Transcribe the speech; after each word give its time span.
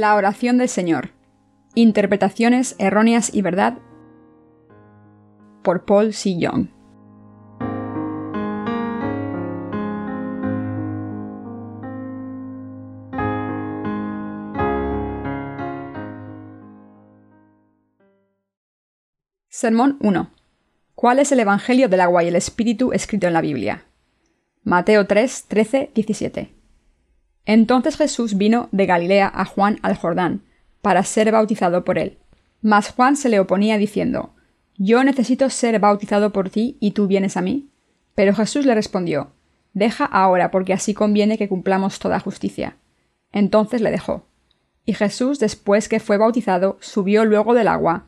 La 0.00 0.14
oración 0.14 0.56
del 0.56 0.70
Señor. 0.70 1.10
Interpretaciones 1.74 2.74
erróneas 2.78 3.34
y 3.34 3.42
verdad 3.42 3.76
por 5.62 5.84
Paul 5.84 6.14
C. 6.14 6.38
Young. 6.38 6.68
Sermón 19.50 19.98
1. 20.00 20.30
¿Cuál 20.94 21.18
es 21.18 21.30
el 21.30 21.40
Evangelio 21.40 21.90
del 21.90 22.00
agua 22.00 22.24
y 22.24 22.28
el 22.28 22.36
Espíritu 22.36 22.94
escrito 22.94 23.26
en 23.26 23.34
la 23.34 23.42
Biblia? 23.42 23.84
Mateo 24.64 25.06
3, 25.06 25.44
13, 25.46 25.90
17. 25.94 26.59
Entonces 27.52 27.96
Jesús 27.96 28.38
vino 28.38 28.68
de 28.70 28.86
Galilea 28.86 29.28
a 29.34 29.44
Juan 29.44 29.80
al 29.82 29.96
Jordán, 29.96 30.44
para 30.82 31.02
ser 31.02 31.32
bautizado 31.32 31.84
por 31.84 31.98
él. 31.98 32.16
Mas 32.62 32.90
Juan 32.90 33.16
se 33.16 33.28
le 33.28 33.40
oponía 33.40 33.76
diciendo, 33.76 34.36
Yo 34.76 35.02
necesito 35.02 35.50
ser 35.50 35.80
bautizado 35.80 36.32
por 36.32 36.48
ti 36.48 36.76
y 36.78 36.92
tú 36.92 37.08
vienes 37.08 37.36
a 37.36 37.42
mí. 37.42 37.68
Pero 38.14 38.36
Jesús 38.36 38.66
le 38.66 38.74
respondió, 38.76 39.32
Deja 39.74 40.04
ahora, 40.04 40.52
porque 40.52 40.72
así 40.72 40.94
conviene 40.94 41.38
que 41.38 41.48
cumplamos 41.48 41.98
toda 41.98 42.20
justicia. 42.20 42.76
Entonces 43.32 43.80
le 43.80 43.90
dejó. 43.90 44.28
Y 44.84 44.92
Jesús, 44.94 45.40
después 45.40 45.88
que 45.88 45.98
fue 45.98 46.18
bautizado, 46.18 46.78
subió 46.80 47.24
luego 47.24 47.54
del 47.54 47.66
agua, 47.66 48.06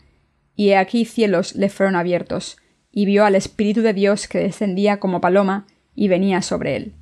y 0.54 0.68
he 0.68 0.76
aquí 0.76 1.04
cielos 1.04 1.56
le 1.56 1.68
fueron 1.68 1.96
abiertos, 1.96 2.58
y 2.92 3.06
vio 3.06 3.24
al 3.24 3.34
Espíritu 3.34 3.82
de 3.82 3.92
Dios 3.92 4.28
que 4.28 4.38
descendía 4.38 5.00
como 5.00 5.20
paloma 5.20 5.66
y 5.96 6.06
venía 6.06 6.42
sobre 6.42 6.76
él. 6.76 6.94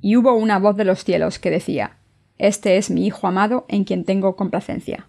Y 0.00 0.16
hubo 0.16 0.34
una 0.34 0.58
voz 0.58 0.76
de 0.76 0.84
los 0.84 1.04
cielos 1.04 1.38
que 1.38 1.50
decía, 1.50 1.98
Este 2.38 2.76
es 2.76 2.90
mi 2.90 3.06
Hijo 3.06 3.26
amado 3.26 3.64
en 3.68 3.84
quien 3.84 4.04
tengo 4.04 4.36
complacencia. 4.36 5.08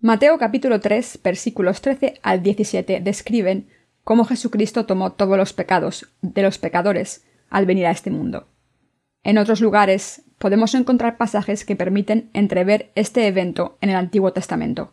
Mateo 0.00 0.36
capítulo 0.36 0.80
3 0.80 1.20
versículos 1.22 1.80
13 1.80 2.14
al 2.22 2.42
17 2.42 3.00
describen 3.00 3.68
cómo 4.02 4.24
Jesucristo 4.24 4.84
tomó 4.84 5.12
todos 5.12 5.36
los 5.36 5.52
pecados 5.52 6.08
de 6.22 6.42
los 6.42 6.58
pecadores 6.58 7.24
al 7.50 7.66
venir 7.66 7.86
a 7.86 7.92
este 7.92 8.10
mundo. 8.10 8.48
En 9.22 9.38
otros 9.38 9.60
lugares 9.60 10.24
podemos 10.38 10.74
encontrar 10.74 11.16
pasajes 11.16 11.64
que 11.64 11.76
permiten 11.76 12.30
entrever 12.32 12.90
este 12.96 13.28
evento 13.28 13.78
en 13.80 13.90
el 13.90 13.96
Antiguo 13.96 14.32
Testamento. 14.32 14.92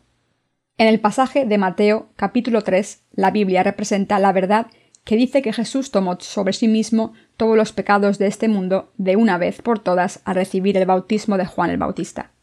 En 0.78 0.88
el 0.88 1.00
pasaje 1.00 1.46
de 1.46 1.58
Mateo 1.58 2.10
capítulo 2.16 2.62
3, 2.62 3.02
la 3.14 3.32
Biblia 3.32 3.64
representa 3.64 4.20
la 4.20 4.32
verdad 4.32 4.68
que 5.04 5.16
dice 5.16 5.42
que 5.42 5.54
Jesús 5.54 5.90
tomó 5.90 6.20
sobre 6.20 6.54
sí 6.54 6.68
mismo 6.68 7.14
todos 7.40 7.56
los 7.56 7.72
pecados 7.72 8.20
de 8.20 8.28
este 8.28 8.50
mundo 8.50 8.92
de 8.98 9.16
una 9.16 9.38
vez 9.38 9.62
por 9.62 9.80
todas 9.80 10.20
al 10.26 10.36
recibir 10.36 10.76
el 10.76 10.86
bautismo 10.86 11.38
de 11.38 11.46
Juan 11.46 11.70
el 11.70 11.78
Bautista. 11.78 12.34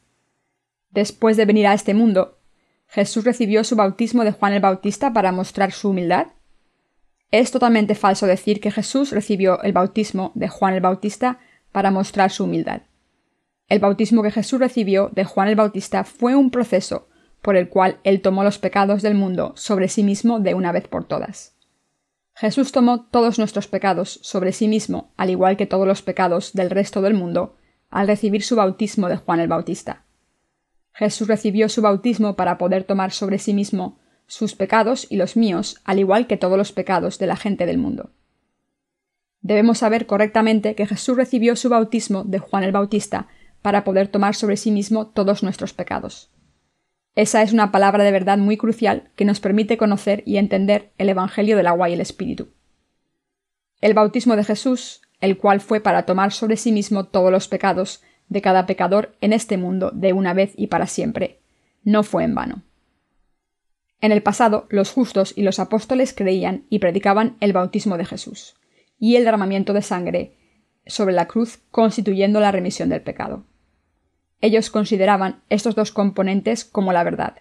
Después 0.91 1.37
de 1.37 1.45
venir 1.45 1.67
a 1.67 1.75
este 1.75 1.93
mundo, 1.93 2.39
¿Jesús 2.89 3.25
recibió 3.25 3.63
su 3.63 3.77
bautismo 3.77 4.25
de 4.25 4.33
Juan 4.33 4.55
el 4.55 4.63
Bautista 4.63 5.13
para 5.13 5.33
mostrar 5.33 5.73
su 5.73 5.91
humildad? 5.91 6.29
Es 7.31 7.51
totalmente 7.51 7.95
falso 7.95 8.27
decir 8.27 8.59
que 8.59 8.71
Jesús 8.71 9.11
recibió 9.11 9.63
el 9.63 9.75
bautismo 9.75 10.33
de 10.35 10.49
Juan 10.49 10.73
el 10.73 10.81
Bautista 10.81 11.41
para 11.73 11.91
mostrar 11.91 12.31
su 12.31 12.45
humildad. 12.45 12.81
El 13.69 13.81
bautismo 13.81 14.23
que 14.23 14.31
Jesús 14.31 14.61
recibió 14.61 15.11
de 15.13 15.25
Juan 15.25 15.49
el 15.49 15.57
Bautista 15.57 16.05
fue 16.05 16.35
un 16.35 16.51
proceso 16.51 17.09
por 17.43 17.57
el 17.57 17.69
cual 17.69 17.99
él 18.03 18.23
tomó 18.23 18.45
los 18.45 18.59
pecados 18.59 19.03
del 19.03 19.15
mundo 19.15 19.53
sobre 19.57 19.89
sí 19.89 20.03
mismo 20.03 20.41
de 20.41 20.55
una 20.55 20.73
vez 20.73 20.89
por 20.89 21.05
todas. 21.05 21.56
Jesús 22.39 22.71
tomó 22.71 23.01
todos 23.01 23.39
nuestros 23.39 23.67
pecados 23.67 24.21
sobre 24.23 24.53
sí 24.53 24.69
mismo, 24.69 25.11
al 25.17 25.31
igual 25.31 25.57
que 25.57 25.67
todos 25.67 25.87
los 25.87 26.03
pecados 26.03 26.53
del 26.53 26.69
resto 26.69 27.01
del 27.01 27.15
mundo, 27.15 27.57
al 27.89 28.07
recibir 28.07 28.43
su 28.43 28.57
bautismo 28.57 29.09
de 29.09 29.17
Juan 29.17 29.41
el 29.41 29.49
Bautista. 29.49 30.05
Jesús 30.93 31.29
recibió 31.29 31.71
su 31.71 31.81
bautismo 31.81 32.37
para 32.37 32.59
poder 32.59 32.85
tomar 32.85 33.11
sobre 33.13 33.39
sí 33.39 33.55
mismo 33.55 33.99
sus 34.27 34.55
pecados 34.55 35.07
y 35.09 35.17
los 35.17 35.35
míos, 35.35 35.81
al 35.85 35.99
igual 35.99 36.27
que 36.27 36.37
todos 36.37 36.59
los 36.59 36.73
pecados 36.73 37.19
de 37.19 37.27
la 37.27 37.37
gente 37.37 37.65
del 37.65 37.79
mundo. 37.79 38.11
Debemos 39.41 39.79
saber 39.79 40.05
correctamente 40.05 40.75
que 40.75 40.87
Jesús 40.87 41.17
recibió 41.17 41.57
su 41.57 41.71
bautismo 41.71 42.23
de 42.25 42.39
Juan 42.39 42.65
el 42.65 42.73
Bautista 42.73 43.29
para 43.63 43.83
poder 43.83 44.09
tomar 44.09 44.35
sobre 44.35 44.59
sí 44.59 44.71
mismo 44.71 45.07
todos 45.07 45.43
nuestros 45.43 45.73
pecados. 45.73 46.31
Esa 47.17 47.41
es 47.41 47.55
una 47.55 47.73
palabra 47.73 48.05
de 48.05 48.13
verdad 48.13 48.37
muy 48.37 48.59
crucial 48.59 49.09
que 49.17 49.25
nos 49.25 49.41
permite 49.41 49.79
conocer 49.79 50.23
y 50.27 50.37
entender 50.37 50.93
el 50.99 51.09
Evangelio 51.09 51.57
del 51.57 51.67
agua 51.67 51.89
y 51.89 51.95
el 51.95 52.03
Espíritu. 52.03 52.49
El 53.81 53.95
bautismo 53.95 54.37
de 54.37 54.45
Jesús, 54.45 55.01
el 55.23 55.39
cual 55.39 55.61
fue 55.61 55.81
para 55.81 56.05
tomar 56.05 56.31
sobre 56.31 56.59
sí 56.59 56.73
mismo 56.73 57.07
todos 57.07 57.33
los 57.33 57.49
pecados 57.49 58.03
de 58.29 58.43
cada 58.43 58.67
pecador 58.67 59.17
en 59.23 59.33
este 59.33 59.57
mundo 59.57 59.91
de 59.95 60.13
una 60.13 60.35
vez 60.35 60.53
y 60.57 60.67
para 60.67 60.87
siempre, 60.87 61.41
no 61.85 62.03
fue 62.03 62.25
en 62.25 62.35
vano. 62.35 62.63
En 64.03 64.13
el 64.13 64.23
pasado, 64.23 64.67
los 64.69 64.93
justos 64.93 65.33
y 65.35 65.43
los 65.43 65.59
apóstoles 65.59 66.13
creían 66.13 66.67
y 66.69 66.81
predicaban 66.81 67.39
el 67.41 67.55
bautismo 67.55 67.97
de 67.97 68.05
Jesús 68.05 68.57
y 68.99 69.17
el 69.17 69.25
derramamiento 69.25 69.73
de 69.73 69.81
sangre 69.81 70.37
sobre 70.87 71.15
la 71.15 71.27
cruz 71.27 71.61
constituyendo 71.71 72.41
la 72.41 72.53
remisión 72.53 72.91
del 72.91 73.01
pecado. 73.01 73.45
Ellos 74.41 74.71
consideraban 74.71 75.43
estos 75.49 75.75
dos 75.75 75.93
componentes 75.93 76.65
como 76.65 76.93
la 76.93 77.05
verdad. 77.05 77.37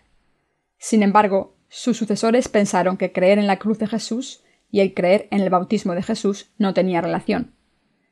Sin 0.78 1.04
embargo, 1.04 1.56
sus 1.68 1.98
sucesores 1.98 2.48
pensaron 2.48 2.98
que 2.98 3.12
creer 3.12 3.38
en 3.38 3.48
la 3.48 3.60
cruz 3.60 3.80
de 3.80 3.88
Jesús 3.88 4.44
y 4.72 4.80
el 4.80 4.94
creer 4.94 5.28
en 5.32 5.42
el 5.42 5.50
bautismo 5.50 5.94
de 5.94 6.04
Jesús 6.04 6.52
no 6.58 6.74
tenía 6.74 7.02
relación. 7.02 7.54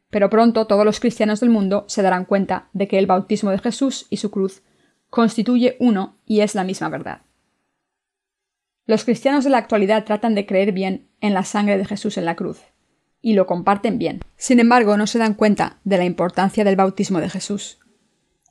Pero 0.10 0.30
pronto 0.30 0.68
todos 0.68 0.86
los 0.86 1.00
cristianos 1.00 1.40
del 1.40 1.50
mundo 1.50 1.86
se 1.88 2.02
darán 2.02 2.26
cuenta 2.26 2.70
de 2.74 2.88
que 2.88 3.00
el 3.00 3.08
bautismo 3.08 3.52
de 3.52 3.60
Jesús 3.60 4.06
y 4.10 4.18
su 4.18 4.32
cruz 4.32 4.64
constituye 5.10 5.78
uno 5.80 6.18
y 6.26 6.42
es 6.42 6.56
la 6.56 6.64
misma 6.64 6.90
verdad. 6.90 7.22
Los 8.86 9.06
cristianos 9.06 9.44
de 9.44 9.50
la 9.50 9.60
actualidad 9.60 10.04
tratan 10.04 10.36
de 10.36 10.46
creer 10.46 10.74
bien 10.74 11.08
en 11.22 11.34
la 11.34 11.44
sangre 11.44 11.78
de 11.78 11.86
Jesús 11.86 12.18
en 12.18 12.26
la 12.26 12.36
cruz, 12.36 12.62
y 13.22 13.34
lo 13.34 13.48
comparten 13.48 13.98
bien. 13.98 14.20
Sin 14.36 14.60
embargo, 14.60 14.98
no 14.98 15.08
se 15.08 15.20
dan 15.20 15.36
cuenta 15.36 15.80
de 15.86 15.98
la 15.98 16.06
importancia 16.06 16.64
del 16.66 16.76
bautismo 16.76 17.22
de 17.22 17.30
Jesús, 17.30 17.80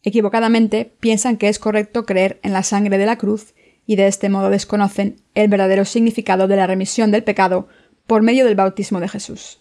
Equivocadamente 0.03 0.93
piensan 1.01 1.37
que 1.37 1.49
es 1.49 1.59
correcto 1.59 2.05
creer 2.05 2.41
en 2.43 2.53
la 2.53 2.63
sangre 2.63 2.99
de 2.99 3.07
la 3.07 3.17
cruz 3.17 3.55
y 3.87 3.97
de 3.97 4.07
este 4.07 4.29
modo 4.29 4.51
desconocen 4.51 5.17
el 5.35 5.49
verdadero 5.49 5.85
significado 5.85 6.49
de 6.49 6.57
la 6.57 6.67
remisión 6.67 7.11
del 7.11 7.25
pecado 7.25 7.69
por 8.07 8.23
medio 8.23 8.45
del 8.45 8.57
bautismo 8.57 9.01
de 9.01 9.09
Jesús. 9.09 9.61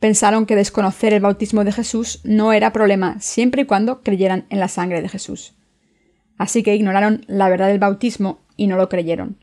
Pensaron 0.00 0.46
que 0.46 0.56
desconocer 0.56 1.12
el 1.12 1.20
bautismo 1.20 1.64
de 1.64 1.72
Jesús 1.72 2.20
no 2.24 2.52
era 2.52 2.72
problema 2.72 3.20
siempre 3.20 3.62
y 3.62 3.64
cuando 3.64 4.02
creyeran 4.02 4.46
en 4.50 4.60
la 4.60 4.68
sangre 4.68 5.02
de 5.02 5.08
Jesús. 5.08 5.54
Así 6.36 6.62
que 6.62 6.76
ignoraron 6.76 7.24
la 7.26 7.48
verdad 7.48 7.68
del 7.68 7.80
bautismo 7.80 8.40
y 8.56 8.68
no 8.68 8.76
lo 8.76 8.88
creyeron. 8.88 9.38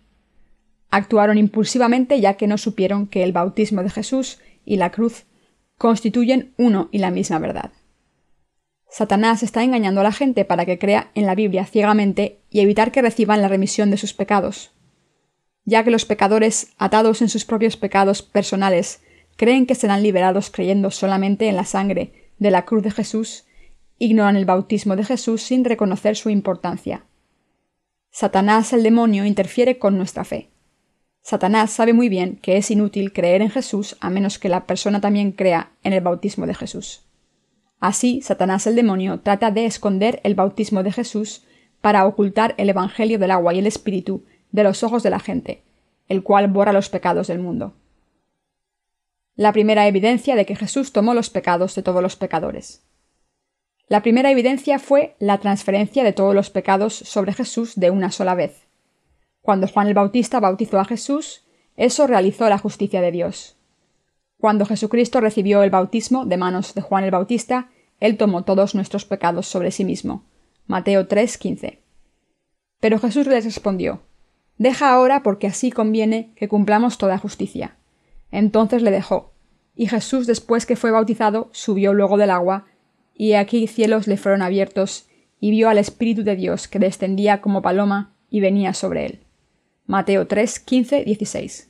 Actuaron 0.91 1.37
impulsivamente 1.37 2.21
ya 2.21 2.35
que 2.35 2.47
no 2.47 2.57
supieron 2.57 3.07
que 3.07 3.23
el 3.23 3.33
bautismo 3.33 3.83
de 3.83 3.89
Jesús 3.89 4.39
y 4.63 4.77
la 4.77 4.91
cruz 4.91 5.25
constituyen 5.77 6.53
uno 6.57 6.87
y 6.91 6.99
la 6.99 7.11
misma 7.11 7.37
verdad. 7.39 7.71
Satanás 8.97 9.43
está 9.43 9.61
engañando 9.61 9.99
a 9.99 10.05
la 10.05 10.13
gente 10.13 10.45
para 10.45 10.65
que 10.65 10.79
crea 10.79 11.11
en 11.15 11.25
la 11.25 11.35
Biblia 11.35 11.65
ciegamente 11.65 12.39
y 12.49 12.61
evitar 12.61 12.93
que 12.93 13.01
reciban 13.01 13.41
la 13.41 13.49
remisión 13.49 13.91
de 13.91 13.97
sus 13.97 14.13
pecados. 14.13 14.71
Ya 15.65 15.83
que 15.83 15.91
los 15.91 16.05
pecadores, 16.05 16.71
atados 16.77 17.21
en 17.21 17.27
sus 17.27 17.43
propios 17.43 17.75
pecados 17.75 18.21
personales, 18.21 19.01
creen 19.35 19.65
que 19.65 19.75
serán 19.75 20.01
liberados 20.01 20.49
creyendo 20.49 20.91
solamente 20.91 21.49
en 21.49 21.57
la 21.57 21.65
sangre 21.65 22.31
de 22.39 22.51
la 22.51 22.63
cruz 22.63 22.83
de 22.83 22.91
Jesús, 22.91 23.43
ignoran 23.97 24.37
el 24.37 24.45
bautismo 24.45 24.95
de 24.95 25.03
Jesús 25.03 25.41
sin 25.41 25.65
reconocer 25.65 26.15
su 26.15 26.29
importancia. 26.29 27.03
Satanás, 28.11 28.71
el 28.71 28.81
demonio, 28.81 29.25
interfiere 29.25 29.77
con 29.77 29.97
nuestra 29.97 30.23
fe. 30.23 30.51
Satanás 31.21 31.71
sabe 31.71 31.91
muy 31.91 32.07
bien 32.07 32.37
que 32.37 32.55
es 32.55 32.71
inútil 32.71 33.11
creer 33.11 33.41
en 33.41 33.49
Jesús 33.49 33.97
a 33.99 34.09
menos 34.09 34.39
que 34.39 34.47
la 34.47 34.65
persona 34.65 35.01
también 35.01 35.33
crea 35.33 35.73
en 35.83 35.91
el 35.91 35.99
bautismo 35.99 36.47
de 36.47 36.55
Jesús. 36.55 37.04
Así, 37.85 38.23
Satanás 38.23 38.65
el 38.65 38.73
demonio 38.73 39.19
trata 39.19 39.51
de 39.51 39.67
esconder 39.67 40.19
el 40.23 40.33
bautismo 40.33 40.81
de 40.81 40.91
Jesús 40.91 41.43
para 41.81 42.07
ocultar 42.07 42.55
el 42.57 42.67
Evangelio 42.67 43.19
del 43.19 43.29
agua 43.29 43.53
y 43.53 43.59
el 43.59 43.67
Espíritu 43.67 44.25
de 44.51 44.63
los 44.63 44.81
ojos 44.81 45.03
de 45.03 45.11
la 45.11 45.19
gente, 45.19 45.61
el 46.07 46.23
cual 46.23 46.47
borra 46.47 46.73
los 46.73 46.89
pecados 46.89 47.27
del 47.27 47.37
mundo. 47.37 47.75
La 49.35 49.53
primera 49.53 49.87
evidencia 49.87 50.35
de 50.35 50.47
que 50.47 50.55
Jesús 50.55 50.93
tomó 50.93 51.13
los 51.13 51.29
pecados 51.29 51.75
de 51.75 51.83
todos 51.83 52.01
los 52.01 52.15
pecadores. 52.15 52.83
La 53.87 54.01
primera 54.01 54.31
evidencia 54.31 54.79
fue 54.79 55.15
la 55.19 55.37
transferencia 55.37 56.03
de 56.03 56.11
todos 56.11 56.33
los 56.33 56.49
pecados 56.49 56.95
sobre 56.95 57.33
Jesús 57.33 57.75
de 57.75 57.91
una 57.91 58.09
sola 58.09 58.33
vez. 58.33 58.65
Cuando 59.41 59.67
Juan 59.67 59.89
el 59.89 59.93
Bautista 59.93 60.39
bautizó 60.39 60.79
a 60.79 60.85
Jesús, 60.85 61.45
eso 61.77 62.07
realizó 62.07 62.49
la 62.49 62.57
justicia 62.57 63.01
de 63.01 63.11
Dios. 63.11 63.57
Cuando 64.39 64.65
Jesucristo 64.65 65.21
recibió 65.21 65.61
el 65.61 65.69
bautismo 65.69 66.25
de 66.25 66.37
manos 66.37 66.73
de 66.73 66.81
Juan 66.81 67.03
el 67.03 67.11
Bautista, 67.11 67.69
él 67.99 68.17
tomó 68.17 68.43
todos 68.43 68.75
nuestros 68.75 69.05
pecados 69.05 69.47
sobre 69.47 69.71
sí 69.71 69.85
mismo. 69.85 70.25
Mateo 70.67 71.07
3:15. 71.07 71.79
Pero 72.79 72.99
Jesús 72.99 73.27
les 73.27 73.45
respondió, 73.45 74.01
Deja 74.57 74.93
ahora 74.93 75.21
porque 75.23 75.47
así 75.47 75.71
conviene 75.71 76.33
que 76.35 76.47
cumplamos 76.47 76.97
toda 76.97 77.17
justicia. 77.17 77.77
Entonces 78.31 78.81
le 78.81 78.91
dejó. 78.91 79.33
Y 79.75 79.87
Jesús, 79.87 80.27
después 80.27 80.65
que 80.65 80.77
fue 80.77 80.91
bautizado, 80.91 81.49
subió 81.51 81.93
luego 81.93 82.17
del 82.17 82.29
agua, 82.29 82.65
y 83.13 83.33
aquí 83.33 83.67
cielos 83.67 84.07
le 84.07 84.17
fueron 84.17 84.41
abiertos, 84.41 85.07
y 85.39 85.51
vio 85.51 85.67
al 85.69 85.77
Espíritu 85.77 86.23
de 86.23 86.35
Dios 86.35 86.67
que 86.67 86.79
descendía 86.79 87.41
como 87.41 87.61
paloma 87.61 88.15
y 88.29 88.39
venía 88.39 88.73
sobre 88.73 89.05
él. 89.05 89.19
Mateo 89.85 90.27
3, 90.27 90.59
15, 90.59 91.03
16. 91.03 91.69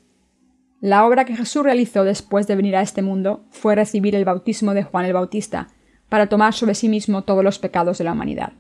La 0.82 1.06
obra 1.06 1.26
que 1.26 1.36
Jesús 1.36 1.64
realizó 1.64 2.04
después 2.04 2.46
de 2.46 2.56
venir 2.56 2.76
a 2.76 2.82
este 2.82 3.02
mundo 3.02 3.46
fue 3.50 3.76
recibir 3.76 4.16
el 4.16 4.26
bautismo 4.26 4.76
de 4.76 4.84
Juan 4.84 5.06
el 5.06 5.14
Bautista, 5.14 5.70
para 6.16 6.28
tomar 6.28 6.54
sobre 6.54 6.76
sí 6.76 6.88
mismo 6.88 7.26
todos 7.26 7.44
los 7.44 7.60
pecados 7.60 7.98
de 7.98 8.06
la 8.06 8.14
humanidad. 8.14 8.54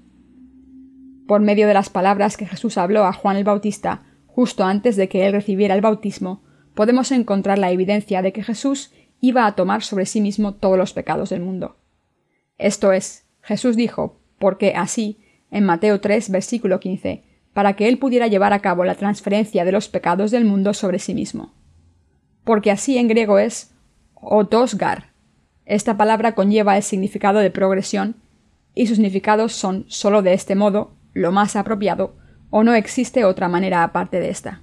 Por 1.25 1.39
medio 1.39 1.69
de 1.69 1.73
las 1.73 1.89
palabras 1.89 2.35
que 2.35 2.45
Jesús 2.45 2.77
habló 2.77 3.05
a 3.05 3.13
Juan 3.13 3.37
el 3.37 3.45
Bautista 3.45 4.03
justo 4.25 4.65
antes 4.65 4.97
de 4.97 5.07
que 5.07 5.25
él 5.25 5.31
recibiera 5.31 5.73
el 5.73 5.79
bautismo, 5.79 6.43
podemos 6.73 7.13
encontrar 7.13 7.57
la 7.57 7.71
evidencia 7.71 8.21
de 8.21 8.33
que 8.33 8.43
Jesús 8.43 8.91
iba 9.21 9.45
a 9.45 9.55
tomar 9.55 9.83
sobre 9.83 10.05
sí 10.05 10.19
mismo 10.19 10.55
todos 10.55 10.77
los 10.77 10.91
pecados 10.91 11.29
del 11.29 11.43
mundo. 11.43 11.77
Esto 12.57 12.91
es, 12.91 13.25
Jesús 13.41 13.77
dijo, 13.77 14.19
porque 14.37 14.73
así, 14.75 15.21
en 15.49 15.63
Mateo 15.63 16.01
3, 16.01 16.31
versículo 16.31 16.81
15, 16.81 17.23
para 17.53 17.77
que 17.77 17.87
él 17.87 17.99
pudiera 17.99 18.27
llevar 18.27 18.51
a 18.51 18.59
cabo 18.59 18.83
la 18.83 18.95
transferencia 18.95 19.63
de 19.63 19.71
los 19.71 19.87
pecados 19.87 20.29
del 20.29 20.43
mundo 20.43 20.73
sobre 20.73 20.99
sí 20.99 21.13
mismo. 21.13 21.53
Porque 22.43 22.69
así 22.69 22.97
en 22.97 23.07
griego 23.07 23.39
es 23.39 23.73
otosgar. 24.13 25.14
Esta 25.65 25.97
palabra 25.97 26.35
conlleva 26.35 26.77
el 26.77 26.83
significado 26.83 27.39
de 27.39 27.51
progresión 27.51 28.15
y 28.75 28.87
sus 28.87 28.97
significados 28.97 29.53
son 29.53 29.85
sólo 29.87 30.21
de 30.21 30.33
este 30.33 30.55
modo, 30.55 30.95
lo 31.13 31.31
más 31.31 31.55
apropiado, 31.55 32.15
o 32.49 32.63
no 32.63 32.73
existe 32.73 33.25
otra 33.25 33.47
manera 33.47 33.83
aparte 33.83 34.19
de 34.19 34.29
esta. 34.29 34.61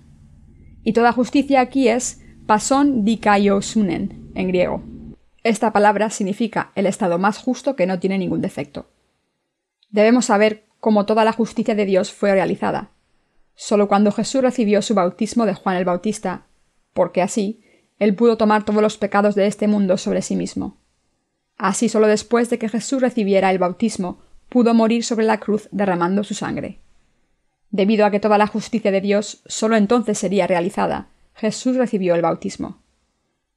Y 0.85 0.93
toda 0.93 1.13
justicia 1.13 1.61
aquí 1.61 1.89
es 1.89 2.21
pason 2.47 3.05
dikaiosunen 3.05 4.31
en 4.35 4.49
griego. 4.49 4.83
Esta 5.43 5.73
palabra 5.73 6.11
significa 6.11 6.71
el 6.75 6.87
estado 6.87 7.19
más 7.19 7.39
justo 7.39 7.75
que 7.75 7.87
no 7.87 7.99
tiene 7.99 8.19
ningún 8.19 8.41
defecto. 8.41 8.91
Debemos 9.91 10.27
saber 10.27 10.65
cómo 10.79 11.05
toda 11.05 11.25
la 11.25 11.33
justicia 11.33 11.75
de 11.75 11.85
Dios 11.85 12.13
fue 12.13 12.33
realizada. 12.33 12.91
Solo 13.55 13.89
cuando 13.89 14.13
Jesús 14.13 14.43
recibió 14.43 14.83
su 14.83 14.95
bautismo 14.95 15.47
de 15.47 15.55
Juan 15.55 15.77
el 15.77 15.85
Bautista, 15.85 16.47
porque 16.93 17.23
así, 17.23 17.63
él 17.99 18.15
pudo 18.15 18.37
tomar 18.37 18.65
todos 18.65 18.83
los 18.83 18.99
pecados 18.99 19.35
de 19.35 19.47
este 19.47 19.69
mundo 19.69 19.97
sobre 19.97 20.23
sí 20.23 20.37
mismo. 20.37 20.82
Así 21.63 21.89
solo 21.89 22.09
después 22.09 22.51
de 22.51 22.59
que 22.59 22.69
Jesús 22.69 23.01
recibiera 23.01 23.49
el 23.53 23.61
bautismo, 23.61 24.19
pudo 24.49 24.75
morir 24.75 25.05
sobre 25.05 25.25
la 25.25 25.39
cruz 25.39 25.69
derramando 25.71 26.25
su 26.25 26.35
sangre. 26.35 26.81
Debido 27.71 28.05
a 28.05 28.11
que 28.11 28.19
toda 28.19 28.37
la 28.37 28.49
justicia 28.49 28.91
de 28.91 29.01
Dios 29.01 29.45
solo 29.47 29.77
entonces 29.77 30.19
sería 30.19 30.49
realizada, 30.49 31.11
Jesús 31.37 31.77
recibió 31.77 32.17
el 32.17 32.23
bautismo. 32.23 32.83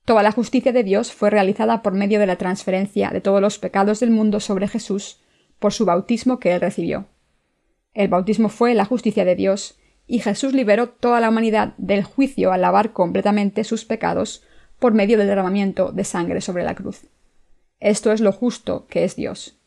Toda 0.05 0.21
la 0.21 0.31
justicia 0.31 0.71
de 0.71 0.83
Dios 0.83 1.11
fue 1.11 1.31
realizada 1.31 1.81
por 1.81 1.95
medio 1.95 2.19
de 2.19 2.27
la 2.27 2.35
transferencia 2.35 3.09
de 3.09 3.21
todos 3.21 3.41
los 3.41 3.57
pecados 3.57 4.01
del 4.01 4.11
mundo 4.11 4.39
sobre 4.39 4.67
Jesús 4.67 5.19
por 5.57 5.73
su 5.73 5.85
bautismo 5.85 6.39
que 6.39 6.53
él 6.53 6.61
recibió. 6.61 7.07
El 7.95 8.09
bautismo 8.09 8.49
fue 8.49 8.75
la 8.75 8.85
justicia 8.85 9.25
de 9.25 9.35
Dios, 9.35 9.79
y 10.05 10.19
Jesús 10.19 10.53
liberó 10.53 10.89
toda 10.89 11.19
la 11.21 11.29
humanidad 11.29 11.73
del 11.79 12.03
juicio 12.03 12.51
al 12.51 12.61
lavar 12.61 12.93
completamente 12.93 13.63
sus 13.63 13.83
pecados 13.83 14.43
por 14.77 14.93
medio 14.93 15.17
del 15.17 15.25
derramamiento 15.25 15.91
de 15.91 16.03
sangre 16.03 16.41
sobre 16.41 16.63
la 16.63 16.75
cruz. 16.75 17.07
Esto 17.79 18.11
es 18.11 18.21
lo 18.21 18.31
justo 18.31 18.87
que 18.87 19.03
es 19.03 19.15
Dios. 19.15 19.57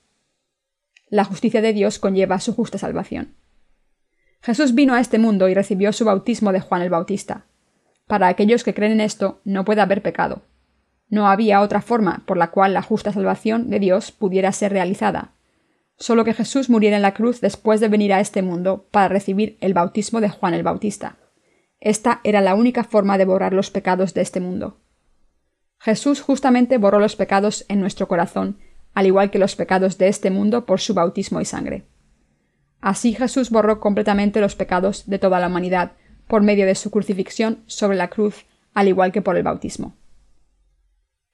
La 1.11 1.25
justicia 1.25 1.63
de 1.63 1.73
Dios 1.73 1.99
conlleva 1.99 2.41
su 2.41 2.55
justa 2.55 2.79
salvación. 2.79 3.35
Jesús 4.41 4.75
vino 4.75 4.95
a 4.95 5.01
este 5.01 5.19
mundo 5.19 5.49
y 5.49 5.55
recibió 5.55 5.93
su 5.93 6.05
bautismo 6.05 6.53
de 6.53 6.61
Juan 6.61 6.83
el 6.83 6.91
Bautista. 6.91 7.47
Para 8.07 8.29
aquellos 8.29 8.65
que 8.65 8.75
creen 8.75 8.93
en 8.93 9.01
esto, 9.01 9.41
no 9.45 9.65
puede 9.65 9.81
haber 9.81 10.03
pecado. 10.03 10.43
No 11.09 11.29
había 11.29 11.61
otra 11.61 11.81
forma 11.81 12.23
por 12.27 12.37
la 12.37 12.51
cual 12.51 12.75
la 12.75 12.83
justa 12.83 13.13
salvación 13.13 13.71
de 13.71 13.81
Dios 13.81 14.13
pudiera 14.13 14.53
ser 14.53 14.73
realizada, 14.73 15.33
solo 15.97 16.25
que 16.25 16.35
Jesús 16.35 16.71
muriera 16.71 16.97
en 16.97 17.03
la 17.03 17.15
cruz 17.15 17.41
después 17.41 17.81
de 17.81 17.89
venir 17.89 18.13
a 18.13 18.21
este 18.21 18.43
mundo 18.43 18.87
para 18.91 19.09
recibir 19.09 19.57
el 19.61 19.75
bautismo 19.75 20.21
de 20.21 20.29
Juan 20.29 20.55
el 20.55 20.63
Bautista. 20.63 21.17
Esta 21.81 22.21
era 22.25 22.41
la 22.41 22.55
única 22.55 22.85
forma 22.85 23.19
de 23.19 23.25
borrar 23.25 23.53
los 23.53 23.71
pecados 23.71 24.15
de 24.15 24.21
este 24.21 24.41
mundo. 24.41 24.79
Jesús 25.79 26.21
justamente 26.21 26.79
borró 26.79 26.99
los 26.99 27.17
pecados 27.17 27.65
en 27.69 27.81
nuestro 27.81 28.09
corazón, 28.09 28.59
al 28.95 29.07
igual 29.07 29.31
que 29.31 29.39
los 29.39 29.57
pecados 29.57 29.99
de 29.99 30.09
este 30.09 30.31
mundo 30.31 30.67
por 30.67 30.81
su 30.81 30.95
bautismo 30.95 31.41
y 31.41 31.45
sangre. 31.45 31.85
Así 32.81 33.15
Jesús 33.15 33.51
borró 33.51 33.81
completamente 33.81 34.41
los 34.41 34.57
pecados 34.57 35.09
de 35.09 35.19
toda 35.19 35.41
la 35.41 35.49
humanidad 35.49 35.93
por 36.27 36.43
medio 36.43 36.67
de 36.67 36.75
su 36.75 36.91
crucifixión 36.91 37.63
sobre 37.67 37.97
la 37.97 38.09
cruz, 38.09 38.47
al 38.75 38.89
igual 38.89 39.13
que 39.13 39.23
por 39.23 39.37
el 39.37 39.43
bautismo. 39.43 39.97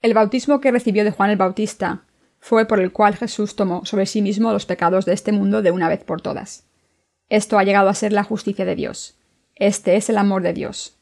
El 0.01 0.13
bautismo 0.13 0.61
que 0.61 0.71
recibió 0.71 1.03
de 1.03 1.11
Juan 1.11 1.31
el 1.31 1.37
Bautista 1.37 2.03
fue 2.39 2.65
por 2.65 2.79
el 2.79 2.91
cual 2.91 3.15
Jesús 3.15 3.55
tomó 3.55 3.85
sobre 3.85 4.05
sí 4.05 4.21
mismo 4.21 4.51
los 4.51 4.65
pecados 4.65 5.05
de 5.05 5.13
este 5.13 5.31
mundo 5.31 5.61
de 5.61 5.71
una 5.71 5.89
vez 5.89 6.03
por 6.03 6.21
todas. 6.21 6.67
Esto 7.29 7.57
ha 7.57 7.63
llegado 7.63 7.89
a 7.89 7.95
ser 7.95 8.13
la 8.13 8.23
justicia 8.23 8.65
de 8.65 8.75
Dios. 8.75 9.17
Este 9.55 9.95
es 9.95 10.09
el 10.09 10.17
amor 10.17 10.43
de 10.43 10.53
Dios. 10.53 10.94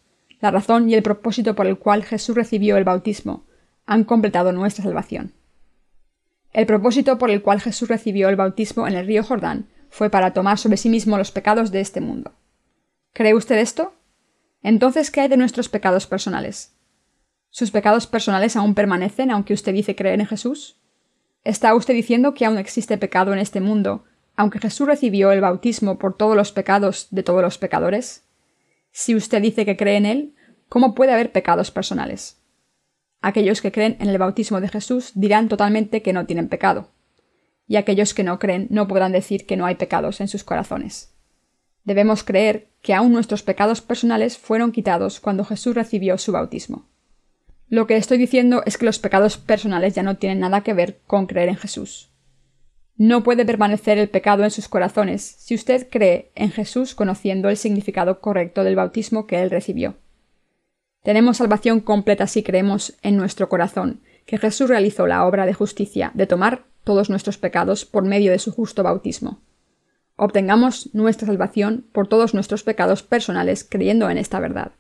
La 0.44 0.52
razón 0.52 0.90
y 0.90 0.94
el 0.94 1.04
propósito 1.04 1.56
por 1.56 1.68
el 1.68 1.78
cual 1.78 2.04
Jesús 2.04 2.36
recibió 2.36 2.76
el 2.76 2.84
bautismo 2.84 3.46
han 3.86 4.04
completado 4.04 4.52
nuestra 4.52 4.84
salvación. 4.84 5.32
El 6.52 6.66
propósito 6.66 7.18
por 7.18 7.32
el 7.32 7.42
cual 7.42 7.62
Jesús 7.62 7.88
recibió 7.88 8.28
el 8.28 8.36
bautismo 8.36 8.86
en 8.86 8.96
el 8.96 9.08
río 9.08 9.24
Jordán 9.24 9.70
fue 9.90 10.10
para 10.10 10.34
tomar 10.34 10.58
sobre 10.58 10.76
sí 10.76 10.90
mismo 10.90 11.18
los 11.18 11.32
pecados 11.32 11.72
de 11.72 11.80
este 11.80 12.02
mundo. 12.02 12.34
¿Cree 13.14 13.34
usted 13.34 13.58
esto? 13.58 13.94
Entonces, 14.62 15.12
¿qué 15.12 15.22
hay 15.22 15.30
de 15.30 15.38
nuestros 15.38 15.70
pecados 15.70 16.08
personales? 16.08 16.76
¿Sus 17.50 17.72
pecados 17.72 18.06
personales 18.06 18.58
aún 18.58 18.76
permanecen 18.76 19.32
aunque 19.32 19.54
usted 19.54 19.72
dice 19.72 19.96
creer 19.96 20.20
en 20.20 20.28
Jesús? 20.28 20.76
¿Está 21.46 21.74
usted 21.74 21.94
diciendo 21.94 22.34
que 22.34 22.46
aún 22.46 22.58
existe 22.58 22.98
pecado 22.98 23.32
en 23.32 23.40
este 23.40 23.62
mundo, 23.62 24.04
aunque 24.36 24.60
Jesús 24.60 24.88
recibió 24.88 25.32
el 25.32 25.40
bautismo 25.40 25.98
por 25.98 26.18
todos 26.18 26.36
los 26.36 26.52
pecados 26.52 27.08
de 27.12 27.24
todos 27.24 27.42
los 27.42 27.58
pecadores? 27.58 28.26
Si 28.96 29.16
usted 29.16 29.42
dice 29.42 29.66
que 29.66 29.76
cree 29.76 29.98
en 29.98 30.06
Él, 30.06 30.36
¿cómo 30.70 30.94
puede 30.94 31.12
haber 31.12 31.32
pecados 31.32 31.72
personales? 31.72 32.38
Aquellos 33.22 33.60
que 33.60 33.72
creen 33.72 33.98
en 34.00 34.08
el 34.08 34.20
bautismo 34.20 34.62
de 34.62 34.68
Jesús 34.68 35.14
dirán 35.16 35.50
totalmente 35.50 36.04
que 36.04 36.14
no 36.14 36.28
tienen 36.28 36.48
pecado, 36.48 36.92
y 37.68 37.78
aquellos 37.78 38.14
que 38.14 38.24
no 38.24 38.38
creen 38.38 38.68
no 38.70 38.88
podrán 38.88 39.12
decir 39.12 39.48
que 39.48 39.58
no 39.58 39.66
hay 39.66 39.76
pecados 39.76 40.22
en 40.22 40.28
sus 40.28 40.44
corazones. 40.44 41.12
Debemos 41.84 42.24
creer 42.24 42.70
que 42.84 42.94
aún 42.94 43.12
nuestros 43.12 43.42
pecados 43.42 43.82
personales 43.82 44.38
fueron 44.38 44.72
quitados 44.72 45.20
cuando 45.20 45.44
Jesús 45.44 45.74
recibió 45.74 46.20
su 46.20 46.32
bautismo. 46.32 46.86
Lo 47.70 47.88
que 47.88 47.98
estoy 47.98 48.20
diciendo 48.20 48.62
es 48.68 48.78
que 48.78 48.86
los 48.86 49.00
pecados 49.00 49.38
personales 49.38 49.96
ya 49.96 50.04
no 50.04 50.18
tienen 50.18 50.40
nada 50.40 50.62
que 50.62 50.76
ver 50.76 51.02
con 51.08 51.26
creer 51.26 51.50
en 51.50 51.56
Jesús. 51.56 52.13
No 52.96 53.24
puede 53.24 53.46
permanecer 53.46 53.98
el 53.98 54.10
pecado 54.10 54.44
en 54.44 54.52
sus 54.52 54.68
corazones 54.68 55.22
si 55.22 55.56
usted 55.56 55.88
cree 55.90 56.32
en 56.36 56.52
Jesús 56.52 56.96
conociendo 56.96 57.50
el 57.50 57.58
significado 57.58 58.22
correcto 58.22 58.64
del 58.64 58.76
bautismo 58.76 59.26
que 59.26 59.42
él 59.42 59.50
recibió. 59.50 59.96
Tenemos 61.04 61.38
salvación 61.38 61.80
completa 61.80 62.28
si 62.28 62.44
creemos 62.44 62.98
en 63.02 63.18
nuestro 63.18 63.50
corazón 63.50 64.02
que 64.26 64.38
Jesús 64.38 64.70
realizó 64.70 65.08
la 65.08 65.26
obra 65.26 65.46
de 65.46 65.54
justicia 65.54 66.12
de 66.14 66.28
tomar 66.28 66.66
todos 66.84 67.10
nuestros 67.10 67.38
pecados 67.38 67.86
por 67.86 68.04
medio 68.04 68.32
de 68.32 68.40
su 68.40 68.52
justo 68.52 68.84
bautismo. 68.84 69.42
Obtengamos 70.16 70.94
nuestra 70.94 71.28
salvación 71.28 71.86
por 71.92 72.08
todos 72.08 72.34
nuestros 72.34 72.64
pecados 72.64 73.04
personales 73.04 73.66
creyendo 73.70 74.10
en 74.10 74.18
esta 74.18 74.40
verdad 74.40 74.74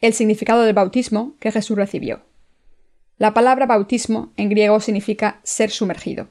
el 0.00 0.12
significado 0.12 0.62
del 0.62 0.74
bautismo 0.74 1.36
que 1.40 1.50
Jesús 1.50 1.76
recibió. 1.76 2.20
La 3.18 3.32
palabra 3.32 3.66
bautismo 3.66 4.32
en 4.36 4.50
griego 4.50 4.78
significa 4.80 5.40
ser 5.42 5.70
sumergido. 5.70 6.28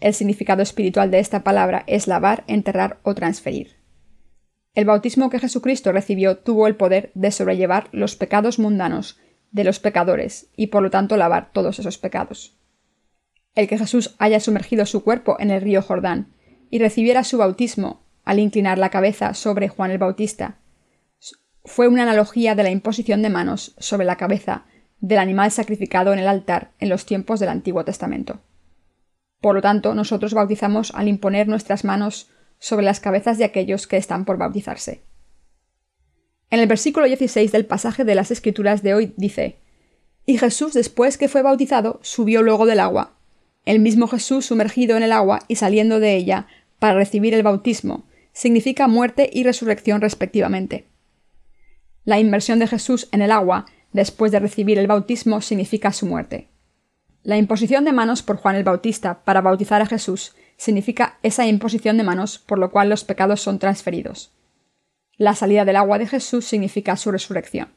El 0.00 0.14
significado 0.14 0.62
espiritual 0.62 1.10
de 1.10 1.18
esta 1.18 1.42
palabra 1.42 1.84
es 1.86 2.06
lavar, 2.06 2.44
enterrar 2.46 3.00
o 3.02 3.14
transferir. 3.14 3.76
El 4.74 4.84
bautismo 4.84 5.28
que 5.28 5.40
Jesucristo 5.40 5.90
recibió 5.90 6.38
tuvo 6.38 6.68
el 6.68 6.76
poder 6.76 7.10
de 7.14 7.32
sobrellevar 7.32 7.88
los 7.90 8.14
pecados 8.14 8.58
mundanos 8.58 9.18
de 9.50 9.64
los 9.64 9.80
pecadores 9.80 10.50
y 10.56 10.68
por 10.68 10.82
lo 10.82 10.90
tanto 10.90 11.16
lavar 11.16 11.50
todos 11.52 11.78
esos 11.78 11.98
pecados. 11.98 12.56
El 13.54 13.66
que 13.66 13.78
Jesús 13.78 14.14
haya 14.18 14.38
sumergido 14.38 14.86
su 14.86 15.02
cuerpo 15.02 15.36
en 15.40 15.50
el 15.50 15.62
río 15.62 15.82
Jordán 15.82 16.32
y 16.70 16.78
recibiera 16.78 17.24
su 17.24 17.38
bautismo 17.38 18.04
al 18.24 18.38
inclinar 18.38 18.78
la 18.78 18.90
cabeza 18.90 19.34
sobre 19.34 19.68
Juan 19.68 19.90
el 19.90 19.98
Bautista 19.98 20.58
fue 21.64 21.88
una 21.88 22.04
analogía 22.04 22.54
de 22.54 22.62
la 22.62 22.70
imposición 22.70 23.22
de 23.22 23.30
manos 23.30 23.74
sobre 23.78 24.06
la 24.06 24.16
cabeza 24.16 24.64
del 25.00 25.18
animal 25.18 25.50
sacrificado 25.50 26.12
en 26.12 26.18
el 26.18 26.28
altar 26.28 26.72
en 26.78 26.88
los 26.88 27.04
tiempos 27.04 27.40
del 27.40 27.50
Antiguo 27.50 27.84
Testamento. 27.84 28.40
Por 29.40 29.54
lo 29.54 29.62
tanto, 29.62 29.94
nosotros 29.94 30.34
bautizamos 30.34 30.92
al 30.94 31.08
imponer 31.08 31.48
nuestras 31.48 31.84
manos 31.84 32.30
sobre 32.58 32.84
las 32.84 33.00
cabezas 33.00 33.38
de 33.38 33.44
aquellos 33.44 33.86
que 33.86 33.96
están 33.96 34.24
por 34.24 34.36
bautizarse. 34.36 35.02
En 36.50 36.60
el 36.60 36.66
versículo 36.66 37.06
16 37.06 37.52
del 37.52 37.66
pasaje 37.66 38.04
de 38.04 38.14
las 38.14 38.30
Escrituras 38.30 38.82
de 38.82 38.94
hoy 38.94 39.14
dice, 39.16 39.58
Y 40.26 40.38
Jesús, 40.38 40.72
después 40.72 41.18
que 41.18 41.28
fue 41.28 41.42
bautizado, 41.42 42.00
subió 42.02 42.42
luego 42.42 42.66
del 42.66 42.80
agua. 42.80 43.16
El 43.64 43.80
mismo 43.80 44.08
Jesús 44.08 44.46
sumergido 44.46 44.96
en 44.96 45.02
el 45.02 45.12
agua 45.12 45.40
y 45.46 45.56
saliendo 45.56 46.00
de 46.00 46.16
ella 46.16 46.46
para 46.78 46.94
recibir 46.94 47.34
el 47.34 47.42
bautismo, 47.42 48.06
significa 48.32 48.88
muerte 48.88 49.28
y 49.32 49.44
resurrección 49.44 50.00
respectivamente. 50.00 50.86
La 52.04 52.18
inmersión 52.18 52.58
de 52.58 52.66
Jesús 52.66 53.08
en 53.12 53.20
el 53.20 53.30
agua 53.30 53.66
después 53.92 54.32
de 54.32 54.40
recibir 54.40 54.78
el 54.78 54.86
bautismo 54.86 55.42
significa 55.42 55.92
su 55.92 56.06
muerte. 56.06 56.48
La 57.28 57.36
imposición 57.36 57.84
de 57.84 57.92
manos 57.92 58.22
por 58.22 58.38
Juan 58.38 58.56
el 58.56 58.64
Bautista 58.64 59.22
para 59.22 59.42
bautizar 59.42 59.82
a 59.82 59.86
Jesús 59.86 60.34
significa 60.56 61.18
esa 61.22 61.46
imposición 61.46 61.98
de 61.98 62.02
manos 62.02 62.38
por 62.38 62.58
lo 62.58 62.70
cual 62.70 62.88
los 62.88 63.04
pecados 63.04 63.42
son 63.42 63.58
transferidos. 63.58 64.32
La 65.18 65.34
salida 65.34 65.66
del 65.66 65.76
agua 65.76 65.98
de 65.98 66.06
Jesús 66.06 66.46
significa 66.46 66.96
su 66.96 67.10
resurrección. 67.10 67.68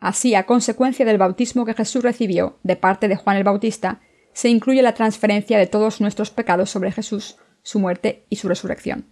Así, 0.00 0.34
a 0.34 0.46
consecuencia 0.46 1.04
del 1.06 1.16
bautismo 1.16 1.64
que 1.64 1.74
Jesús 1.74 2.02
recibió 2.02 2.58
de 2.64 2.74
parte 2.74 3.06
de 3.06 3.14
Juan 3.14 3.36
el 3.36 3.44
Bautista, 3.44 4.00
se 4.32 4.48
incluye 4.48 4.82
la 4.82 4.94
transferencia 4.94 5.58
de 5.58 5.68
todos 5.68 6.00
nuestros 6.00 6.32
pecados 6.32 6.68
sobre 6.68 6.90
Jesús, 6.90 7.36
su 7.62 7.78
muerte 7.78 8.24
y 8.30 8.34
su 8.34 8.48
resurrección. 8.48 9.06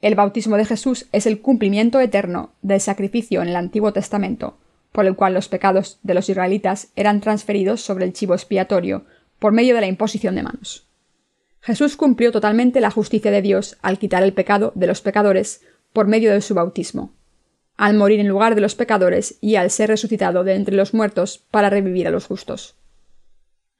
El 0.00 0.14
bautismo 0.14 0.56
de 0.56 0.66
Jesús 0.66 1.08
es 1.10 1.26
el 1.26 1.40
cumplimiento 1.40 1.98
eterno 1.98 2.52
del 2.62 2.80
sacrificio 2.80 3.42
en 3.42 3.48
el 3.48 3.56
Antiguo 3.56 3.92
Testamento, 3.92 4.56
por 4.96 5.04
el 5.04 5.14
cual 5.14 5.34
los 5.34 5.50
pecados 5.50 5.98
de 6.04 6.14
los 6.14 6.30
israelitas 6.30 6.88
eran 6.96 7.20
transferidos 7.20 7.82
sobre 7.82 8.06
el 8.06 8.14
chivo 8.14 8.32
expiatorio 8.32 9.04
por 9.38 9.52
medio 9.52 9.74
de 9.74 9.82
la 9.82 9.88
imposición 9.88 10.34
de 10.36 10.42
manos. 10.42 10.88
Jesús 11.60 11.98
cumplió 11.98 12.32
totalmente 12.32 12.80
la 12.80 12.90
justicia 12.90 13.30
de 13.30 13.42
Dios 13.42 13.76
al 13.82 13.98
quitar 13.98 14.22
el 14.22 14.32
pecado 14.32 14.72
de 14.74 14.86
los 14.86 15.02
pecadores 15.02 15.60
por 15.92 16.06
medio 16.06 16.32
de 16.32 16.40
su 16.40 16.54
bautismo, 16.54 17.12
al 17.76 17.92
morir 17.92 18.20
en 18.20 18.28
lugar 18.28 18.54
de 18.54 18.62
los 18.62 18.74
pecadores 18.74 19.36
y 19.42 19.56
al 19.56 19.70
ser 19.70 19.90
resucitado 19.90 20.44
de 20.44 20.54
entre 20.54 20.74
los 20.74 20.94
muertos 20.94 21.44
para 21.50 21.68
revivir 21.68 22.08
a 22.08 22.10
los 22.10 22.24
justos. 22.24 22.76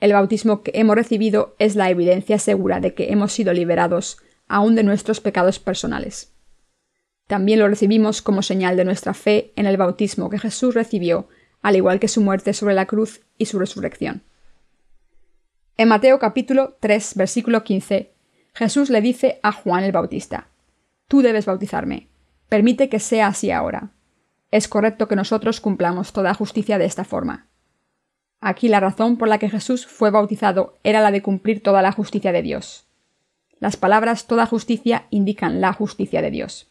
El 0.00 0.12
bautismo 0.12 0.62
que 0.62 0.72
hemos 0.74 0.96
recibido 0.96 1.56
es 1.58 1.76
la 1.76 1.88
evidencia 1.88 2.38
segura 2.38 2.80
de 2.80 2.92
que 2.92 3.10
hemos 3.10 3.32
sido 3.32 3.54
liberados 3.54 4.18
aún 4.48 4.74
de 4.74 4.82
nuestros 4.82 5.22
pecados 5.22 5.60
personales. 5.60 6.35
También 7.26 7.58
lo 7.58 7.68
recibimos 7.68 8.22
como 8.22 8.42
señal 8.42 8.76
de 8.76 8.84
nuestra 8.84 9.12
fe 9.12 9.52
en 9.56 9.66
el 9.66 9.76
bautismo 9.76 10.30
que 10.30 10.38
Jesús 10.38 10.74
recibió, 10.74 11.28
al 11.60 11.74
igual 11.74 11.98
que 11.98 12.08
su 12.08 12.20
muerte 12.20 12.52
sobre 12.52 12.74
la 12.74 12.86
cruz 12.86 13.22
y 13.36 13.46
su 13.46 13.58
resurrección. 13.58 14.22
En 15.76 15.88
Mateo 15.88 16.18
capítulo 16.18 16.76
3, 16.80 17.14
versículo 17.16 17.64
15, 17.64 18.12
Jesús 18.54 18.90
le 18.90 19.00
dice 19.00 19.40
a 19.42 19.52
Juan 19.52 19.84
el 19.84 19.92
Bautista, 19.92 20.48
Tú 21.08 21.20
debes 21.20 21.46
bautizarme, 21.46 22.08
permite 22.48 22.88
que 22.88 23.00
sea 23.00 23.26
así 23.26 23.50
ahora. 23.50 23.90
Es 24.50 24.68
correcto 24.68 25.08
que 25.08 25.16
nosotros 25.16 25.60
cumplamos 25.60 26.12
toda 26.12 26.32
justicia 26.32 26.78
de 26.78 26.84
esta 26.84 27.04
forma. 27.04 27.48
Aquí 28.40 28.68
la 28.68 28.80
razón 28.80 29.16
por 29.16 29.28
la 29.28 29.38
que 29.38 29.50
Jesús 29.50 29.86
fue 29.86 30.10
bautizado 30.10 30.78
era 30.84 31.00
la 31.00 31.10
de 31.10 31.22
cumplir 31.22 31.62
toda 31.62 31.82
la 31.82 31.92
justicia 31.92 32.32
de 32.32 32.42
Dios. 32.42 32.86
Las 33.58 33.76
palabras 33.76 34.26
toda 34.26 34.46
justicia 34.46 35.06
indican 35.10 35.60
la 35.60 35.72
justicia 35.72 36.22
de 36.22 36.30
Dios. 36.30 36.70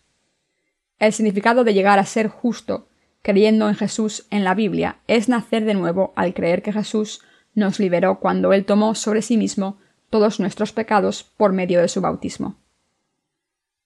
El 0.99 1.11
significado 1.11 1.63
de 1.63 1.73
llegar 1.73 1.99
a 1.99 2.05
ser 2.05 2.27
justo, 2.27 2.87
creyendo 3.21 3.67
en 3.67 3.75
Jesús 3.75 4.27
en 4.29 4.43
la 4.43 4.53
Biblia, 4.53 4.99
es 5.07 5.27
nacer 5.27 5.65
de 5.65 5.73
nuevo 5.73 6.13
al 6.15 6.33
creer 6.33 6.61
que 6.61 6.71
Jesús 6.71 7.21
nos 7.53 7.79
liberó 7.79 8.19
cuando 8.19 8.53
Él 8.53 8.65
tomó 8.65 8.95
sobre 8.95 9.21
sí 9.21 9.37
mismo 9.37 9.77
todos 10.09 10.39
nuestros 10.39 10.71
pecados 10.71 11.23
por 11.23 11.51
medio 11.51 11.81
de 11.81 11.87
su 11.87 12.01
bautismo. 12.01 12.57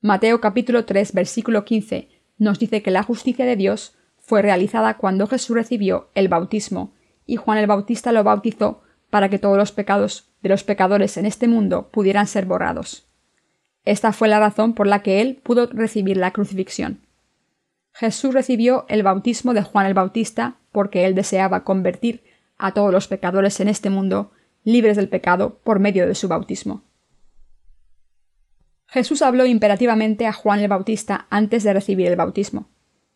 Mateo 0.01 0.39
capítulo 0.39 0.85
3 0.85 1.13
versículo 1.13 1.65
15 1.65 2.09
nos 2.37 2.59
dice 2.59 2.81
que 2.81 2.91
la 2.91 3.03
justicia 3.03 3.45
de 3.45 3.55
Dios 3.55 3.95
fue 4.17 4.41
realizada 4.41 4.97
cuando 4.97 5.27
Jesús 5.27 5.55
recibió 5.55 6.09
el 6.15 6.27
bautismo 6.27 6.93
y 7.25 7.35
Juan 7.35 7.57
el 7.57 7.67
Bautista 7.67 8.11
lo 8.11 8.23
bautizó 8.23 8.81
para 9.09 9.29
que 9.29 9.39
todos 9.39 9.57
los 9.57 9.71
pecados 9.71 10.29
de 10.41 10.49
los 10.49 10.63
pecadores 10.63 11.17
en 11.17 11.25
este 11.25 11.47
mundo 11.47 11.89
pudieran 11.91 12.27
ser 12.27 12.45
borrados. 12.45 13.08
Esta 13.85 14.11
fue 14.13 14.27
la 14.27 14.39
razón 14.39 14.73
por 14.73 14.87
la 14.87 15.01
que 15.01 15.21
él 15.21 15.39
pudo 15.41 15.67
recibir 15.67 16.17
la 16.17 16.31
crucifixión. 16.31 17.01
Jesús 17.93 18.33
recibió 18.33 18.85
el 18.87 19.03
bautismo 19.03 19.53
de 19.53 19.61
Juan 19.61 19.85
el 19.85 19.93
Bautista 19.93 20.57
porque 20.71 21.05
él 21.05 21.15
deseaba 21.15 21.63
convertir 21.63 22.23
a 22.57 22.73
todos 22.73 22.91
los 22.91 23.07
pecadores 23.07 23.59
en 23.59 23.67
este 23.67 23.89
mundo 23.89 24.31
libres 24.63 24.97
del 24.97 25.09
pecado 25.09 25.59
por 25.63 25.79
medio 25.79 26.07
de 26.07 26.15
su 26.15 26.27
bautismo. 26.27 26.83
Jesús 28.87 29.21
habló 29.21 29.45
imperativamente 29.45 30.25
a 30.25 30.33
Juan 30.33 30.59
el 30.59 30.67
Bautista 30.67 31.27
antes 31.29 31.63
de 31.63 31.73
recibir 31.73 32.07
el 32.07 32.15
bautismo. 32.15 32.69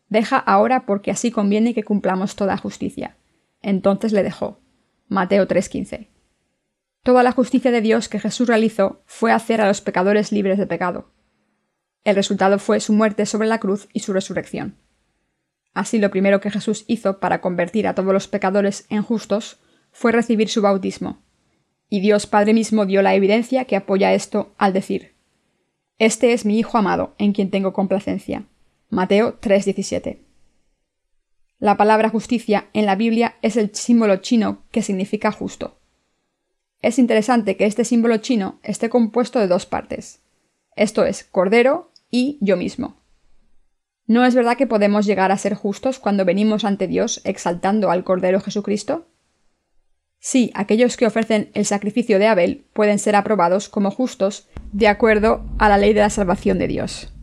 Deja 0.08 0.38
ahora 0.38 0.86
porque 0.86 1.10
así 1.10 1.30
conviene 1.30 1.74
que 1.74 1.82
cumplamos 1.82 2.36
toda 2.36 2.56
justicia. 2.56 3.16
Entonces 3.60 4.12
le 4.12 4.22
dejó. 4.22 4.60
Mateo 5.08 5.46
3:15. 5.46 6.13
Toda 7.04 7.22
la 7.22 7.32
justicia 7.32 7.70
de 7.70 7.82
Dios 7.82 8.08
que 8.08 8.18
Jesús 8.18 8.48
realizó 8.48 9.02
fue 9.04 9.30
hacer 9.30 9.60
a 9.60 9.68
los 9.68 9.82
pecadores 9.82 10.32
libres 10.32 10.56
de 10.56 10.66
pecado. 10.66 11.12
El 12.02 12.16
resultado 12.16 12.58
fue 12.58 12.80
su 12.80 12.94
muerte 12.94 13.26
sobre 13.26 13.46
la 13.46 13.60
cruz 13.60 13.88
y 13.92 14.00
su 14.00 14.14
resurrección. 14.14 14.78
Así 15.74 15.98
lo 15.98 16.10
primero 16.10 16.40
que 16.40 16.50
Jesús 16.50 16.86
hizo 16.86 17.20
para 17.20 17.42
convertir 17.42 17.86
a 17.86 17.94
todos 17.94 18.14
los 18.14 18.26
pecadores 18.26 18.86
en 18.88 19.02
justos 19.02 19.60
fue 19.92 20.12
recibir 20.12 20.48
su 20.48 20.62
bautismo, 20.62 21.22
y 21.90 22.00
Dios 22.00 22.26
Padre 22.26 22.54
mismo 22.54 22.86
dio 22.86 23.02
la 23.02 23.14
evidencia 23.14 23.66
que 23.66 23.76
apoya 23.76 24.14
esto 24.14 24.54
al 24.56 24.72
decir, 24.72 25.14
Este 25.98 26.32
es 26.32 26.46
mi 26.46 26.58
Hijo 26.58 26.78
amado, 26.78 27.14
en 27.18 27.34
quien 27.34 27.50
tengo 27.50 27.74
complacencia. 27.74 28.46
Mateo 28.88 29.38
3:17. 29.40 30.20
La 31.58 31.76
palabra 31.76 32.08
justicia 32.08 32.70
en 32.72 32.86
la 32.86 32.96
Biblia 32.96 33.36
es 33.42 33.58
el 33.58 33.74
símbolo 33.74 34.16
chino 34.16 34.64
que 34.70 34.80
significa 34.80 35.30
justo. 35.32 35.83
Es 36.84 36.98
interesante 36.98 37.56
que 37.56 37.64
este 37.64 37.82
símbolo 37.82 38.18
chino 38.18 38.58
esté 38.62 38.90
compuesto 38.90 39.40
de 39.40 39.46
dos 39.46 39.64
partes. 39.64 40.20
Esto 40.76 41.06
es 41.06 41.24
Cordero 41.24 41.90
y 42.10 42.36
yo 42.42 42.58
mismo. 42.58 43.00
¿No 44.06 44.22
es 44.26 44.34
verdad 44.34 44.58
que 44.58 44.66
podemos 44.66 45.06
llegar 45.06 45.32
a 45.32 45.38
ser 45.38 45.54
justos 45.54 45.98
cuando 45.98 46.26
venimos 46.26 46.62
ante 46.62 46.86
Dios 46.86 47.22
exaltando 47.24 47.90
al 47.90 48.04
Cordero 48.04 48.38
Jesucristo? 48.38 49.06
Sí, 50.18 50.50
aquellos 50.52 50.98
que 50.98 51.06
ofrecen 51.06 51.50
el 51.54 51.64
sacrificio 51.64 52.18
de 52.18 52.26
Abel 52.26 52.66
pueden 52.74 52.98
ser 52.98 53.16
aprobados 53.16 53.70
como 53.70 53.90
justos 53.90 54.50
de 54.74 54.88
acuerdo 54.88 55.42
a 55.58 55.70
la 55.70 55.78
ley 55.78 55.94
de 55.94 56.00
la 56.00 56.10
salvación 56.10 56.58
de 56.58 56.68
Dios. 56.68 57.14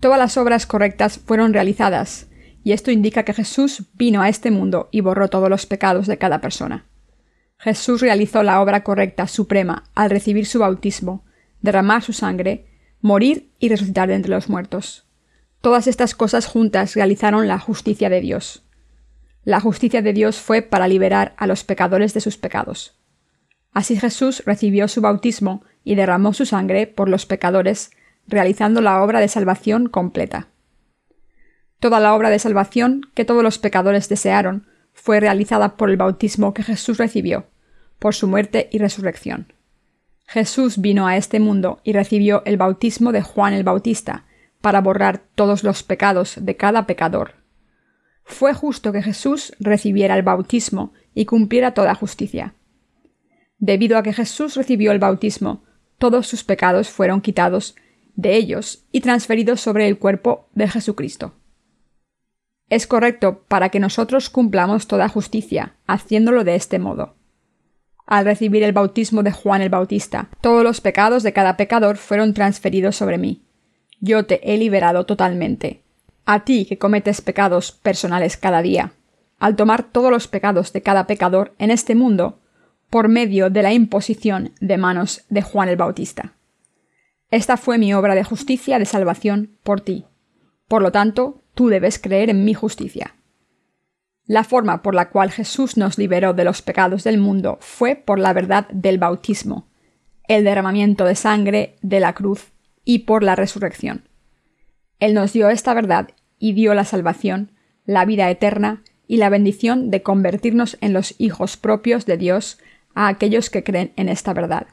Todas 0.00 0.18
las 0.18 0.36
obras 0.36 0.66
correctas 0.66 1.20
fueron 1.20 1.52
realizadas, 1.52 2.26
y 2.64 2.72
esto 2.72 2.90
indica 2.90 3.22
que 3.22 3.32
Jesús 3.32 3.84
vino 3.94 4.22
a 4.22 4.28
este 4.28 4.50
mundo 4.50 4.88
y 4.90 5.02
borró 5.02 5.28
todos 5.28 5.48
los 5.48 5.66
pecados 5.66 6.08
de 6.08 6.18
cada 6.18 6.40
persona. 6.40 6.84
Jesús 7.58 8.00
realizó 8.00 8.42
la 8.42 8.60
obra 8.60 8.82
correcta 8.84 9.26
suprema 9.26 9.84
al 9.94 10.10
recibir 10.10 10.46
su 10.46 10.58
bautismo, 10.58 11.24
derramar 11.60 12.02
su 12.02 12.12
sangre, 12.12 12.66
morir 13.00 13.50
y 13.58 13.68
resucitar 13.68 14.08
de 14.08 14.14
entre 14.14 14.30
los 14.30 14.48
muertos. 14.48 15.06
Todas 15.60 15.86
estas 15.86 16.14
cosas 16.14 16.46
juntas 16.46 16.94
realizaron 16.94 17.48
la 17.48 17.58
justicia 17.58 18.10
de 18.10 18.20
Dios. 18.20 18.62
La 19.44 19.60
justicia 19.60 20.02
de 20.02 20.12
Dios 20.12 20.38
fue 20.38 20.62
para 20.62 20.88
liberar 20.88 21.34
a 21.38 21.46
los 21.46 21.64
pecadores 21.64 22.14
de 22.14 22.20
sus 22.20 22.36
pecados. 22.36 22.98
Así 23.72 23.96
Jesús 23.96 24.42
recibió 24.46 24.88
su 24.88 25.00
bautismo 25.00 25.64
y 25.84 25.94
derramó 25.94 26.32
su 26.32 26.46
sangre 26.46 26.86
por 26.86 27.08
los 27.08 27.26
pecadores, 27.26 27.90
realizando 28.26 28.80
la 28.80 29.02
obra 29.02 29.20
de 29.20 29.28
salvación 29.28 29.88
completa. 29.88 30.48
Toda 31.78 32.00
la 32.00 32.14
obra 32.14 32.30
de 32.30 32.38
salvación 32.38 33.02
que 33.14 33.24
todos 33.24 33.42
los 33.42 33.58
pecadores 33.58 34.08
desearon 34.08 34.66
fue 34.96 35.20
realizada 35.20 35.76
por 35.76 35.90
el 35.90 35.98
bautismo 35.98 36.54
que 36.54 36.62
Jesús 36.62 36.96
recibió, 36.96 37.44
por 37.98 38.14
su 38.14 38.26
muerte 38.26 38.68
y 38.72 38.78
resurrección. 38.78 39.52
Jesús 40.26 40.80
vino 40.80 41.06
a 41.06 41.16
este 41.16 41.38
mundo 41.38 41.80
y 41.84 41.92
recibió 41.92 42.42
el 42.46 42.56
bautismo 42.56 43.12
de 43.12 43.22
Juan 43.22 43.52
el 43.52 43.62
Bautista, 43.62 44.24
para 44.62 44.80
borrar 44.80 45.22
todos 45.34 45.62
los 45.62 45.82
pecados 45.82 46.38
de 46.40 46.56
cada 46.56 46.86
pecador. 46.86 47.34
Fue 48.24 48.54
justo 48.54 48.90
que 48.90 49.02
Jesús 49.02 49.52
recibiera 49.60 50.16
el 50.16 50.22
bautismo 50.22 50.92
y 51.14 51.26
cumpliera 51.26 51.72
toda 51.72 51.94
justicia. 51.94 52.54
Debido 53.58 53.98
a 53.98 54.02
que 54.02 54.14
Jesús 54.14 54.56
recibió 54.56 54.92
el 54.92 54.98
bautismo, 54.98 55.62
todos 55.98 56.26
sus 56.26 56.42
pecados 56.42 56.88
fueron 56.88 57.20
quitados 57.20 57.76
de 58.14 58.34
ellos 58.34 58.86
y 58.92 59.02
transferidos 59.02 59.60
sobre 59.60 59.86
el 59.86 59.98
cuerpo 59.98 60.48
de 60.54 60.68
Jesucristo 60.68 61.34
es 62.68 62.86
correcto 62.86 63.44
para 63.48 63.68
que 63.68 63.80
nosotros 63.80 64.30
cumplamos 64.30 64.86
toda 64.86 65.08
justicia, 65.08 65.74
haciéndolo 65.86 66.44
de 66.44 66.56
este 66.56 66.78
modo. 66.78 67.14
Al 68.06 68.24
recibir 68.24 68.62
el 68.62 68.72
bautismo 68.72 69.22
de 69.22 69.32
Juan 69.32 69.62
el 69.62 69.68
Bautista, 69.68 70.28
todos 70.40 70.62
los 70.62 70.80
pecados 70.80 71.22
de 71.22 71.32
cada 71.32 71.56
pecador 71.56 71.96
fueron 71.96 72.34
transferidos 72.34 72.96
sobre 72.96 73.18
mí. 73.18 73.42
Yo 74.00 74.26
te 74.26 74.52
he 74.52 74.58
liberado 74.58 75.06
totalmente. 75.06 75.82
A 76.24 76.44
ti 76.44 76.66
que 76.66 76.78
cometes 76.78 77.20
pecados 77.20 77.72
personales 77.72 78.36
cada 78.36 78.62
día, 78.62 78.92
al 79.38 79.56
tomar 79.56 79.84
todos 79.84 80.10
los 80.10 80.28
pecados 80.28 80.72
de 80.72 80.82
cada 80.82 81.06
pecador 81.06 81.54
en 81.58 81.70
este 81.70 81.94
mundo, 81.94 82.40
por 82.90 83.08
medio 83.08 83.50
de 83.50 83.62
la 83.62 83.72
imposición 83.72 84.52
de 84.60 84.76
manos 84.76 85.24
de 85.28 85.42
Juan 85.42 85.68
el 85.68 85.76
Bautista. 85.76 86.34
Esta 87.30 87.56
fue 87.56 87.78
mi 87.78 87.92
obra 87.92 88.14
de 88.14 88.22
justicia 88.22 88.78
de 88.78 88.84
salvación 88.84 89.58
por 89.64 89.80
ti. 89.80 90.04
Por 90.68 90.82
lo 90.82 90.92
tanto, 90.92 91.42
tú 91.56 91.68
debes 91.68 91.98
creer 91.98 92.30
en 92.30 92.44
mi 92.44 92.54
justicia. 92.54 93.16
La 94.26 94.44
forma 94.44 94.82
por 94.82 94.94
la 94.94 95.08
cual 95.08 95.30
Jesús 95.30 95.76
nos 95.76 95.98
liberó 95.98 96.34
de 96.34 96.44
los 96.44 96.60
pecados 96.60 97.02
del 97.02 97.18
mundo 97.18 97.58
fue 97.60 97.96
por 97.96 98.18
la 98.18 98.32
verdad 98.32 98.68
del 98.68 98.98
bautismo, 98.98 99.66
el 100.28 100.44
derramamiento 100.44 101.04
de 101.04 101.14
sangre 101.14 101.76
de 101.80 101.98
la 101.98 102.12
cruz 102.12 102.52
y 102.84 103.00
por 103.00 103.22
la 103.22 103.36
resurrección. 103.36 104.08
Él 105.00 105.14
nos 105.14 105.32
dio 105.32 105.48
esta 105.48 105.72
verdad 105.74 106.10
y 106.38 106.52
dio 106.52 106.74
la 106.74 106.84
salvación, 106.84 107.52
la 107.86 108.04
vida 108.04 108.30
eterna 108.30 108.82
y 109.06 109.16
la 109.16 109.30
bendición 109.30 109.90
de 109.90 110.02
convertirnos 110.02 110.76
en 110.80 110.92
los 110.92 111.14
hijos 111.18 111.56
propios 111.56 112.04
de 112.04 112.18
Dios 112.18 112.58
a 112.94 113.08
aquellos 113.08 113.48
que 113.48 113.64
creen 113.64 113.92
en 113.96 114.08
esta 114.08 114.34
verdad. 114.34 114.66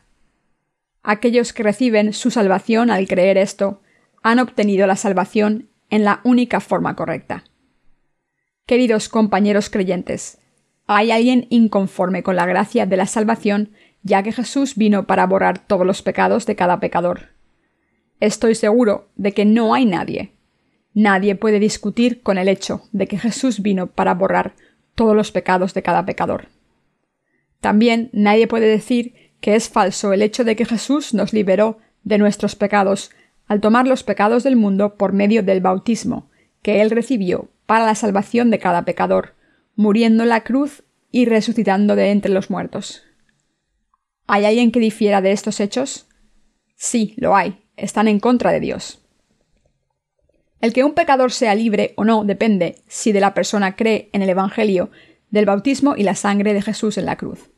Aquellos 1.02 1.54
que 1.54 1.64
reciben 1.64 2.12
su 2.12 2.30
salvación 2.30 2.90
al 2.90 3.08
creer 3.08 3.38
esto 3.38 3.82
han 4.22 4.40
obtenido 4.40 4.88
la 4.88 4.96
salvación 4.96 5.70
en 5.94 6.04
la 6.04 6.22
única 6.24 6.60
forma 6.60 6.96
correcta. 6.96 7.44
Queridos 8.66 9.10
compañeros 9.10 9.70
creyentes, 9.70 10.40
hay 10.88 11.12
alguien 11.12 11.46
inconforme 11.52 12.24
con 12.24 12.36
la 12.36 12.48
gracia 12.48 12.88
de 12.88 12.98
la 12.98 13.06
salvación, 13.06 13.74
ya 14.02 14.24
que 14.24 14.32
Jesús 14.32 14.76
vino 14.76 15.06
para 15.06 15.28
borrar 15.28 15.60
todos 15.68 15.86
los 15.86 16.02
pecados 16.02 16.48
de 16.48 16.56
cada 16.56 16.80
pecador. 16.80 17.30
Estoy 18.20 18.56
seguro 18.56 19.10
de 19.18 19.34
que 19.34 19.46
no 19.46 19.76
hay 19.76 19.86
nadie. 19.86 20.32
Nadie 20.96 21.36
puede 21.36 21.60
discutir 21.60 22.24
con 22.24 22.40
el 22.40 22.48
hecho 22.48 22.90
de 22.92 23.06
que 23.06 23.20
Jesús 23.20 23.62
vino 23.62 23.86
para 23.86 24.16
borrar 24.16 24.56
todos 24.96 25.16
los 25.16 25.32
pecados 25.32 25.76
de 25.76 25.84
cada 25.84 26.08
pecador. 26.08 26.48
También 27.62 28.10
nadie 28.14 28.48
puede 28.48 28.66
decir 28.66 29.14
que 29.42 29.54
es 29.54 29.70
falso 29.70 30.12
el 30.12 30.24
hecho 30.24 30.44
de 30.44 30.56
que 30.56 30.66
Jesús 30.66 31.14
nos 31.14 31.34
liberó 31.34 31.78
de 32.04 32.18
nuestros 32.18 32.56
pecados 32.56 33.12
al 33.48 33.62
tomar 33.62 33.88
los 33.88 34.04
pecados 34.04 34.44
del 34.44 34.56
mundo 34.56 34.96
por 34.96 35.14
medio 35.14 35.44
del 35.44 35.62
bautismo 35.62 36.30
que 36.62 36.82
Él 36.82 36.90
recibió 36.90 37.50
para 37.66 37.86
la 37.86 37.96
salvación 37.96 38.50
de 38.50 38.60
cada 38.60 38.86
pecador, 38.86 39.36
muriendo 39.76 40.24
en 40.24 40.30
la 40.30 40.44
cruz 40.44 40.84
y 41.12 41.26
resucitando 41.26 41.96
de 41.96 42.12
entre 42.12 42.32
los 42.32 42.50
muertos. 42.50 43.04
¿Hay 44.28 44.46
alguien 44.46 44.72
que 44.72 44.80
difiera 44.80 45.22
de 45.22 45.32
estos 45.32 45.60
hechos? 45.60 46.08
Sí, 46.76 47.14
lo 47.18 47.36
hay. 47.36 47.64
Están 47.76 48.08
en 48.08 48.20
contra 48.20 48.52
de 48.52 48.60
Dios. 48.60 49.00
El 50.62 50.72
que 50.72 50.84
un 50.84 50.94
pecador 50.94 51.32
sea 51.32 51.56
libre 51.56 51.94
o 51.98 52.06
no 52.06 52.24
depende 52.24 52.76
si 52.88 53.12
de 53.12 53.20
la 53.20 53.34
persona 53.34 53.76
cree 53.76 54.10
en 54.14 54.22
el 54.22 54.30
Evangelio, 54.30 54.92
del 55.30 55.46
bautismo 55.46 55.96
y 55.98 56.04
la 56.04 56.16
sangre 56.16 56.54
de 56.54 56.62
Jesús 56.62 56.98
en 56.98 57.06
la 57.06 57.18
cruz. 57.18 57.50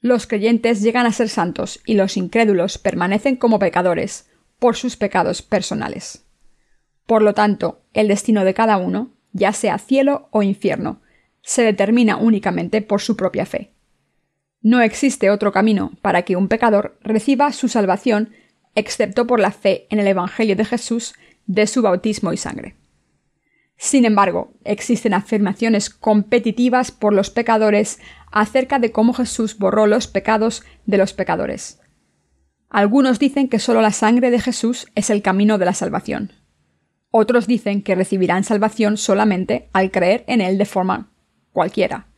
Los 0.00 0.26
creyentes 0.26 0.82
llegan 0.82 1.04
a 1.04 1.12
ser 1.12 1.28
santos 1.28 1.80
y 1.84 1.94
los 1.94 2.16
incrédulos 2.16 2.78
permanecen 2.78 3.36
como 3.36 3.58
pecadores 3.58 4.30
por 4.64 4.76
sus 4.76 4.96
pecados 4.96 5.42
personales. 5.42 6.24
Por 7.04 7.20
lo 7.20 7.34
tanto, 7.34 7.82
el 7.92 8.08
destino 8.08 8.46
de 8.46 8.54
cada 8.54 8.78
uno, 8.78 9.10
ya 9.34 9.52
sea 9.52 9.76
cielo 9.76 10.28
o 10.30 10.42
infierno, 10.42 11.02
se 11.42 11.62
determina 11.62 12.16
únicamente 12.16 12.80
por 12.80 13.02
su 13.02 13.14
propia 13.14 13.44
fe. 13.44 13.74
No 14.62 14.80
existe 14.80 15.28
otro 15.28 15.52
camino 15.52 15.92
para 16.00 16.22
que 16.22 16.36
un 16.36 16.48
pecador 16.48 16.96
reciba 17.02 17.52
su 17.52 17.68
salvación 17.68 18.32
excepto 18.74 19.26
por 19.26 19.38
la 19.38 19.50
fe 19.50 19.86
en 19.90 20.00
el 20.00 20.06
Evangelio 20.06 20.56
de 20.56 20.64
Jesús 20.64 21.12
de 21.44 21.66
su 21.66 21.82
bautismo 21.82 22.32
y 22.32 22.38
sangre. 22.38 22.74
Sin 23.76 24.06
embargo, 24.06 24.54
existen 24.64 25.12
afirmaciones 25.12 25.90
competitivas 25.90 26.90
por 26.90 27.12
los 27.12 27.28
pecadores 27.28 27.98
acerca 28.32 28.78
de 28.78 28.92
cómo 28.92 29.12
Jesús 29.12 29.58
borró 29.58 29.86
los 29.86 30.06
pecados 30.06 30.64
de 30.86 30.96
los 30.96 31.12
pecadores. 31.12 31.82
Algunos 32.74 33.20
dicen 33.20 33.48
que 33.48 33.60
solo 33.60 33.80
la 33.80 33.92
sangre 33.92 34.32
de 34.32 34.40
Jesús 34.40 34.88
es 34.96 35.08
el 35.08 35.22
camino 35.22 35.58
de 35.58 35.64
la 35.64 35.74
salvación. 35.74 36.32
Otros 37.12 37.46
dicen 37.46 37.82
que 37.82 37.94
recibirán 37.94 38.42
salvación 38.42 38.96
solamente 38.96 39.68
al 39.72 39.92
creer 39.92 40.24
en 40.26 40.40
Él 40.40 40.58
de 40.58 40.64
forma 40.64 41.12
cualquiera. 41.52 42.08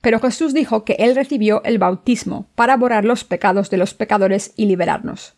Pero 0.00 0.20
Jesús 0.20 0.54
dijo 0.54 0.86
que 0.86 0.94
Él 0.94 1.14
recibió 1.14 1.62
el 1.64 1.76
bautismo 1.76 2.48
para 2.54 2.78
borrar 2.78 3.04
los 3.04 3.24
pecados 3.24 3.68
de 3.68 3.76
los 3.76 3.92
pecadores 3.92 4.54
y 4.56 4.64
liberarnos. 4.64 5.34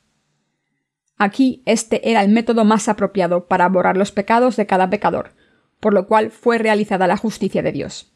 Aquí 1.17 1.65
este 1.67 2.09
era 2.09 2.23
el 2.23 2.31
método 2.31 2.65
más 2.65 2.88
apropiado 2.88 3.49
para 3.49 3.69
borrar 3.69 3.97
los 3.97 4.12
pecados 4.12 4.55
de 4.55 4.67
cada 4.67 4.88
pecador, 4.88 5.32
por 5.80 5.93
lo 5.93 6.06
cual 6.06 6.30
fue 6.30 6.59
realizada 6.59 7.09
la 7.09 7.17
justicia 7.17 7.65
de 7.65 7.73
Dios. 7.73 8.13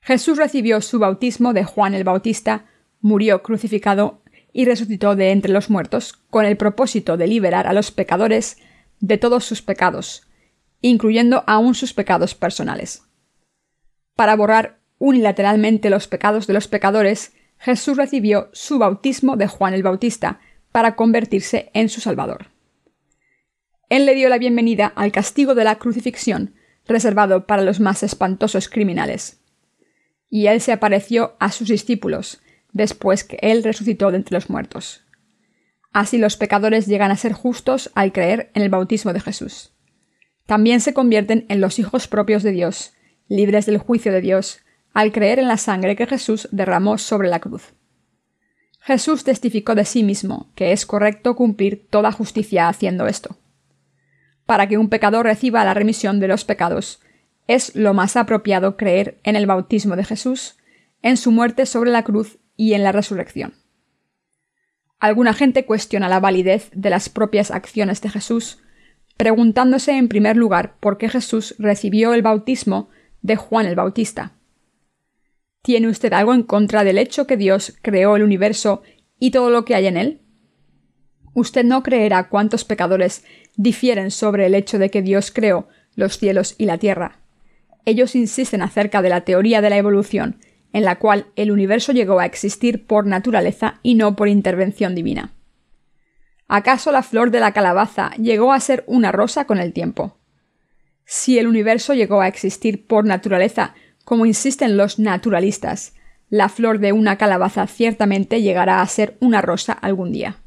Jesús 0.00 0.38
recibió 0.38 0.80
su 0.80 0.98
bautismo 0.98 1.52
de 1.52 1.62
Juan 1.62 1.94
el 1.94 2.02
Bautista, 2.02 2.64
murió 3.00 3.44
crucificado 3.44 4.23
y 4.56 4.64
resucitó 4.64 5.16
de 5.16 5.32
entre 5.32 5.52
los 5.52 5.68
muertos 5.68 6.14
con 6.30 6.46
el 6.46 6.56
propósito 6.56 7.18
de 7.18 7.26
liberar 7.26 7.66
a 7.66 7.72
los 7.72 7.90
pecadores 7.90 8.56
de 9.00 9.18
todos 9.18 9.44
sus 9.44 9.60
pecados, 9.60 10.28
incluyendo 10.80 11.42
aún 11.48 11.74
sus 11.74 11.92
pecados 11.92 12.36
personales. 12.36 13.02
Para 14.14 14.36
borrar 14.36 14.78
unilateralmente 14.98 15.90
los 15.90 16.06
pecados 16.06 16.46
de 16.46 16.54
los 16.54 16.68
pecadores, 16.68 17.32
Jesús 17.58 17.96
recibió 17.96 18.48
su 18.52 18.78
bautismo 18.78 19.36
de 19.36 19.48
Juan 19.48 19.74
el 19.74 19.82
Bautista 19.82 20.40
para 20.70 20.94
convertirse 20.94 21.70
en 21.74 21.88
su 21.88 22.00
Salvador. 22.00 22.46
Él 23.88 24.06
le 24.06 24.14
dio 24.14 24.28
la 24.28 24.38
bienvenida 24.38 24.86
al 24.86 25.10
castigo 25.10 25.56
de 25.56 25.64
la 25.64 25.76
crucifixión, 25.76 26.54
reservado 26.86 27.46
para 27.46 27.62
los 27.62 27.80
más 27.80 28.04
espantosos 28.04 28.68
criminales. 28.68 29.40
Y 30.30 30.46
él 30.46 30.60
se 30.60 30.72
apareció 30.72 31.34
a 31.40 31.50
sus 31.50 31.68
discípulos, 31.68 32.40
después 32.74 33.24
que 33.24 33.38
él 33.40 33.64
resucitó 33.64 34.10
de 34.10 34.18
entre 34.18 34.34
los 34.34 34.50
muertos. 34.50 35.02
Así 35.92 36.18
los 36.18 36.36
pecadores 36.36 36.86
llegan 36.86 37.10
a 37.10 37.16
ser 37.16 37.32
justos 37.32 37.90
al 37.94 38.12
creer 38.12 38.50
en 38.52 38.62
el 38.62 38.68
bautismo 38.68 39.14
de 39.14 39.20
Jesús. 39.20 39.72
También 40.44 40.80
se 40.80 40.92
convierten 40.92 41.46
en 41.48 41.62
los 41.62 41.78
hijos 41.78 42.08
propios 42.08 42.42
de 42.42 42.50
Dios, 42.50 42.92
libres 43.28 43.64
del 43.64 43.78
juicio 43.78 44.12
de 44.12 44.20
Dios, 44.20 44.60
al 44.92 45.12
creer 45.12 45.38
en 45.38 45.48
la 45.48 45.56
sangre 45.56 45.96
que 45.96 46.06
Jesús 46.06 46.48
derramó 46.50 46.98
sobre 46.98 47.28
la 47.28 47.40
cruz. 47.40 47.72
Jesús 48.80 49.24
testificó 49.24 49.74
de 49.74 49.86
sí 49.86 50.02
mismo 50.02 50.50
que 50.54 50.72
es 50.72 50.84
correcto 50.84 51.36
cumplir 51.36 51.86
toda 51.88 52.12
justicia 52.12 52.68
haciendo 52.68 53.06
esto. 53.06 53.38
Para 54.46 54.68
que 54.68 54.76
un 54.76 54.90
pecador 54.90 55.24
reciba 55.24 55.64
la 55.64 55.72
remisión 55.74 56.20
de 56.20 56.28
los 56.28 56.44
pecados, 56.44 57.00
es 57.46 57.74
lo 57.76 57.94
más 57.94 58.16
apropiado 58.16 58.76
creer 58.76 59.20
en 59.22 59.36
el 59.36 59.46
bautismo 59.46 59.96
de 59.96 60.04
Jesús, 60.04 60.56
en 61.02 61.16
su 61.16 61.30
muerte 61.30 61.66
sobre 61.66 61.90
la 61.90 62.02
cruz 62.02 62.38
y 62.56 62.74
en 62.74 62.82
la 62.82 62.92
resurrección. 62.92 63.54
Alguna 64.98 65.34
gente 65.34 65.66
cuestiona 65.66 66.08
la 66.08 66.20
validez 66.20 66.70
de 66.72 66.90
las 66.90 67.08
propias 67.08 67.50
acciones 67.50 68.00
de 68.00 68.10
Jesús, 68.10 68.58
preguntándose 69.16 69.92
en 69.92 70.08
primer 70.08 70.36
lugar 70.36 70.76
por 70.80 70.98
qué 70.98 71.08
Jesús 71.08 71.54
recibió 71.58 72.14
el 72.14 72.22
bautismo 72.22 72.88
de 73.20 73.36
Juan 73.36 73.66
el 73.66 73.74
Bautista. 73.74 74.32
¿Tiene 75.62 75.88
usted 75.88 76.12
algo 76.12 76.34
en 76.34 76.42
contra 76.42 76.84
del 76.84 76.98
hecho 76.98 77.26
que 77.26 77.36
Dios 77.36 77.74
creó 77.82 78.16
el 78.16 78.22
universo 78.22 78.82
y 79.18 79.30
todo 79.30 79.50
lo 79.50 79.64
que 79.64 79.74
hay 79.74 79.86
en 79.86 79.96
él? 79.96 80.20
Usted 81.32 81.64
no 81.64 81.82
creerá 81.82 82.28
cuántos 82.28 82.64
pecadores 82.64 83.24
difieren 83.56 84.10
sobre 84.10 84.46
el 84.46 84.54
hecho 84.54 84.78
de 84.78 84.90
que 84.90 85.02
Dios 85.02 85.30
creó 85.30 85.68
los 85.96 86.18
cielos 86.18 86.54
y 86.58 86.66
la 86.66 86.78
tierra. 86.78 87.20
Ellos 87.86 88.14
insisten 88.14 88.62
acerca 88.62 89.02
de 89.02 89.08
la 89.08 89.22
teoría 89.22 89.60
de 89.60 89.70
la 89.70 89.76
evolución 89.76 90.38
en 90.74 90.84
la 90.84 90.96
cual 90.96 91.26
el 91.36 91.52
universo 91.52 91.92
llegó 91.92 92.18
a 92.18 92.26
existir 92.26 92.84
por 92.84 93.06
naturaleza 93.06 93.78
y 93.84 93.94
no 93.94 94.16
por 94.16 94.28
intervención 94.28 94.96
divina. 94.96 95.32
¿Acaso 96.48 96.90
la 96.90 97.04
flor 97.04 97.30
de 97.30 97.38
la 97.38 97.52
calabaza 97.52 98.10
llegó 98.16 98.52
a 98.52 98.58
ser 98.58 98.82
una 98.88 99.12
rosa 99.12 99.46
con 99.46 99.58
el 99.58 99.72
tiempo? 99.72 100.18
Si 101.04 101.38
el 101.38 101.46
universo 101.46 101.94
llegó 101.94 102.20
a 102.20 102.26
existir 102.26 102.88
por 102.88 103.04
naturaleza, 103.04 103.74
como 104.04 104.26
insisten 104.26 104.76
los 104.76 104.98
naturalistas, 104.98 105.94
la 106.28 106.48
flor 106.48 106.80
de 106.80 106.92
una 106.92 107.18
calabaza 107.18 107.68
ciertamente 107.68 108.42
llegará 108.42 108.80
a 108.80 108.86
ser 108.88 109.16
una 109.20 109.40
rosa 109.40 109.74
algún 109.74 110.10
día. 110.10 110.38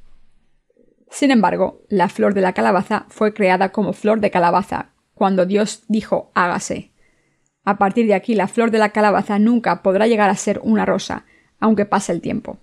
Sin 1.10 1.32
embargo, 1.32 1.84
la 1.88 2.10
flor 2.10 2.34
de 2.34 2.42
la 2.42 2.52
calabaza 2.52 3.06
fue 3.08 3.34
creada 3.34 3.72
como 3.72 3.94
flor 3.94 4.20
de 4.20 4.30
calabaza, 4.30 4.90
cuando 5.14 5.46
Dios 5.46 5.84
dijo 5.88 6.32
hágase. 6.36 6.92
A 7.68 7.78
partir 7.78 8.08
de 8.08 8.14
aquí, 8.14 8.34
la 8.34 8.48
flor 8.48 8.72
de 8.72 8.78
la 8.78 8.94
calabaza 8.94 9.40
nunca 9.40 9.84
podrá 9.84 10.08
llegar 10.08 10.30
a 10.30 10.38
ser 10.38 10.62
una 10.64 10.86
rosa, 10.86 11.26
aunque 11.60 11.84
pase 11.84 12.14
el 12.14 12.22
tiempo. 12.22 12.60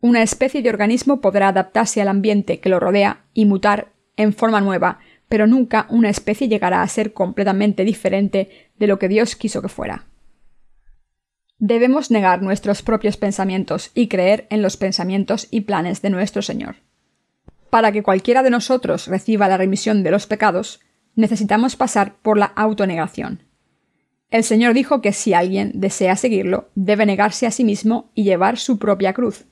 Una 0.00 0.22
especie 0.22 0.62
de 0.62 0.70
organismo 0.70 1.20
podrá 1.20 1.48
adaptarse 1.48 2.00
al 2.00 2.08
ambiente 2.08 2.60
que 2.60 2.70
lo 2.70 2.80
rodea 2.80 3.26
y 3.34 3.44
mutar 3.44 3.92
en 4.16 4.32
forma 4.32 4.62
nueva, 4.62 5.00
pero 5.28 5.46
nunca 5.46 5.84
una 5.90 6.08
especie 6.08 6.48
llegará 6.48 6.80
a 6.80 6.88
ser 6.88 7.12
completamente 7.12 7.84
diferente 7.84 8.70
de 8.78 8.86
lo 8.86 8.98
que 8.98 9.08
Dios 9.08 9.36
quiso 9.36 9.60
que 9.60 9.68
fuera. 9.68 10.06
Debemos 11.58 12.10
negar 12.10 12.40
nuestros 12.40 12.80
propios 12.80 13.18
pensamientos 13.18 13.90
y 13.92 14.08
creer 14.08 14.46
en 14.48 14.62
los 14.62 14.78
pensamientos 14.78 15.48
y 15.50 15.60
planes 15.60 16.00
de 16.00 16.08
nuestro 16.08 16.40
Señor. 16.40 16.76
Para 17.68 17.92
que 17.92 18.02
cualquiera 18.02 18.42
de 18.42 18.48
nosotros 18.48 19.08
reciba 19.08 19.46
la 19.46 19.58
remisión 19.58 20.02
de 20.02 20.10
los 20.10 20.26
pecados, 20.26 20.80
necesitamos 21.14 21.76
pasar 21.76 22.16
por 22.22 22.38
la 22.38 22.46
autonegación. 22.46 23.42
El 24.30 24.44
Señor 24.44 24.72
dijo 24.72 25.02
que 25.02 25.12
si 25.12 25.34
alguien 25.34 25.72
desea 25.74 26.16
seguirlo, 26.16 26.70
debe 26.74 27.04
negarse 27.04 27.46
a 27.46 27.50
sí 27.50 27.64
mismo 27.64 28.10
y 28.14 28.24
llevar 28.24 28.58
su 28.58 28.78
propia 28.78 29.12
cruz, 29.12 29.44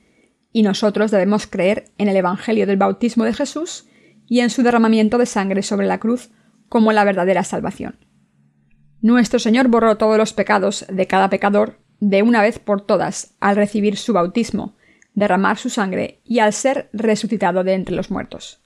y 0.53 0.63
nosotros 0.63 1.11
debemos 1.11 1.47
creer 1.47 1.91
en 1.99 2.09
el 2.09 2.17
Evangelio 2.17 2.67
del 2.67 2.77
bautismo 2.77 3.25
de 3.25 3.35
Jesús 3.35 3.87
y 4.27 4.41
en 4.41 4.51
su 4.51 4.63
derramamiento 4.63 5.19
de 5.19 5.27
sangre 5.27 5.63
sobre 5.63 5.87
la 5.87 5.99
cruz 5.99 6.31
como 6.69 6.93
la 6.93 7.05
verdadera 7.05 7.45
salvación. 7.45 7.99
Nuestro 9.03 9.39
Señor 9.39 9.69
borró 9.69 9.97
todos 9.97 10.17
los 10.19 10.33
pecados 10.33 10.87
de 10.89 11.07
cada 11.07 11.31
pecador 11.31 11.79
de 12.01 12.23
una 12.23 12.43
vez 12.43 12.59
por 12.59 12.81
todas 12.81 13.35
al 13.41 13.57
recibir 13.57 13.97
su 13.97 14.13
bautismo, 14.13 14.77
derramar 15.15 15.59
su 15.59 15.69
sangre 15.69 16.21
y 16.25 16.39
al 16.39 16.53
ser 16.53 16.89
resucitado 16.93 17.65
de 17.65 17.75
entre 17.75 17.95
los 17.95 18.11
muertos. 18.11 18.63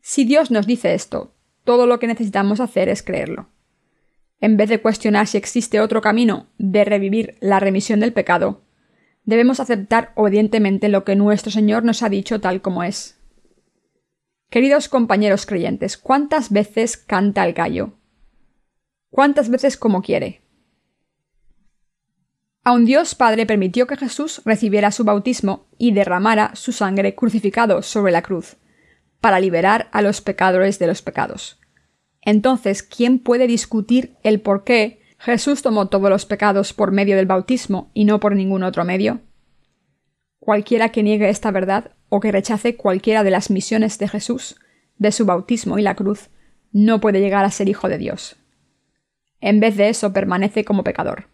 Si 0.00 0.24
Dios 0.24 0.50
nos 0.50 0.66
dice 0.66 0.94
esto, 0.94 1.34
todo 1.64 1.86
lo 1.86 1.98
que 1.98 2.06
necesitamos 2.06 2.60
hacer 2.60 2.88
es 2.88 3.02
creerlo. 3.02 3.48
En 4.40 4.56
vez 4.56 4.68
de 4.68 4.80
cuestionar 4.80 5.26
si 5.26 5.38
existe 5.38 5.80
otro 5.80 6.00
camino 6.00 6.46
de 6.58 6.84
revivir 6.84 7.36
la 7.40 7.60
remisión 7.60 8.00
del 8.00 8.12
pecado, 8.12 8.62
debemos 9.24 9.60
aceptar 9.60 10.12
obedientemente 10.16 10.88
lo 10.88 11.04
que 11.04 11.16
nuestro 11.16 11.52
Señor 11.52 11.84
nos 11.84 12.02
ha 12.02 12.08
dicho 12.08 12.40
tal 12.40 12.60
como 12.60 12.82
es. 12.82 13.18
Queridos 14.50 14.88
compañeros 14.88 15.46
creyentes, 15.46 15.96
¿cuántas 15.96 16.50
veces 16.50 16.96
canta 16.96 17.46
el 17.46 17.54
gallo? 17.54 17.94
¿Cuántas 19.10 19.48
veces 19.48 19.76
como 19.76 20.02
quiere? 20.02 20.42
Aun 22.64 22.84
Dios 22.84 23.14
Padre 23.14 23.46
permitió 23.46 23.86
que 23.86 23.96
Jesús 23.96 24.42
recibiera 24.44 24.92
su 24.92 25.04
bautismo 25.04 25.66
y 25.78 25.92
derramara 25.92 26.54
su 26.54 26.72
sangre 26.72 27.14
crucificado 27.14 27.82
sobre 27.82 28.12
la 28.12 28.22
cruz, 28.22 28.56
para 29.22 29.40
liberar 29.40 29.88
a 29.92 30.02
los 30.02 30.20
pecadores 30.20 30.80
de 30.80 30.88
los 30.88 31.00
pecados. 31.00 31.58
Entonces, 32.20 32.82
¿quién 32.82 33.20
puede 33.20 33.46
discutir 33.46 34.16
el 34.24 34.40
por 34.40 34.64
qué 34.64 35.00
Jesús 35.16 35.62
tomó 35.62 35.86
todos 35.88 36.10
los 36.10 36.26
pecados 36.26 36.72
por 36.72 36.90
medio 36.90 37.16
del 37.16 37.26
bautismo 37.26 37.90
y 37.94 38.04
no 38.04 38.18
por 38.18 38.34
ningún 38.34 38.64
otro 38.64 38.84
medio? 38.84 39.20
Cualquiera 40.40 40.90
que 40.90 41.04
niegue 41.04 41.28
esta 41.28 41.52
verdad 41.52 41.92
o 42.08 42.18
que 42.18 42.32
rechace 42.32 42.76
cualquiera 42.76 43.22
de 43.22 43.30
las 43.30 43.48
misiones 43.48 43.96
de 43.98 44.08
Jesús, 44.08 44.56
de 44.98 45.12
su 45.12 45.24
bautismo 45.24 45.78
y 45.78 45.82
la 45.82 45.94
cruz, 45.94 46.28
no 46.72 47.00
puede 47.00 47.20
llegar 47.20 47.44
a 47.44 47.50
ser 47.50 47.68
hijo 47.68 47.88
de 47.88 47.98
Dios. 47.98 48.36
En 49.40 49.60
vez 49.60 49.76
de 49.76 49.88
eso, 49.88 50.12
permanece 50.12 50.64
como 50.64 50.82
pecador. 50.82 51.28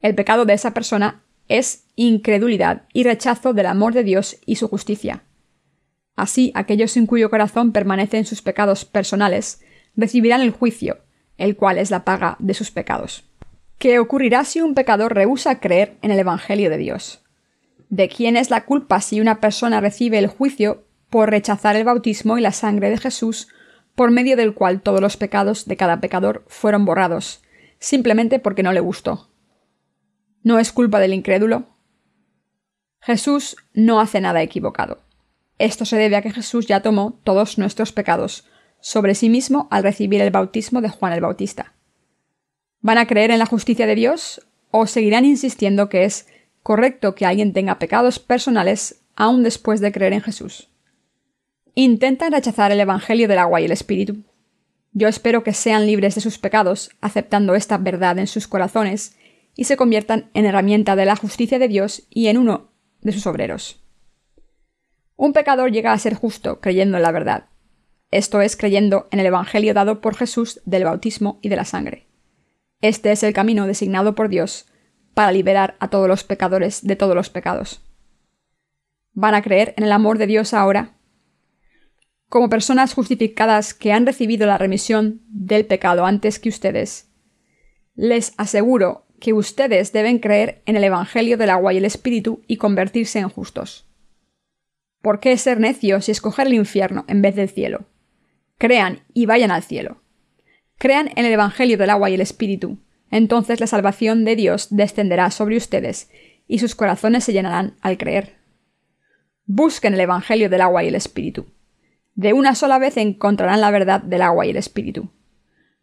El 0.00 0.16
pecado 0.16 0.44
de 0.44 0.54
esa 0.54 0.74
persona 0.74 1.22
es 1.48 1.84
incredulidad 1.94 2.82
y 2.92 3.04
rechazo 3.04 3.52
del 3.52 3.66
amor 3.66 3.94
de 3.94 4.02
Dios 4.02 4.38
y 4.44 4.56
su 4.56 4.66
justicia. 4.66 5.23
Así, 6.16 6.52
aquellos 6.54 6.96
en 6.96 7.06
cuyo 7.06 7.30
corazón 7.30 7.72
permanecen 7.72 8.24
sus 8.24 8.42
pecados 8.42 8.84
personales 8.84 9.62
recibirán 9.96 10.40
el 10.40 10.50
juicio, 10.50 10.98
el 11.38 11.56
cual 11.56 11.78
es 11.78 11.90
la 11.90 12.04
paga 12.04 12.36
de 12.38 12.54
sus 12.54 12.70
pecados. 12.70 13.24
¿Qué 13.78 13.98
ocurrirá 13.98 14.44
si 14.44 14.60
un 14.60 14.74
pecador 14.74 15.14
rehúsa 15.14 15.60
creer 15.60 15.98
en 16.02 16.10
el 16.10 16.18
Evangelio 16.18 16.70
de 16.70 16.78
Dios? 16.78 17.22
¿De 17.88 18.08
quién 18.08 18.36
es 18.36 18.50
la 18.50 18.64
culpa 18.64 19.00
si 19.00 19.20
una 19.20 19.40
persona 19.40 19.80
recibe 19.80 20.18
el 20.18 20.28
juicio 20.28 20.84
por 21.10 21.30
rechazar 21.30 21.76
el 21.76 21.84
bautismo 21.84 22.38
y 22.38 22.40
la 22.40 22.52
sangre 22.52 22.90
de 22.90 22.98
Jesús, 22.98 23.48
por 23.94 24.10
medio 24.10 24.36
del 24.36 24.54
cual 24.54 24.80
todos 24.80 25.00
los 25.00 25.16
pecados 25.16 25.66
de 25.66 25.76
cada 25.76 26.00
pecador 26.00 26.44
fueron 26.48 26.84
borrados, 26.84 27.42
simplemente 27.78 28.38
porque 28.38 28.62
no 28.62 28.72
le 28.72 28.80
gustó? 28.80 29.30
¿No 30.42 30.58
es 30.58 30.72
culpa 30.72 30.98
del 30.98 31.14
incrédulo? 31.14 31.68
Jesús 33.00 33.56
no 33.74 34.00
hace 34.00 34.20
nada 34.20 34.42
equivocado. 34.42 35.03
Esto 35.58 35.84
se 35.84 35.96
debe 35.96 36.16
a 36.16 36.22
que 36.22 36.32
Jesús 36.32 36.66
ya 36.66 36.80
tomó 36.80 37.18
todos 37.24 37.58
nuestros 37.58 37.92
pecados 37.92 38.44
sobre 38.80 39.14
sí 39.14 39.30
mismo 39.30 39.68
al 39.70 39.82
recibir 39.82 40.20
el 40.20 40.30
bautismo 40.30 40.80
de 40.80 40.88
Juan 40.88 41.12
el 41.12 41.20
Bautista. 41.20 41.72
¿Van 42.80 42.98
a 42.98 43.06
creer 43.06 43.30
en 43.30 43.38
la 43.38 43.46
justicia 43.46 43.86
de 43.86 43.94
Dios 43.94 44.46
o 44.70 44.86
seguirán 44.86 45.24
insistiendo 45.24 45.88
que 45.88 46.04
es 46.04 46.26
correcto 46.62 47.14
que 47.14 47.24
alguien 47.24 47.52
tenga 47.52 47.78
pecados 47.78 48.18
personales 48.18 49.00
aún 49.16 49.42
después 49.42 49.80
de 49.80 49.92
creer 49.92 50.12
en 50.12 50.20
Jesús? 50.20 50.68
Intentan 51.74 52.32
rechazar 52.32 52.72
el 52.72 52.80
Evangelio 52.80 53.26
del 53.26 53.38
agua 53.38 53.60
y 53.60 53.64
el 53.64 53.72
Espíritu. 53.72 54.18
Yo 54.92 55.08
espero 55.08 55.42
que 55.42 55.54
sean 55.54 55.86
libres 55.86 56.14
de 56.14 56.20
sus 56.20 56.38
pecados, 56.38 56.90
aceptando 57.00 57.54
esta 57.54 57.78
verdad 57.78 58.18
en 58.18 58.26
sus 58.26 58.46
corazones, 58.46 59.16
y 59.56 59.64
se 59.64 59.76
conviertan 59.76 60.30
en 60.34 60.44
herramienta 60.44 60.94
de 60.94 61.04
la 61.04 61.16
justicia 61.16 61.58
de 61.58 61.68
Dios 61.68 62.02
y 62.10 62.26
en 62.26 62.38
uno 62.38 62.68
de 63.00 63.12
sus 63.12 63.26
obreros. 63.26 63.83
Un 65.16 65.32
pecador 65.32 65.70
llega 65.70 65.92
a 65.92 65.98
ser 65.98 66.14
justo 66.14 66.60
creyendo 66.60 66.96
en 66.96 67.02
la 67.02 67.12
verdad, 67.12 67.48
esto 68.14 68.40
es 68.40 68.56
creyendo 68.56 69.08
en 69.10 69.18
el 69.18 69.26
Evangelio 69.26 69.74
dado 69.74 70.00
por 70.00 70.14
Jesús 70.14 70.60
del 70.64 70.84
bautismo 70.84 71.40
y 71.42 71.48
de 71.48 71.56
la 71.56 71.64
sangre. 71.64 72.06
Este 72.80 73.10
es 73.10 73.24
el 73.24 73.32
camino 73.32 73.66
designado 73.66 74.14
por 74.14 74.28
Dios 74.28 74.66
para 75.14 75.32
liberar 75.32 75.74
a 75.80 75.90
todos 75.90 76.06
los 76.06 76.22
pecadores 76.22 76.86
de 76.86 76.94
todos 76.94 77.16
los 77.16 77.28
pecados. 77.28 77.82
¿Van 79.14 79.34
a 79.34 79.42
creer 79.42 79.74
en 79.76 79.82
el 79.82 79.90
amor 79.90 80.18
de 80.18 80.28
Dios 80.28 80.54
ahora? 80.54 80.94
Como 82.28 82.48
personas 82.48 82.94
justificadas 82.94 83.74
que 83.74 83.92
han 83.92 84.06
recibido 84.06 84.46
la 84.46 84.58
remisión 84.58 85.22
del 85.26 85.66
pecado 85.66 86.06
antes 86.06 86.38
que 86.38 86.50
ustedes, 86.50 87.10
les 87.96 88.32
aseguro 88.36 89.08
que 89.18 89.32
ustedes 89.32 89.92
deben 89.92 90.20
creer 90.20 90.62
en 90.66 90.76
el 90.76 90.84
Evangelio 90.84 91.36
del 91.36 91.50
agua 91.50 91.74
y 91.74 91.78
el 91.78 91.84
Espíritu 91.84 92.44
y 92.46 92.58
convertirse 92.58 93.18
en 93.18 93.28
justos. 93.28 93.88
¿Por 95.04 95.20
qué 95.20 95.36
ser 95.36 95.60
necios 95.60 96.08
y 96.08 96.12
escoger 96.12 96.46
el 96.46 96.54
infierno 96.54 97.04
en 97.08 97.20
vez 97.20 97.36
del 97.36 97.50
cielo? 97.50 97.84
Crean 98.56 99.00
y 99.12 99.26
vayan 99.26 99.50
al 99.50 99.62
cielo. 99.62 100.00
Crean 100.78 101.10
en 101.14 101.26
el 101.26 101.32
Evangelio 101.34 101.76
del 101.76 101.90
agua 101.90 102.08
y 102.08 102.14
el 102.14 102.22
Espíritu. 102.22 102.78
Entonces 103.10 103.60
la 103.60 103.66
salvación 103.66 104.24
de 104.24 104.34
Dios 104.34 104.68
descenderá 104.70 105.30
sobre 105.30 105.58
ustedes 105.58 106.08
y 106.48 106.58
sus 106.58 106.74
corazones 106.74 107.22
se 107.22 107.34
llenarán 107.34 107.76
al 107.82 107.98
creer. 107.98 108.36
Busquen 109.44 109.92
el 109.92 110.00
Evangelio 110.00 110.48
del 110.48 110.62
agua 110.62 110.82
y 110.84 110.88
el 110.88 110.94
Espíritu. 110.94 111.48
De 112.14 112.32
una 112.32 112.54
sola 112.54 112.78
vez 112.78 112.96
encontrarán 112.96 113.60
la 113.60 113.70
verdad 113.70 114.00
del 114.00 114.22
agua 114.22 114.46
y 114.46 114.50
el 114.50 114.56
Espíritu. 114.56 115.10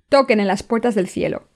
Toquen 0.09 0.39
en 0.39 0.47
las 0.47 0.63
puertas 0.63 0.95
del 0.95 1.07
cielo. 1.07 1.47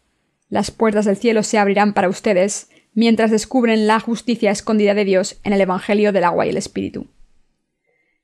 Las 0.49 0.69
puertas 0.69 1.05
del 1.05 1.17
cielo 1.17 1.41
se 1.41 1.57
abrirán 1.57 1.95
para 1.95 2.09
ustedes 2.09 2.69
mientras 2.93 3.31
descubren 3.31 3.87
la 3.87 3.99
justicia 3.99 4.51
escondida 4.51 4.93
de 4.93 5.05
Dios 5.05 5.39
en 5.43 5.53
el 5.53 5.61
Evangelio 5.61 6.13
del 6.13 6.25
agua 6.25 6.45
y 6.45 6.49
el 6.49 6.57
Espíritu 6.57 7.07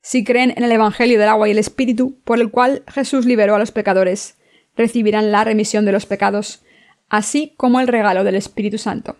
si 0.02 0.24
creen 0.24 0.52
en 0.56 0.64
el 0.64 0.72
Evangelio 0.72 1.18
del 1.18 1.28
agua 1.28 1.48
y 1.48 1.52
el 1.52 1.58
Espíritu, 1.58 2.18
por 2.24 2.40
el 2.40 2.50
cual 2.50 2.82
Jesús 2.88 3.24
liberó 3.24 3.54
a 3.54 3.58
los 3.60 3.70
pecadores, 3.70 4.36
recibirán 4.76 5.30
la 5.30 5.44
remisión 5.44 5.84
de 5.84 5.92
los 5.92 6.06
pecados, 6.06 6.64
así 7.08 7.54
como 7.56 7.78
el 7.78 7.86
regalo 7.86 8.24
del 8.24 8.34
Espíritu 8.34 8.78
Santo. 8.78 9.16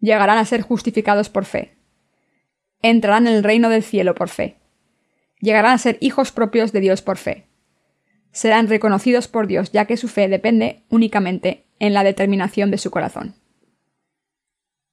Llegarán 0.00 0.38
a 0.38 0.44
ser 0.46 0.62
justificados 0.62 1.28
por 1.28 1.44
fe. 1.44 1.76
Entrarán 2.80 3.26
en 3.26 3.34
el 3.34 3.44
reino 3.44 3.68
del 3.68 3.82
cielo 3.82 4.14
por 4.14 4.30
fe. 4.30 4.56
Llegarán 5.40 5.72
a 5.72 5.78
ser 5.78 5.98
hijos 6.00 6.32
propios 6.32 6.72
de 6.72 6.80
Dios 6.80 7.02
por 7.02 7.18
fe. 7.18 7.46
Serán 8.32 8.68
reconocidos 8.68 9.28
por 9.28 9.46
Dios, 9.46 9.70
ya 9.70 9.84
que 9.84 9.98
su 9.98 10.08
fe 10.08 10.28
depende 10.28 10.82
únicamente 10.88 11.66
en 11.78 11.92
la 11.92 12.04
determinación 12.04 12.70
de 12.70 12.78
su 12.78 12.90
corazón. 12.90 13.34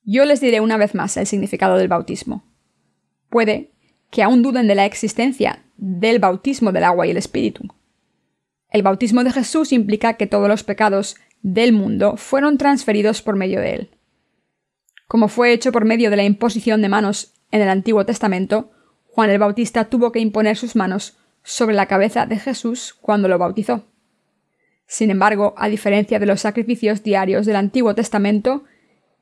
Yo 0.04 0.26
les 0.26 0.42
diré 0.42 0.60
una 0.60 0.78
vez 0.78 0.96
más 0.96 1.16
el 1.16 1.28
significado 1.28 1.78
del 1.78 1.88
bautismo. 1.88 2.44
Puede 3.30 3.71
que 4.12 4.22
aún 4.22 4.44
duden 4.44 4.68
de 4.68 4.76
la 4.76 4.86
existencia 4.86 5.64
del 5.78 6.20
bautismo 6.20 6.72
del 6.72 6.84
agua 6.84 7.08
y 7.08 7.12
el 7.12 7.18
Espíritu. 7.18 7.64
El 8.70 8.84
bautismo 8.84 9.24
de 9.24 9.32
Jesús 9.32 9.72
implica 9.72 10.14
que 10.14 10.28
todos 10.28 10.48
los 10.48 10.64
pecados 10.64 11.16
del 11.42 11.74
mundo 11.74 12.18
fueron 12.18 12.58
transferidos 12.58 13.22
por 13.22 13.36
medio 13.36 13.60
de 13.60 13.74
él. 13.74 13.90
Como 15.08 15.28
fue 15.28 15.52
hecho 15.52 15.72
por 15.72 15.86
medio 15.86 16.10
de 16.10 16.18
la 16.18 16.24
imposición 16.24 16.82
de 16.82 16.90
manos 16.90 17.34
en 17.52 17.62
el 17.62 17.70
Antiguo 17.70 18.06
Testamento, 18.06 18.72
Juan 19.08 19.30
el 19.30 19.40
Bautista 19.40 19.86
tuvo 19.86 20.12
que 20.12 20.20
imponer 20.20 20.56
sus 20.56 20.76
manos 20.76 21.18
sobre 21.44 21.76
la 21.76 21.88
cabeza 21.88 22.26
de 22.26 22.38
Jesús 22.38 22.96
cuando 23.02 23.28
lo 23.28 23.38
bautizó. 23.38 23.86
Sin 24.88 25.10
embargo, 25.10 25.54
a 25.58 25.68
diferencia 25.68 26.20
de 26.20 26.26
los 26.26 26.42
sacrificios 26.42 27.04
diarios 27.04 27.46
del 27.46 27.56
Antiguo 27.56 27.96
Testamento, 27.96 28.64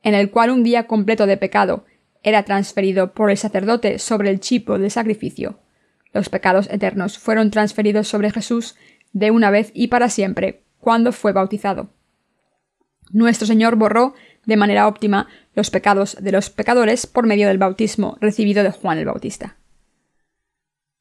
en 0.03 0.13
el 0.13 0.31
cual 0.31 0.49
un 0.49 0.63
día 0.63 0.87
completo 0.87 1.25
de 1.25 1.37
pecado 1.37 1.85
era 2.29 2.43
transferido 2.43 3.13
por 3.13 3.31
el 3.31 3.37
sacerdote 3.37 3.99
sobre 3.99 4.29
el 4.29 4.39
chipo 4.39 4.77
del 4.77 4.91
sacrificio. 4.91 5.59
Los 6.13 6.29
pecados 6.29 6.69
eternos 6.69 7.17
fueron 7.17 7.51
transferidos 7.51 8.07
sobre 8.07 8.31
Jesús 8.31 8.75
de 9.13 9.31
una 9.31 9.51
vez 9.51 9.71
y 9.73 9.87
para 9.87 10.09
siempre 10.09 10.63
cuando 10.79 11.11
fue 11.11 11.33
bautizado. 11.33 11.89
Nuestro 13.11 13.47
Señor 13.47 13.75
borró 13.75 14.13
de 14.45 14.57
manera 14.57 14.87
óptima 14.87 15.27
los 15.53 15.69
pecados 15.69 16.17
de 16.19 16.31
los 16.31 16.49
pecadores 16.49 17.05
por 17.05 17.25
medio 17.25 17.47
del 17.47 17.57
bautismo 17.57 18.17
recibido 18.21 18.63
de 18.63 18.71
Juan 18.71 18.97
el 18.97 19.05
Bautista. 19.05 19.57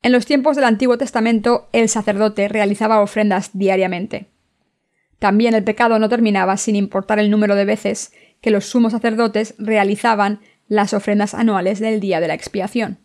En 0.02 0.12
los 0.12 0.26
tiempos 0.26 0.56
del 0.56 0.64
Antiguo 0.64 0.96
Testamento 0.96 1.68
el 1.72 1.88
sacerdote 1.88 2.48
realizaba 2.48 3.00
ofrendas 3.00 3.50
diariamente. 3.52 4.28
También 5.18 5.54
el 5.54 5.64
pecado 5.64 5.98
no 5.98 6.08
terminaba 6.08 6.56
sin 6.56 6.76
importar 6.76 7.18
el 7.18 7.30
número 7.30 7.56
de 7.56 7.64
veces 7.64 8.12
que 8.40 8.50
los 8.50 8.66
sumos 8.66 8.92
sacerdotes 8.92 9.54
realizaban 9.58 10.40
las 10.68 10.94
ofrendas 10.94 11.34
anuales 11.34 11.80
del 11.80 12.00
día 12.00 12.20
de 12.20 12.28
la 12.28 12.34
expiación. 12.34 12.98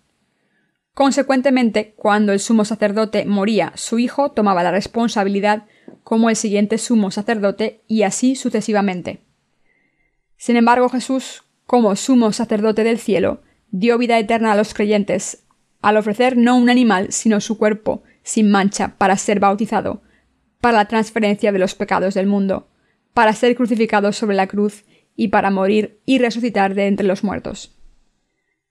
Consecuentemente, 0.93 1.93
cuando 1.95 2.33
el 2.33 2.39
sumo 2.39 2.65
sacerdote 2.65 3.25
moría, 3.25 3.71
su 3.75 3.97
hijo 3.97 4.31
tomaba 4.31 4.61
la 4.61 4.71
responsabilidad 4.71 5.63
como 6.03 6.29
el 6.29 6.35
siguiente 6.35 6.77
sumo 6.77 7.09
sacerdote 7.09 7.81
y 7.87 8.03
así 8.03 8.35
sucesivamente. 8.35 9.21
Sin 10.37 10.55
embargo, 10.55 10.89
Jesús, 10.89 11.43
como 11.65 11.95
sumo 11.95 12.31
sacerdote 12.31 12.83
del 12.83 12.99
cielo, 12.99 13.41
dio 13.71 13.97
vida 13.97 14.19
eterna 14.19 14.51
a 14.51 14.55
los 14.55 14.73
creyentes, 14.73 15.43
al 15.81 15.97
ofrecer 15.97 16.37
no 16.37 16.57
un 16.57 16.69
animal, 16.69 17.11
sino 17.11 17.41
su 17.41 17.57
cuerpo, 17.57 18.03
sin 18.21 18.51
mancha, 18.51 18.95
para 18.97 19.17
ser 19.17 19.39
bautizado, 19.39 20.01
para 20.61 20.77
la 20.77 20.85
transferencia 20.85 21.51
de 21.51 21.59
los 21.59 21.73
pecados 21.73 22.13
del 22.13 22.27
mundo, 22.27 22.67
para 23.13 23.33
ser 23.33 23.55
crucificado 23.55 24.11
sobre 24.11 24.35
la 24.35 24.47
cruz 24.47 24.83
y 25.15 25.29
para 25.29 25.51
morir 25.51 25.99
y 26.05 26.19
resucitar 26.19 26.75
de 26.75 26.87
entre 26.87 27.05
los 27.05 27.23
muertos. 27.23 27.75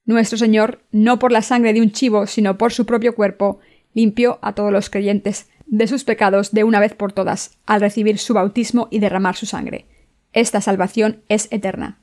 Nuestro 0.05 0.37
Señor, 0.37 0.83
no 0.91 1.19
por 1.19 1.33
la 1.33 1.43
sangre 1.43 1.73
de 1.73 1.81
un 1.81 1.93
chivo, 1.93 2.27
sino 2.27 2.59
por 2.59 2.73
su 2.73 2.87
propio 2.87 3.15
cuerpo, 3.15 3.61
limpió 3.95 4.39
a 4.43 4.55
todos 4.55 4.73
los 4.73 4.91
creyentes 4.91 5.49
de 5.67 5.87
sus 5.87 6.05
pecados 6.05 6.53
de 6.53 6.65
una 6.65 6.81
vez 6.81 6.95
por 6.95 7.13
todas, 7.13 7.59
al 7.65 7.81
recibir 7.81 8.19
su 8.19 8.35
bautismo 8.35 8.89
y 8.91 8.99
derramar 8.99 9.37
su 9.37 9.47
sangre. 9.47 9.87
Esta 10.33 10.61
salvación 10.61 11.23
es 11.29 11.49
eterna. 11.51 12.03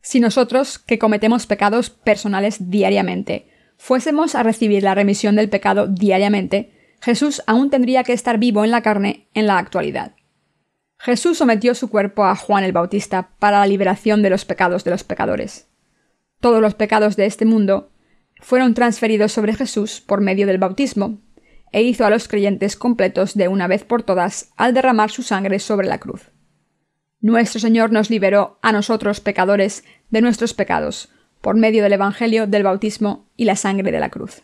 Si 0.00 0.18
nosotros, 0.18 0.78
que 0.78 0.98
cometemos 0.98 1.46
pecados 1.46 1.90
personales 1.90 2.70
diariamente, 2.70 3.48
fuésemos 3.76 4.34
a 4.34 4.42
recibir 4.42 4.82
la 4.82 4.94
remisión 4.94 5.36
del 5.36 5.48
pecado 5.48 5.86
diariamente, 5.86 6.72
Jesús 7.00 7.42
aún 7.46 7.70
tendría 7.70 8.02
que 8.02 8.12
estar 8.12 8.38
vivo 8.38 8.64
en 8.64 8.72
la 8.72 8.82
carne 8.82 9.28
en 9.34 9.46
la 9.46 9.58
actualidad. 9.58 10.15
Jesús 10.98 11.38
sometió 11.38 11.74
su 11.74 11.88
cuerpo 11.90 12.24
a 12.24 12.36
Juan 12.36 12.64
el 12.64 12.72
Bautista 12.72 13.30
para 13.38 13.60
la 13.60 13.66
liberación 13.66 14.22
de 14.22 14.30
los 14.30 14.44
pecados 14.44 14.84
de 14.84 14.90
los 14.90 15.04
pecadores. 15.04 15.68
Todos 16.40 16.60
los 16.60 16.74
pecados 16.74 17.16
de 17.16 17.26
este 17.26 17.44
mundo 17.44 17.90
fueron 18.40 18.74
transferidos 18.74 19.32
sobre 19.32 19.54
Jesús 19.54 20.00
por 20.00 20.20
medio 20.20 20.46
del 20.46 20.58
bautismo, 20.58 21.20
e 21.72 21.82
hizo 21.82 22.06
a 22.06 22.10
los 22.10 22.28
creyentes 22.28 22.76
completos 22.76 23.34
de 23.34 23.48
una 23.48 23.66
vez 23.66 23.84
por 23.84 24.02
todas 24.02 24.52
al 24.56 24.72
derramar 24.72 25.10
su 25.10 25.22
sangre 25.22 25.58
sobre 25.58 25.88
la 25.88 25.98
cruz. 25.98 26.30
Nuestro 27.20 27.60
Señor 27.60 27.92
nos 27.92 28.08
liberó 28.08 28.58
a 28.62 28.72
nosotros 28.72 29.20
pecadores 29.20 29.84
de 30.10 30.20
nuestros 30.20 30.54
pecados, 30.54 31.10
por 31.40 31.56
medio 31.56 31.82
del 31.82 31.92
Evangelio 31.92 32.46
del 32.46 32.62
bautismo 32.62 33.28
y 33.36 33.44
la 33.44 33.56
sangre 33.56 33.92
de 33.92 34.00
la 34.00 34.10
cruz. 34.10 34.42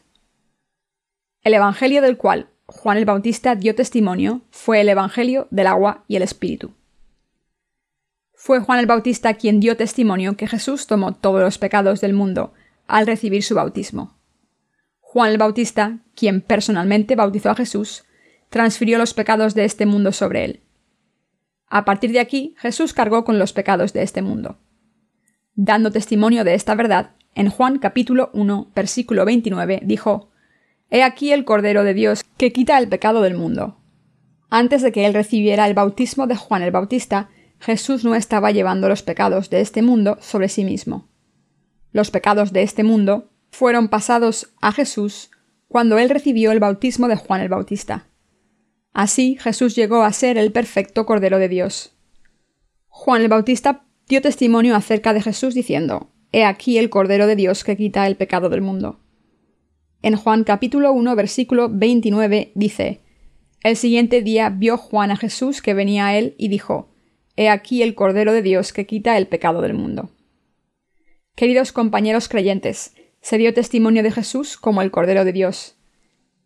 El 1.43 1.55
Evangelio 1.55 2.03
del 2.03 2.17
cual 2.17 2.49
Juan 2.73 2.97
el 2.97 3.05
Bautista 3.05 3.55
dio 3.55 3.75
testimonio 3.75 4.41
fue 4.51 4.81
el 4.81 4.89
Evangelio 4.89 5.47
del 5.51 5.67
agua 5.67 6.05
y 6.09 6.17
el 6.17 6.23
Espíritu. 6.23 6.73
Fue 8.35 8.61
Juan 8.61 8.79
el 8.79 8.87
Bautista 8.87 9.35
quien 9.35 9.61
dio 9.61 9.77
testimonio 9.77 10.37
que 10.37 10.49
Jesús 10.49 10.87
tomó 10.87 11.13
todos 11.13 11.43
los 11.43 11.59
pecados 11.59 12.01
del 12.01 12.15
mundo 12.15 12.55
al 12.89 13.07
recibir 13.07 13.45
su 13.45 13.55
bautismo. 13.55 14.17
Juan 15.01 15.31
el 15.31 15.39
Bautista, 15.39 15.99
quien 16.17 16.41
personalmente 16.41 17.15
bautizó 17.15 17.51
a 17.51 17.55
Jesús, 17.55 18.05
transfirió 18.49 18.99
los 18.99 19.13
pecados 19.13 19.55
de 19.55 19.65
este 19.65 19.85
mundo 19.85 20.11
sobre 20.11 20.45
él. 20.45 20.61
A 21.69 21.85
partir 21.85 22.11
de 22.11 22.21
aquí, 22.21 22.57
Jesús 22.59 22.95
cargó 22.95 23.23
con 23.25 23.39
los 23.39 23.53
pecados 23.53 23.93
de 23.93 24.03
este 24.03 24.23
mundo. 24.23 24.57
Dando 25.55 25.91
testimonio 25.93 26.43
de 26.43 26.55
esta 26.55 26.75
verdad, 26.75 27.11
en 27.35 27.51
Juan 27.51 27.79
capítulo 27.79 28.31
1, 28.33 28.73
versículo 28.75 29.25
29, 29.27 29.83
dijo, 29.85 30.32
He 30.95 31.03
aquí 31.03 31.33
el 31.33 31.47
Cordero 31.47 31.85
de 31.85 31.95
Dios 31.95 32.23
que 32.37 32.53
quita 32.53 32.77
el 32.77 32.87
pecado 32.87 33.23
del 33.23 33.35
mundo. 33.35 33.79
Antes 34.51 34.83
de 34.83 34.93
que 34.93 35.07
él 35.07 35.15
recibiera 35.15 35.67
el 35.67 35.73
bautismo 35.73 36.27
de 36.27 36.37
Juan 36.37 36.61
el 36.61 36.71
Bautista, 36.71 37.31
Jesús 37.61 38.05
no 38.05 38.15
estaba 38.15 38.51
llevando 38.51 38.91
los 38.91 39.03
pecados 39.03 39.49
de 39.49 39.63
este 39.63 39.81
mundo 39.81 40.19
sobre 40.21 40.51
sí 40.51 40.67
mismo. 40.67 41.09
Los 41.93 42.11
pecados 42.11 42.53
de 42.53 42.63
este 42.63 42.85
mundo 42.85 43.31
fueron 43.51 43.89
pasados 43.89 44.53
a 44.61 44.71
Jesús 44.71 45.31
cuando 45.67 45.97
él 45.97 46.11
recibió 46.11 46.53
el 46.53 46.61
bautismo 46.61 47.09
de 47.09 47.17
Juan 47.17 47.41
el 47.41 47.49
Bautista. 47.49 48.09
Así 48.93 49.39
Jesús 49.41 49.75
llegó 49.75 50.03
a 50.03 50.13
ser 50.13 50.37
el 50.37 50.53
perfecto 50.53 51.07
Cordero 51.07 51.39
de 51.39 51.49
Dios. 51.49 51.95
Juan 52.89 53.23
el 53.23 53.29
Bautista 53.29 53.87
dio 54.09 54.21
testimonio 54.21 54.77
acerca 54.77 55.15
de 55.15 55.23
Jesús 55.23 55.55
diciendo, 55.55 56.11
He 56.33 56.45
aquí 56.45 56.77
el 56.77 56.91
Cordero 56.91 57.27
de 57.27 57.37
Dios 57.37 57.65
que 57.65 57.79
quita 57.79 58.07
el 58.07 58.17
pecado 58.17 58.51
del 58.51 58.61
mundo. 58.61 59.02
En 60.05 60.17
Juan 60.17 60.43
capítulo 60.43 60.93
1 60.93 61.15
versículo 61.15 61.69
29 61.71 62.51
dice, 62.57 63.03
El 63.63 63.77
siguiente 63.77 64.21
día 64.21 64.51
vio 64.51 64.77
Juan 64.77 65.13
a 65.13 65.17
Jesús 65.17 65.63
que 65.63 65.75
venía 65.75 66.07
a 66.07 66.19
él 66.19 66.35
y 66.39 66.49
dijo, 66.49 66.89
He 67.37 67.49
aquí 67.49 67.85
el 67.85 67.95
Cordero 67.95 68.33
de 68.33 68.43
Dios 68.43 68.73
que 68.73 68.85
quita 68.85 69.17
el 69.17 69.29
pecado 69.29 69.61
del 69.61 69.75
mundo. 69.75 70.11
Queridos 71.37 71.71
compañeros 71.71 72.29
creyentes, 72.29 72.97
se 73.21 73.39
dio 73.39 73.55
testimonio 73.55 74.03
de 74.03 74.11
Jesús 74.11 74.57
como 74.57 74.83
el 74.83 74.91
Cordero 74.91 75.25
de 75.25 75.33
Dios. 75.33 75.77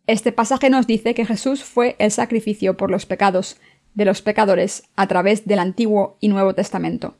Este 0.05 0.31
pasaje 0.31 0.69
nos 0.69 0.85
dice 0.85 1.15
que 1.15 1.25
Jesús 1.25 1.63
fue 1.63 1.95
el 1.97 2.11
sacrificio 2.11 2.77
por 2.77 2.91
los 2.91 3.07
pecados 3.07 3.57
de 3.95 4.05
los 4.05 4.21
pecadores 4.21 4.83
a 4.95 5.07
través 5.07 5.47
del 5.47 5.57
Antiguo 5.57 6.19
y 6.21 6.27
Nuevo 6.27 6.53
Testamento. 6.53 7.17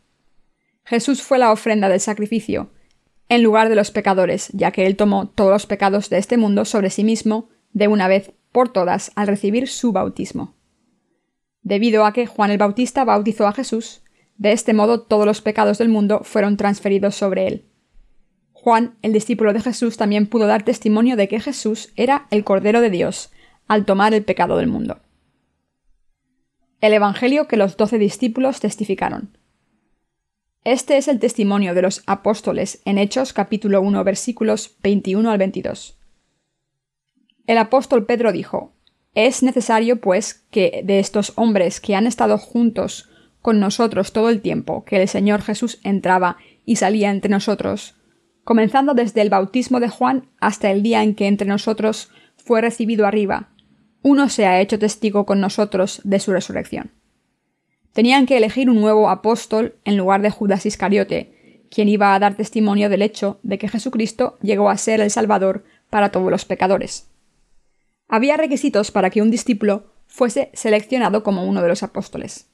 Jesús 0.86 1.24
fue 1.24 1.40
la 1.40 1.52
ofrenda 1.52 1.90
del 1.90 2.00
sacrificio, 2.00 2.70
en 3.30 3.44
lugar 3.44 3.70
de 3.70 3.76
los 3.76 3.92
pecadores, 3.92 4.50
ya 4.54 4.72
que 4.72 4.86
Él 4.86 4.96
tomó 4.96 5.28
todos 5.28 5.52
los 5.52 5.66
pecados 5.66 6.10
de 6.10 6.18
este 6.18 6.38
mundo 6.38 6.66
sobre 6.66 6.90
sí 6.90 7.04
mismo 7.04 7.50
de 7.74 7.88
una 7.88 8.08
vez 8.08 8.32
por 8.52 8.70
todas 8.70 9.12
al 9.16 9.28
recibir 9.28 9.68
su 9.68 9.92
bautismo. 9.92 10.56
Debido 11.62 12.06
a 12.06 12.14
que 12.14 12.28
Juan 12.28 12.52
el 12.52 12.58
Bautista 12.58 13.04
bautizó 13.04 13.48
a 13.48 13.54
Jesús, 13.54 14.02
de 14.38 14.52
este 14.52 14.74
modo 14.74 15.02
todos 15.02 15.26
los 15.26 15.42
pecados 15.42 15.78
del 15.78 15.90
mundo 15.90 16.22
fueron 16.24 16.58
transferidos 16.58 17.16
sobre 17.16 17.48
él. 17.48 17.66
Juan, 18.54 18.98
el 19.02 19.14
discípulo 19.14 19.54
de 19.54 19.62
Jesús, 19.62 19.98
también 19.98 20.28
pudo 20.28 20.48
dar 20.48 20.64
testimonio 20.64 21.16
de 21.16 21.28
que 21.28 21.40
Jesús 21.40 21.92
era 21.96 22.28
el 22.32 22.44
Cordero 22.44 22.82
de 22.82 22.90
Dios 22.90 23.32
al 23.68 23.86
tomar 23.86 24.14
el 24.14 24.24
pecado 24.24 24.58
del 24.58 24.68
mundo. 24.68 25.00
El 26.80 26.94
Evangelio 26.94 27.48
que 27.48 27.58
los 27.58 27.76
doce 27.76 27.98
discípulos 27.98 28.60
testificaron. 28.60 29.38
Este 30.70 30.98
es 30.98 31.08
el 31.08 31.20
testimonio 31.20 31.74
de 31.74 31.82
los 31.82 32.04
apóstoles 32.08 32.82
en 32.84 32.98
Hechos 32.98 33.32
capítulo 33.32 33.80
1 33.80 34.04
versículos 34.04 34.76
21 34.84 35.32
al 35.32 35.38
22. 35.38 35.98
El 37.46 37.58
apóstol 37.58 38.06
Pedro 38.06 38.34
dijo, 38.34 38.74
Es 39.16 39.44
necesario, 39.44 40.02
pues, 40.02 40.46
que 40.52 40.82
de 40.84 41.00
estos 41.00 41.32
hombres 41.38 41.80
que 41.80 41.96
han 41.96 42.06
estado 42.06 42.38
juntos 42.38 43.10
con 43.42 43.62
nosotros 43.62 44.12
todo 44.12 44.30
el 44.30 44.42
tiempo 44.42 44.84
que 44.84 45.02
el 45.02 45.08
Señor 45.08 45.42
Jesús 45.42 45.80
entraba 45.86 46.36
y 46.66 46.76
salía 46.76 47.12
entre 47.12 47.32
nosotros, 47.32 47.96
comenzando 48.44 48.94
desde 48.94 49.22
el 49.22 49.30
bautismo 49.30 49.80
de 49.80 49.88
Juan 49.88 50.28
hasta 50.42 50.70
el 50.70 50.84
día 50.84 51.02
en 51.02 51.16
que 51.16 51.28
entre 51.28 51.48
nosotros 51.48 52.10
fue 52.36 52.60
recibido 52.60 53.08
arriba, 53.08 53.52
uno 54.02 54.28
se 54.28 54.46
ha 54.46 54.60
hecho 54.60 54.78
testigo 54.78 55.26
con 55.26 55.40
nosotros 55.40 56.02
de 56.04 56.20
su 56.20 56.34
resurrección. 56.34 56.97
Tenían 57.98 58.28
que 58.28 58.38
elegir 58.38 58.70
un 58.70 58.80
nuevo 58.80 59.10
apóstol 59.10 59.74
en 59.84 59.98
lugar 59.98 60.22
de 60.22 60.30
Judas 60.30 60.68
Iscariote, 60.68 61.66
quien 61.72 61.90
iba 61.90 62.14
a 62.14 62.20
dar 62.20 62.36
testimonio 62.36 62.90
del 62.90 63.02
hecho 63.02 63.40
de 63.42 63.58
que 63.58 63.68
Jesucristo 63.68 64.38
llegó 64.40 64.70
a 64.70 64.78
ser 64.78 65.02
el 65.02 65.10
Salvador 65.10 65.64
para 65.90 66.12
todos 66.12 66.30
los 66.30 66.46
pecadores. 66.46 67.10
Había 68.08 68.38
requisitos 68.38 68.92
para 68.92 69.10
que 69.10 69.24
un 69.24 69.32
discípulo 69.32 69.96
fuese 70.06 70.52
seleccionado 70.54 71.24
como 71.24 71.44
uno 71.46 71.64
de 71.64 71.70
los 71.70 71.82
apóstoles. 71.82 72.52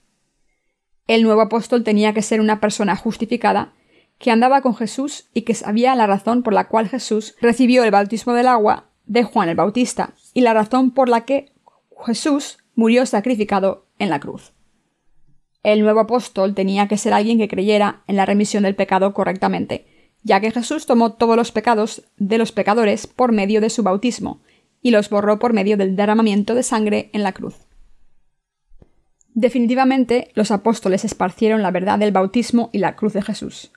El 1.07 1.23
nuevo 1.23 1.41
apóstol 1.41 1.83
tenía 1.83 2.13
que 2.13 2.21
ser 2.21 2.39
una 2.39 2.61
persona 2.61 2.95
justificada, 2.95 3.73
que 4.19 4.31
andaba 4.31 4.61
con 4.61 4.77
Jesús 4.77 5.29
y 5.33 5.41
que 5.41 5.55
sabía 5.55 5.93
la 5.95 6.07
razón 6.07 6.43
por 6.43 6.53
la 6.53 6.69
cual 6.69 6.87
Jesús 6.87 7.35
recibió 7.41 7.83
el 7.83 7.91
bautismo 7.91 8.31
del 8.31 8.47
agua 8.47 8.91
de 9.07 9.23
Juan 9.25 9.49
el 9.49 9.57
Bautista 9.57 10.13
y 10.33 10.39
la 10.39 10.53
razón 10.53 10.91
por 10.91 11.09
la 11.09 11.25
que 11.25 11.51
Jesús 12.05 12.59
murió 12.75 13.05
sacrificado 13.05 13.87
en 13.99 14.09
la 14.09 14.21
cruz. 14.21 14.52
El 15.63 15.81
nuevo 15.81 16.01
apóstol 16.01 16.53
tenía 16.53 16.87
que 16.89 16.97
ser 16.97 17.13
alguien 17.13 17.37
que 17.37 17.47
creyera 17.47 18.03
en 18.07 18.17
la 18.17 18.25
remisión 18.25 18.63
del 18.63 18.75
pecado 18.75 19.13
correctamente, 19.13 19.87
ya 20.21 20.41
que 20.41 20.51
Jesús 20.51 20.85
tomó 20.85 21.13
todos 21.13 21.37
los 21.37 21.51
pecados 21.51 22.03
de 22.17 22.37
los 22.37 22.51
pecadores 22.51 23.07
por 23.07 23.31
medio 23.31 23.61
de 23.61 23.69
su 23.69 23.81
bautismo, 23.81 24.41
y 24.81 24.91
los 24.91 25.09
borró 25.09 25.39
por 25.39 25.53
medio 25.53 25.77
del 25.77 25.95
derramamiento 25.95 26.53
de 26.53 26.63
sangre 26.63 27.09
en 27.13 27.23
la 27.23 27.31
cruz. 27.31 27.55
Definitivamente, 29.33 30.31
los 30.35 30.51
apóstoles 30.51 31.05
esparcieron 31.05 31.63
la 31.63 31.71
verdad 31.71 31.97
del 31.97 32.11
bautismo 32.11 32.69
y 32.73 32.79
la 32.79 32.95
cruz 32.95 33.13
de 33.13 33.21
Jesús. 33.21 33.71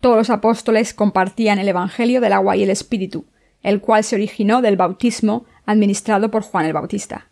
Todos 0.00 0.16
los 0.16 0.30
apóstoles 0.30 0.94
compartían 0.94 1.58
el 1.58 1.68
Evangelio 1.68 2.20
del 2.20 2.32
agua 2.32 2.56
y 2.56 2.64
el 2.64 2.70
Espíritu, 2.70 3.26
el 3.62 3.80
cual 3.80 4.04
se 4.04 4.16
originó 4.16 4.62
del 4.62 4.76
bautismo 4.76 5.46
administrado 5.64 6.30
por 6.30 6.42
Juan 6.42 6.66
el 6.66 6.72
Bautista. 6.72 7.30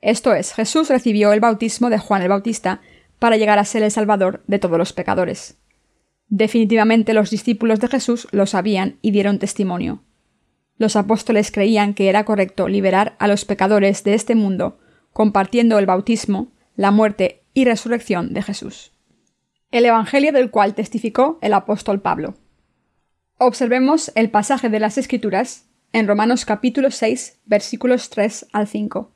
Esto 0.00 0.32
es, 0.32 0.52
Jesús 0.52 0.88
recibió 0.88 1.32
el 1.32 1.40
bautismo 1.40 1.90
de 1.90 1.98
Juan 1.98 2.22
el 2.22 2.28
Bautista 2.28 2.80
para 3.18 3.36
llegar 3.36 3.58
a 3.58 3.64
ser 3.64 3.82
el 3.82 3.90
Salvador 3.90 4.42
de 4.46 4.58
todos 4.58 4.78
los 4.78 4.92
pecadores. 4.92 5.58
Definitivamente 6.28 7.14
los 7.14 7.30
discípulos 7.30 7.80
de 7.80 7.88
Jesús 7.88 8.28
lo 8.32 8.46
sabían 8.46 8.98
y 9.00 9.10
dieron 9.10 9.38
testimonio. 9.38 10.02
Los 10.76 10.94
apóstoles 10.94 11.50
creían 11.50 11.94
que 11.94 12.08
era 12.08 12.24
correcto 12.24 12.68
liberar 12.68 13.16
a 13.18 13.26
los 13.26 13.44
pecadores 13.44 14.04
de 14.04 14.14
este 14.14 14.34
mundo, 14.34 14.78
compartiendo 15.12 15.78
el 15.78 15.86
bautismo, 15.86 16.52
la 16.76 16.90
muerte 16.90 17.42
y 17.54 17.64
resurrección 17.64 18.32
de 18.32 18.42
Jesús. 18.42 18.92
El 19.72 19.84
Evangelio 19.84 20.32
del 20.32 20.50
cual 20.50 20.74
testificó 20.74 21.38
el 21.42 21.54
apóstol 21.54 22.00
Pablo. 22.00 22.34
Observemos 23.38 24.12
el 24.14 24.30
pasaje 24.30 24.68
de 24.68 24.80
las 24.80 24.98
Escrituras 24.98 25.66
en 25.92 26.06
Romanos 26.06 26.44
capítulo 26.44 26.90
6 26.90 27.40
versículos 27.46 28.10
3 28.10 28.46
al 28.52 28.68
5. 28.68 29.12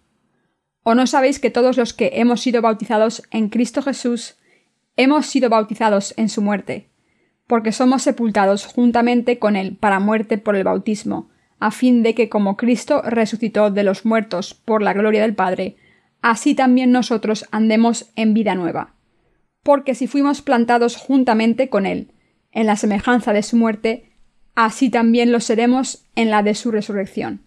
¿O 0.84 0.94
no 0.94 1.06
sabéis 1.06 1.38
que 1.38 1.50
todos 1.50 1.76
los 1.76 1.92
que 1.92 2.10
hemos 2.14 2.40
sido 2.40 2.60
bautizados 2.60 3.22
en 3.30 3.48
Cristo 3.48 3.82
Jesús 3.82 4.36
hemos 4.96 5.26
sido 5.26 5.48
bautizados 5.48 6.14
en 6.16 6.28
su 6.28 6.42
muerte? 6.42 6.90
Porque 7.46 7.72
somos 7.72 8.02
sepultados 8.02 8.66
juntamente 8.66 9.38
con 9.38 9.56
Él 9.56 9.76
para 9.76 10.00
muerte 10.00 10.38
por 10.38 10.56
el 10.56 10.64
bautismo, 10.64 11.30
a 11.60 11.70
fin 11.70 12.02
de 12.02 12.14
que 12.14 12.28
como 12.28 12.56
Cristo 12.56 13.02
resucitó 13.02 13.70
de 13.70 13.84
los 13.84 14.04
muertos 14.04 14.54
por 14.54 14.82
la 14.82 14.92
gloria 14.92 15.22
del 15.22 15.34
Padre, 15.34 15.76
así 16.20 16.54
también 16.54 16.90
nosotros 16.90 17.46
andemos 17.52 18.10
en 18.16 18.34
vida 18.34 18.54
nueva. 18.54 18.94
Porque 19.62 19.94
si 19.94 20.08
fuimos 20.08 20.42
plantados 20.42 20.96
juntamente 20.96 21.68
con 21.68 21.86
Él, 21.86 22.12
en 22.50 22.66
la 22.66 22.76
semejanza 22.76 23.32
de 23.32 23.44
su 23.44 23.56
muerte, 23.56 24.10
así 24.56 24.90
también 24.90 25.30
lo 25.30 25.38
seremos 25.38 26.06
en 26.16 26.30
la 26.30 26.42
de 26.42 26.54
su 26.54 26.72
resurrección. 26.72 27.42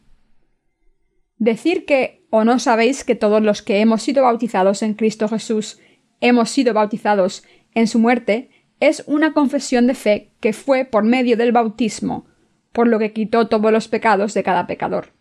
Decir 1.37 1.85
que 1.85 2.24
¿O 2.37 2.43
no 2.43 2.59
sabéis 2.59 3.05
que 3.05 3.15
todos 3.15 3.41
los 3.41 3.61
que 3.61 3.79
hemos 3.79 4.03
sido 4.03 4.23
bautizados 4.23 4.81
en 4.81 4.95
Cristo 4.95 5.29
Jesús 5.29 5.79
hemos 6.19 6.49
sido 6.49 6.73
bautizados 6.73 7.45
en 7.73 7.87
su 7.87 7.97
muerte 7.97 8.49
es 8.81 9.05
una 9.07 9.31
confesión 9.31 9.87
de 9.87 9.95
fe 9.95 10.33
que 10.41 10.51
fue 10.51 10.83
por 10.83 11.05
medio 11.05 11.37
del 11.37 11.53
bautismo, 11.53 12.25
por 12.73 12.89
lo 12.89 12.99
que 12.99 13.13
quitó 13.13 13.47
todos 13.47 13.71
los 13.71 13.87
pecados 13.87 14.33
de 14.33 14.43
cada 14.43 14.67
pecador. 14.67 15.13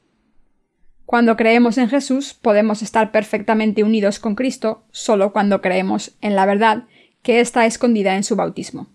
Cuando 1.06 1.36
creemos 1.36 1.78
en 1.78 1.88
Jesús 1.88 2.34
podemos 2.34 2.82
estar 2.82 3.12
perfectamente 3.12 3.84
unidos 3.84 4.18
con 4.18 4.34
Cristo 4.34 4.82
solo 4.90 5.32
cuando 5.32 5.60
creemos 5.60 6.16
en 6.20 6.34
la 6.34 6.46
verdad 6.46 6.88
que 7.22 7.38
está 7.38 7.64
escondida 7.64 8.16
en 8.16 8.24
su 8.24 8.34
bautismo. 8.34 8.88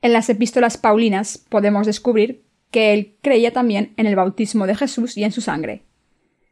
En 0.00 0.14
las 0.14 0.30
epístolas 0.30 0.78
paulinas 0.78 1.36
podemos 1.50 1.86
descubrir 1.86 2.46
que 2.70 2.94
él 2.94 3.18
creía 3.20 3.52
también 3.52 3.92
en 3.98 4.06
el 4.06 4.16
bautismo 4.16 4.66
de 4.66 4.74
Jesús 4.74 5.18
y 5.18 5.24
en 5.24 5.32
su 5.32 5.42
sangre. 5.42 5.84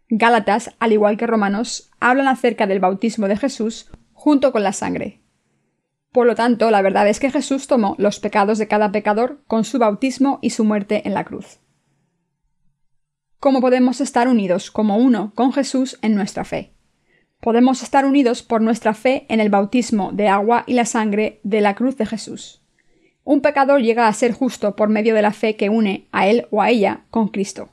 Gálatas, 0.09 0.75
al 0.79 0.93
igual 0.93 1.17
que 1.17 1.27
Romanos, 1.27 1.91
hablan 1.99 2.29
acerca 2.29 2.67
del 2.67 2.81
bautismo 2.81 3.27
de 3.27 3.37
Jesús 3.37 3.91
junto 4.13 4.53
con 4.53 4.63
la 4.63 4.73
sangre. 4.73 5.21
Por 6.13 6.27
lo 6.27 6.35
tanto, 6.35 6.71
la 6.71 6.81
verdad 6.81 7.09
es 7.09 7.21
que 7.21 7.31
Jesús 7.31 7.67
tomó 7.67 7.95
los 7.99 8.21
pecados 8.21 8.59
de 8.59 8.69
cada 8.69 8.93
pecador 8.93 9.43
con 9.47 9.65
su 9.65 9.79
bautismo 9.79 10.39
y 10.41 10.51
su 10.51 10.65
muerte 10.65 11.03
en 11.07 11.15
la 11.15 11.25
cruz. 11.25 11.59
¿Cómo 13.39 13.61
podemos 13.61 14.01
estar 14.01 14.29
unidos 14.29 14.71
como 14.71 14.97
uno 14.97 15.33
con 15.35 15.53
Jesús 15.53 15.99
en 16.03 16.15
nuestra 16.15 16.45
fe? 16.45 16.73
Podemos 17.41 17.83
estar 17.83 18.07
unidos 18.07 18.43
por 18.43 18.63
nuestra 18.63 18.95
fe 18.95 19.27
en 19.29 19.41
el 19.41 19.51
bautismo 19.51 20.11
de 20.13 20.29
agua 20.29 20.65
y 20.67 20.73
la 20.73 20.87
sangre 20.87 21.41
de 21.43 21.61
la 21.61 21.75
cruz 21.75 21.97
de 21.97 22.07
Jesús. 22.07 22.63
Un 23.25 23.41
pecador 23.41 23.83
llega 23.83 24.09
a 24.09 24.13
ser 24.13 24.33
justo 24.33 24.75
por 24.77 24.89
medio 24.89 25.15
de 25.15 25.23
la 25.23 25.33
fe 25.33 25.57
que 25.57 25.69
une 25.69 26.09
a 26.13 26.29
él 26.29 26.47
o 26.51 26.63
a 26.63 26.71
ella 26.71 27.05
con 27.11 27.29
Cristo. 27.29 27.69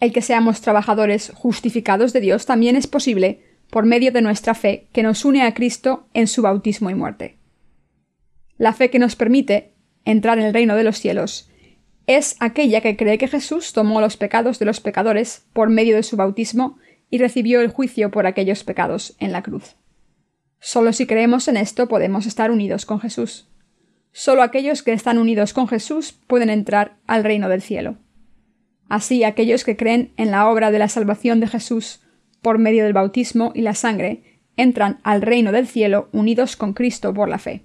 El 0.00 0.12
que 0.12 0.22
seamos 0.22 0.60
trabajadores 0.60 1.32
justificados 1.34 2.12
de 2.12 2.20
Dios 2.20 2.46
también 2.46 2.76
es 2.76 2.86
posible 2.86 3.42
por 3.70 3.84
medio 3.84 4.12
de 4.12 4.22
nuestra 4.22 4.54
fe 4.54 4.88
que 4.92 5.02
nos 5.02 5.24
une 5.24 5.42
a 5.42 5.54
Cristo 5.54 6.08
en 6.14 6.26
su 6.26 6.42
bautismo 6.42 6.90
y 6.90 6.94
muerte. 6.94 7.38
La 8.56 8.72
fe 8.72 8.90
que 8.90 8.98
nos 8.98 9.16
permite 9.16 9.72
entrar 10.04 10.38
en 10.38 10.44
el 10.44 10.54
reino 10.54 10.76
de 10.76 10.84
los 10.84 10.98
cielos 10.98 11.50
es 12.06 12.36
aquella 12.40 12.80
que 12.80 12.96
cree 12.96 13.18
que 13.18 13.28
Jesús 13.28 13.72
tomó 13.72 14.00
los 14.00 14.16
pecados 14.16 14.58
de 14.58 14.64
los 14.64 14.80
pecadores 14.80 15.46
por 15.52 15.68
medio 15.68 15.96
de 15.96 16.02
su 16.02 16.16
bautismo 16.16 16.78
y 17.10 17.18
recibió 17.18 17.60
el 17.60 17.68
juicio 17.68 18.10
por 18.10 18.26
aquellos 18.26 18.64
pecados 18.64 19.14
en 19.18 19.32
la 19.32 19.42
cruz. 19.42 19.76
Solo 20.60 20.92
si 20.92 21.06
creemos 21.06 21.48
en 21.48 21.56
esto 21.56 21.88
podemos 21.88 22.26
estar 22.26 22.50
unidos 22.50 22.86
con 22.86 23.00
Jesús. 23.00 23.48
Solo 24.12 24.42
aquellos 24.42 24.82
que 24.82 24.92
están 24.92 25.18
unidos 25.18 25.52
con 25.52 25.68
Jesús 25.68 26.12
pueden 26.12 26.50
entrar 26.50 26.96
al 27.06 27.24
reino 27.24 27.48
del 27.48 27.62
cielo. 27.62 27.98
Así 28.88 29.24
aquellos 29.24 29.64
que 29.64 29.76
creen 29.76 30.12
en 30.16 30.30
la 30.30 30.48
obra 30.48 30.70
de 30.70 30.78
la 30.78 30.88
salvación 30.88 31.40
de 31.40 31.46
Jesús 31.46 32.00
por 32.42 32.58
medio 32.58 32.84
del 32.84 32.92
bautismo 32.92 33.52
y 33.54 33.62
la 33.62 33.74
sangre 33.74 34.40
entran 34.56 34.98
al 35.02 35.22
reino 35.22 35.52
del 35.52 35.66
cielo 35.66 36.08
unidos 36.12 36.56
con 36.56 36.72
Cristo 36.72 37.12
por 37.14 37.28
la 37.28 37.38
fe. 37.38 37.64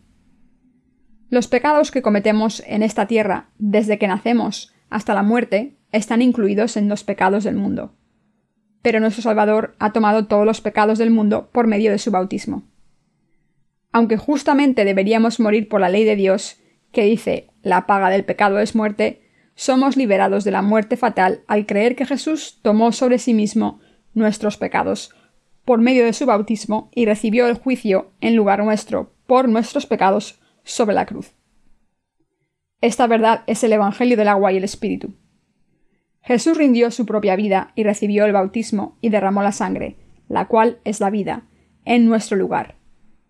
Los 1.30 1.48
pecados 1.48 1.90
que 1.90 2.02
cometemos 2.02 2.62
en 2.68 2.84
esta 2.84 3.08
tierra 3.08 3.50
desde 3.58 3.98
que 3.98 4.08
nacemos 4.08 4.74
hasta 4.90 5.16
la 5.16 5.24
muerte 5.24 5.78
están 5.92 6.22
incluidos 6.22 6.78
en 6.78 6.90
los 6.90 7.04
pecados 7.04 7.44
del 7.44 7.56
mundo. 7.56 7.96
Pero 8.84 9.00
nuestro 9.00 9.24
Salvador 9.24 9.76
ha 9.80 9.94
tomado 9.94 10.28
todos 10.28 10.46
los 10.46 10.62
pecados 10.62 11.00
del 11.00 11.10
mundo 11.10 11.50
por 11.52 11.66
medio 11.66 11.92
de 11.92 11.98
su 11.98 12.12
bautismo. 12.12 12.64
Aunque 13.92 14.18
justamente 14.18 14.86
deberíamos 14.86 15.40
morir 15.40 15.70
por 15.70 15.82
la 15.82 15.90
ley 15.90 16.04
de 16.04 16.16
Dios, 16.16 16.60
que 16.92 17.04
dice 17.04 17.48
la 17.64 17.88
paga 17.88 18.10
del 18.10 18.26
pecado 18.26 18.60
es 18.60 18.76
muerte, 18.76 19.23
somos 19.56 19.98
liberados 19.98 20.44
de 20.44 20.52
la 20.52 20.62
muerte 20.62 20.98
fatal 20.98 21.44
al 21.48 21.66
creer 21.66 21.96
que 21.96 22.06
Jesús 22.06 22.60
tomó 22.62 22.92
sobre 22.92 23.20
sí 23.20 23.34
mismo 23.34 23.80
nuestros 24.14 24.58
pecados 24.58 25.14
por 25.66 25.80
medio 25.80 26.06
de 26.06 26.14
su 26.14 26.26
bautismo 26.26 26.90
y 26.94 27.06
recibió 27.06 27.48
el 27.48 27.58
juicio 27.58 28.12
en 28.22 28.36
lugar 28.36 28.64
nuestro 28.64 29.14
por 29.26 29.48
nuestros 29.48 29.86
pecados 29.86 30.42
sobre 30.64 30.96
la 30.96 31.06
cruz. 31.06 31.34
Esta 32.82 33.08
verdad 33.08 33.44
es 33.48 33.64
el 33.64 33.72
Evangelio 33.74 34.18
del 34.18 34.28
agua 34.28 34.52
y 34.52 34.58
el 34.58 34.64
Espíritu. 34.66 35.14
Jesús 36.22 36.58
rindió 36.58 36.92
su 36.92 37.06
propia 37.06 37.36
vida 37.36 37.72
y 37.76 37.84
recibió 37.84 38.26
el 38.26 38.34
bautismo 38.34 38.98
y 39.02 39.10
derramó 39.10 39.42
la 39.42 39.52
sangre, 39.52 39.98
la 40.28 40.48
cual 40.48 40.80
es 40.84 41.00
la 41.00 41.10
vida, 41.10 41.44
en 41.86 42.06
nuestro 42.06 42.38
lugar, 42.38 42.76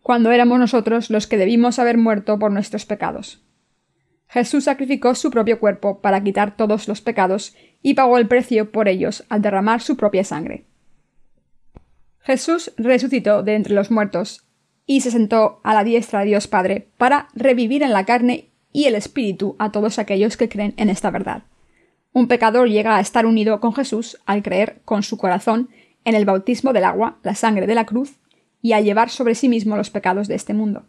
cuando 0.01 0.31
éramos 0.31 0.59
nosotros 0.59 1.09
los 1.09 1.27
que 1.27 1.37
debimos 1.37 1.79
haber 1.79 1.97
muerto 1.97 2.37
por 2.37 2.51
nuestros 2.51 2.85
pecados. 2.85 3.42
Jesús 4.33 4.63
sacrificó 4.63 5.13
su 5.13 5.29
propio 5.29 5.59
cuerpo 5.59 5.99
para 5.99 6.23
quitar 6.23 6.57
todos 6.57 6.87
los 6.87 7.01
pecados 7.01 7.55
y 7.83 7.93
pagó 7.93 8.17
el 8.17 8.27
precio 8.27 8.71
por 8.71 8.87
ellos 8.87 9.23
al 9.29 9.43
derramar 9.43 9.79
su 9.79 9.95
propia 9.95 10.23
sangre. 10.23 10.65
Jesús 12.17 12.73
resucitó 12.77 13.43
de 13.43 13.53
entre 13.53 13.75
los 13.75 13.91
muertos 13.91 14.43
y 14.87 15.01
se 15.01 15.11
sentó 15.11 15.61
a 15.63 15.75
la 15.75 15.83
diestra 15.83 16.21
de 16.21 16.25
Dios 16.25 16.47
Padre 16.47 16.87
para 16.97 17.27
revivir 17.35 17.83
en 17.83 17.93
la 17.93 18.05
carne 18.05 18.49
y 18.71 18.85
el 18.85 18.95
espíritu 18.95 19.55
a 19.59 19.71
todos 19.71 19.99
aquellos 19.99 20.35
que 20.35 20.49
creen 20.49 20.73
en 20.77 20.89
esta 20.89 21.11
verdad. 21.11 21.43
Un 22.11 22.27
pecador 22.27 22.67
llega 22.67 22.97
a 22.97 23.01
estar 23.01 23.27
unido 23.27 23.59
con 23.59 23.75
Jesús 23.75 24.19
al 24.25 24.41
creer 24.41 24.81
con 24.83 25.03
su 25.03 25.15
corazón 25.15 25.69
en 26.05 26.15
el 26.15 26.25
bautismo 26.25 26.73
del 26.73 26.85
agua, 26.85 27.19
la 27.21 27.35
sangre 27.35 27.67
de 27.67 27.75
la 27.75 27.85
cruz, 27.85 28.15
y 28.63 28.73
a 28.73 28.81
llevar 28.81 29.11
sobre 29.11 29.35
sí 29.35 29.47
mismo 29.47 29.77
los 29.77 29.91
pecados 29.91 30.27
de 30.27 30.33
este 30.33 30.55
mundo. 30.55 30.87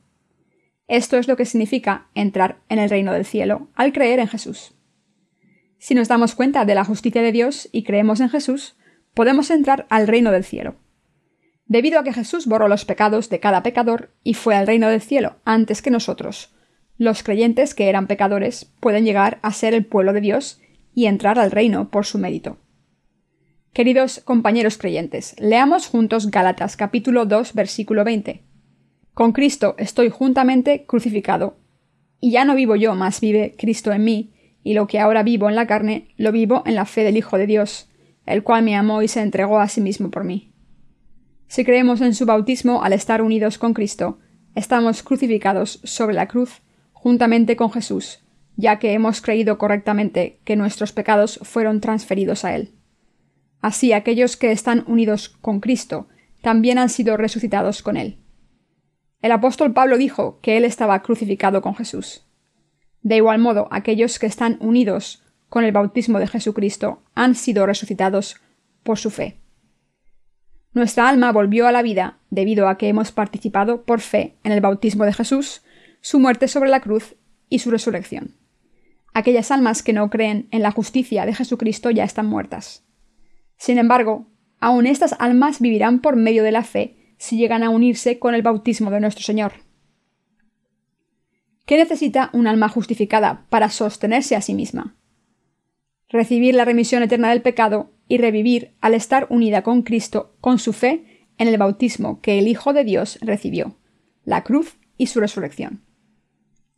Esto 0.86 1.16
es 1.16 1.28
lo 1.28 1.36
que 1.36 1.46
significa 1.46 2.08
entrar 2.14 2.58
en 2.68 2.78
el 2.78 2.90
reino 2.90 3.12
del 3.12 3.24
cielo 3.24 3.68
al 3.74 3.92
creer 3.92 4.18
en 4.20 4.28
Jesús. 4.28 4.74
Si 5.78 5.94
nos 5.94 6.08
damos 6.08 6.34
cuenta 6.34 6.64
de 6.64 6.74
la 6.74 6.84
justicia 6.84 7.22
de 7.22 7.32
Dios 7.32 7.68
y 7.72 7.84
creemos 7.84 8.20
en 8.20 8.28
Jesús, 8.28 8.76
podemos 9.14 9.50
entrar 9.50 9.86
al 9.90 10.06
reino 10.06 10.30
del 10.30 10.44
cielo 10.44 10.76
debido 11.66 11.98
a 11.98 12.04
que 12.04 12.12
Jesús 12.12 12.46
borró 12.46 12.68
los 12.68 12.84
pecados 12.84 13.28
de 13.30 13.40
cada 13.40 13.62
pecador 13.62 14.10
y 14.22 14.34
fue 14.34 14.54
al 14.54 14.66
reino 14.66 14.88
del 14.88 15.00
cielo 15.00 15.36
antes 15.44 15.82
que 15.82 15.90
nosotros. 15.90 16.54
Los 16.96 17.22
creyentes 17.22 17.74
que 17.74 17.88
eran 17.88 18.06
pecadores 18.06 18.72
pueden 18.80 19.04
llegar 19.04 19.38
a 19.42 19.52
ser 19.52 19.74
el 19.74 19.84
pueblo 19.84 20.12
de 20.12 20.20
Dios 20.20 20.60
y 20.94 21.06
entrar 21.06 21.38
al 21.38 21.50
reino 21.50 21.90
por 21.90 22.06
su 22.06 22.18
mérito. 22.18 22.58
Queridos 23.72 24.20
compañeros 24.20 24.78
creyentes, 24.78 25.34
leamos 25.40 25.88
juntos 25.88 26.30
Gálatas 26.30 26.76
capítulo 26.76 27.26
2 27.26 27.54
versículo 27.54 28.04
20. 28.04 28.43
Con 29.14 29.30
Cristo 29.30 29.76
estoy 29.78 30.10
juntamente 30.10 30.86
crucificado, 30.86 31.56
y 32.20 32.32
ya 32.32 32.44
no 32.44 32.56
vivo 32.56 32.74
yo, 32.74 32.96
mas 32.96 33.20
vive 33.20 33.54
Cristo 33.56 33.92
en 33.92 34.02
mí, 34.02 34.32
y 34.64 34.74
lo 34.74 34.88
que 34.88 34.98
ahora 34.98 35.22
vivo 35.22 35.48
en 35.48 35.54
la 35.54 35.68
carne, 35.68 36.08
lo 36.16 36.32
vivo 36.32 36.64
en 36.66 36.74
la 36.74 36.84
fe 36.84 37.04
del 37.04 37.16
Hijo 37.16 37.38
de 37.38 37.46
Dios, 37.46 37.88
el 38.26 38.42
cual 38.42 38.64
me 38.64 38.74
amó 38.74 39.02
y 39.02 39.08
se 39.08 39.20
entregó 39.20 39.60
a 39.60 39.68
sí 39.68 39.80
mismo 39.80 40.10
por 40.10 40.24
mí. 40.24 40.52
Si 41.46 41.64
creemos 41.64 42.00
en 42.00 42.14
su 42.14 42.26
bautismo 42.26 42.82
al 42.82 42.92
estar 42.92 43.22
unidos 43.22 43.58
con 43.58 43.72
Cristo, 43.72 44.18
estamos 44.56 45.04
crucificados 45.04 45.80
sobre 45.84 46.14
la 46.14 46.26
cruz 46.26 46.62
juntamente 46.92 47.54
con 47.54 47.70
Jesús, 47.70 48.24
ya 48.56 48.80
que 48.80 48.94
hemos 48.94 49.20
creído 49.20 49.58
correctamente 49.58 50.40
que 50.44 50.56
nuestros 50.56 50.92
pecados 50.92 51.38
fueron 51.42 51.80
transferidos 51.80 52.44
a 52.44 52.56
Él. 52.56 52.72
Así 53.60 53.92
aquellos 53.92 54.36
que 54.36 54.50
están 54.50 54.82
unidos 54.88 55.28
con 55.28 55.60
Cristo 55.60 56.08
también 56.42 56.78
han 56.78 56.88
sido 56.88 57.16
resucitados 57.16 57.82
con 57.82 57.96
Él. 57.96 58.23
El 59.24 59.32
apóstol 59.32 59.72
Pablo 59.72 59.96
dijo 59.96 60.38
que 60.42 60.58
Él 60.58 60.66
estaba 60.66 61.00
crucificado 61.00 61.62
con 61.62 61.74
Jesús. 61.74 62.26
De 63.00 63.16
igual 63.16 63.38
modo, 63.38 63.68
aquellos 63.70 64.18
que 64.18 64.26
están 64.26 64.58
unidos 64.60 65.22
con 65.48 65.64
el 65.64 65.72
bautismo 65.72 66.18
de 66.18 66.26
Jesucristo 66.26 67.02
han 67.14 67.34
sido 67.34 67.64
resucitados 67.64 68.36
por 68.82 68.98
su 68.98 69.08
fe. 69.08 69.40
Nuestra 70.74 71.08
alma 71.08 71.32
volvió 71.32 71.66
a 71.66 71.72
la 71.72 71.80
vida 71.80 72.18
debido 72.28 72.68
a 72.68 72.76
que 72.76 72.88
hemos 72.88 73.12
participado 73.12 73.86
por 73.86 74.00
fe 74.00 74.36
en 74.44 74.52
el 74.52 74.60
bautismo 74.60 75.06
de 75.06 75.14
Jesús, 75.14 75.62
su 76.02 76.18
muerte 76.18 76.46
sobre 76.46 76.68
la 76.68 76.80
cruz 76.80 77.16
y 77.48 77.60
su 77.60 77.70
resurrección. 77.70 78.36
Aquellas 79.14 79.50
almas 79.50 79.82
que 79.82 79.94
no 79.94 80.10
creen 80.10 80.48
en 80.50 80.60
la 80.60 80.70
justicia 80.70 81.24
de 81.24 81.32
Jesucristo 81.32 81.90
ya 81.90 82.04
están 82.04 82.26
muertas. 82.26 82.84
Sin 83.56 83.78
embargo, 83.78 84.26
aún 84.60 84.84
estas 84.84 85.14
almas 85.18 85.60
vivirán 85.60 86.00
por 86.00 86.16
medio 86.16 86.44
de 86.44 86.52
la 86.52 86.62
fe 86.62 87.03
si 87.18 87.36
llegan 87.36 87.62
a 87.62 87.70
unirse 87.70 88.18
con 88.18 88.34
el 88.34 88.42
bautismo 88.42 88.90
de 88.90 89.00
nuestro 89.00 89.24
Señor. 89.24 89.52
¿Qué 91.66 91.78
necesita 91.78 92.30
un 92.32 92.46
alma 92.46 92.68
justificada 92.68 93.46
para 93.48 93.70
sostenerse 93.70 94.36
a 94.36 94.42
sí 94.42 94.54
misma? 94.54 94.96
Recibir 96.10 96.54
la 96.54 96.64
remisión 96.64 97.02
eterna 97.02 97.30
del 97.30 97.42
pecado 97.42 97.90
y 98.06 98.18
revivir 98.18 98.74
al 98.80 98.94
estar 98.94 99.26
unida 99.30 99.62
con 99.62 99.82
Cristo 99.82 100.36
con 100.40 100.58
su 100.58 100.72
fe 100.72 101.26
en 101.38 101.48
el 101.48 101.58
bautismo 101.58 102.20
que 102.20 102.38
el 102.38 102.48
Hijo 102.48 102.72
de 102.72 102.84
Dios 102.84 103.18
recibió, 103.22 103.76
la 104.24 104.44
cruz 104.44 104.76
y 104.98 105.06
su 105.06 105.20
resurrección. 105.20 105.82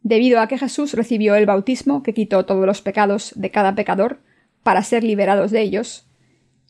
Debido 0.03 0.41
a 0.41 0.47
que 0.47 0.57
Jesús 0.57 0.95
recibió 0.95 1.35
el 1.35 1.47
bautismo 1.47 2.05
que 2.05 2.15
quitó 2.15 2.47
todos 2.47 2.65
los 2.65 2.81
pecados 2.81 3.33
de 3.35 3.51
cada 3.51 3.75
pecador 3.75 4.21
para 4.63 4.85
ser 4.85 5.03
liberados 5.03 5.51
de 5.51 5.63
ellos, 5.63 6.07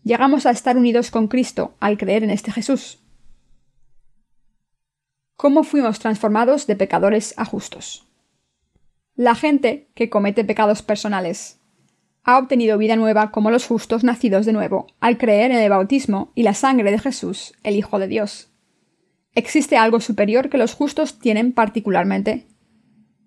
llegamos 0.03 0.47
a 0.47 0.51
estar 0.51 0.79
unidos 0.79 1.11
con 1.11 1.29
Cristo 1.29 1.75
al 1.81 1.99
creer 1.99 2.25
en 2.25 2.31
este 2.31 2.51
Jesús. 2.51 3.06
¿Cómo 5.37 5.65
fuimos 5.65 5.99
transformados 5.99 6.67
de 6.67 6.77
pecadores 6.77 7.35
a 7.37 7.45
justos? 7.45 8.07
La 9.17 9.35
gente 9.35 9.91
que 9.95 10.09
comete 10.09 10.45
pecados 10.45 10.81
personales 10.81 11.61
ha 12.25 12.39
obtenido 12.39 12.79
vida 12.79 12.97
nueva 12.97 13.31
como 13.31 13.51
los 13.51 13.67
justos 13.67 14.03
nacidos 14.03 14.47
de 14.47 14.55
nuevo, 14.55 14.87
al 14.99 15.19
creer 15.19 15.51
en 15.51 15.59
el 15.59 15.69
bautismo 15.69 16.33
y 16.35 16.43
la 16.43 16.55
sangre 16.55 16.91
de 16.91 16.99
Jesús, 16.99 17.53
el 17.65 17.77
Hijo 17.77 17.99
de 17.99 18.09
Dios. 18.09 18.49
¿Existe 19.35 19.77
algo 19.77 20.01
superior 20.01 20.49
que 20.49 20.57
los 20.57 20.73
justos 20.73 21.19
tienen 21.19 21.53
particularmente? 21.53 22.47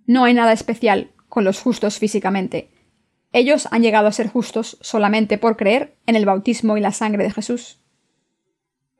No 0.07 0.24
hay 0.24 0.34
nada 0.34 0.51
especial 0.51 1.12
con 1.28 1.43
los 1.43 1.62
justos 1.62 1.99
físicamente. 1.99 2.72
Ellos 3.34 3.68
han 3.70 3.84
llegado 3.84 4.07
a 4.07 4.12
ser 4.12 4.30
justos 4.30 4.80
solamente 4.82 5.38
por 5.38 5.57
creer 5.57 5.95
en 6.07 6.16
el 6.16 6.26
bautismo 6.26 6.76
y 6.76 6.82
la 6.82 6.91
sangre 6.91 7.24
de 7.24 7.32
Jesús. 7.32 7.78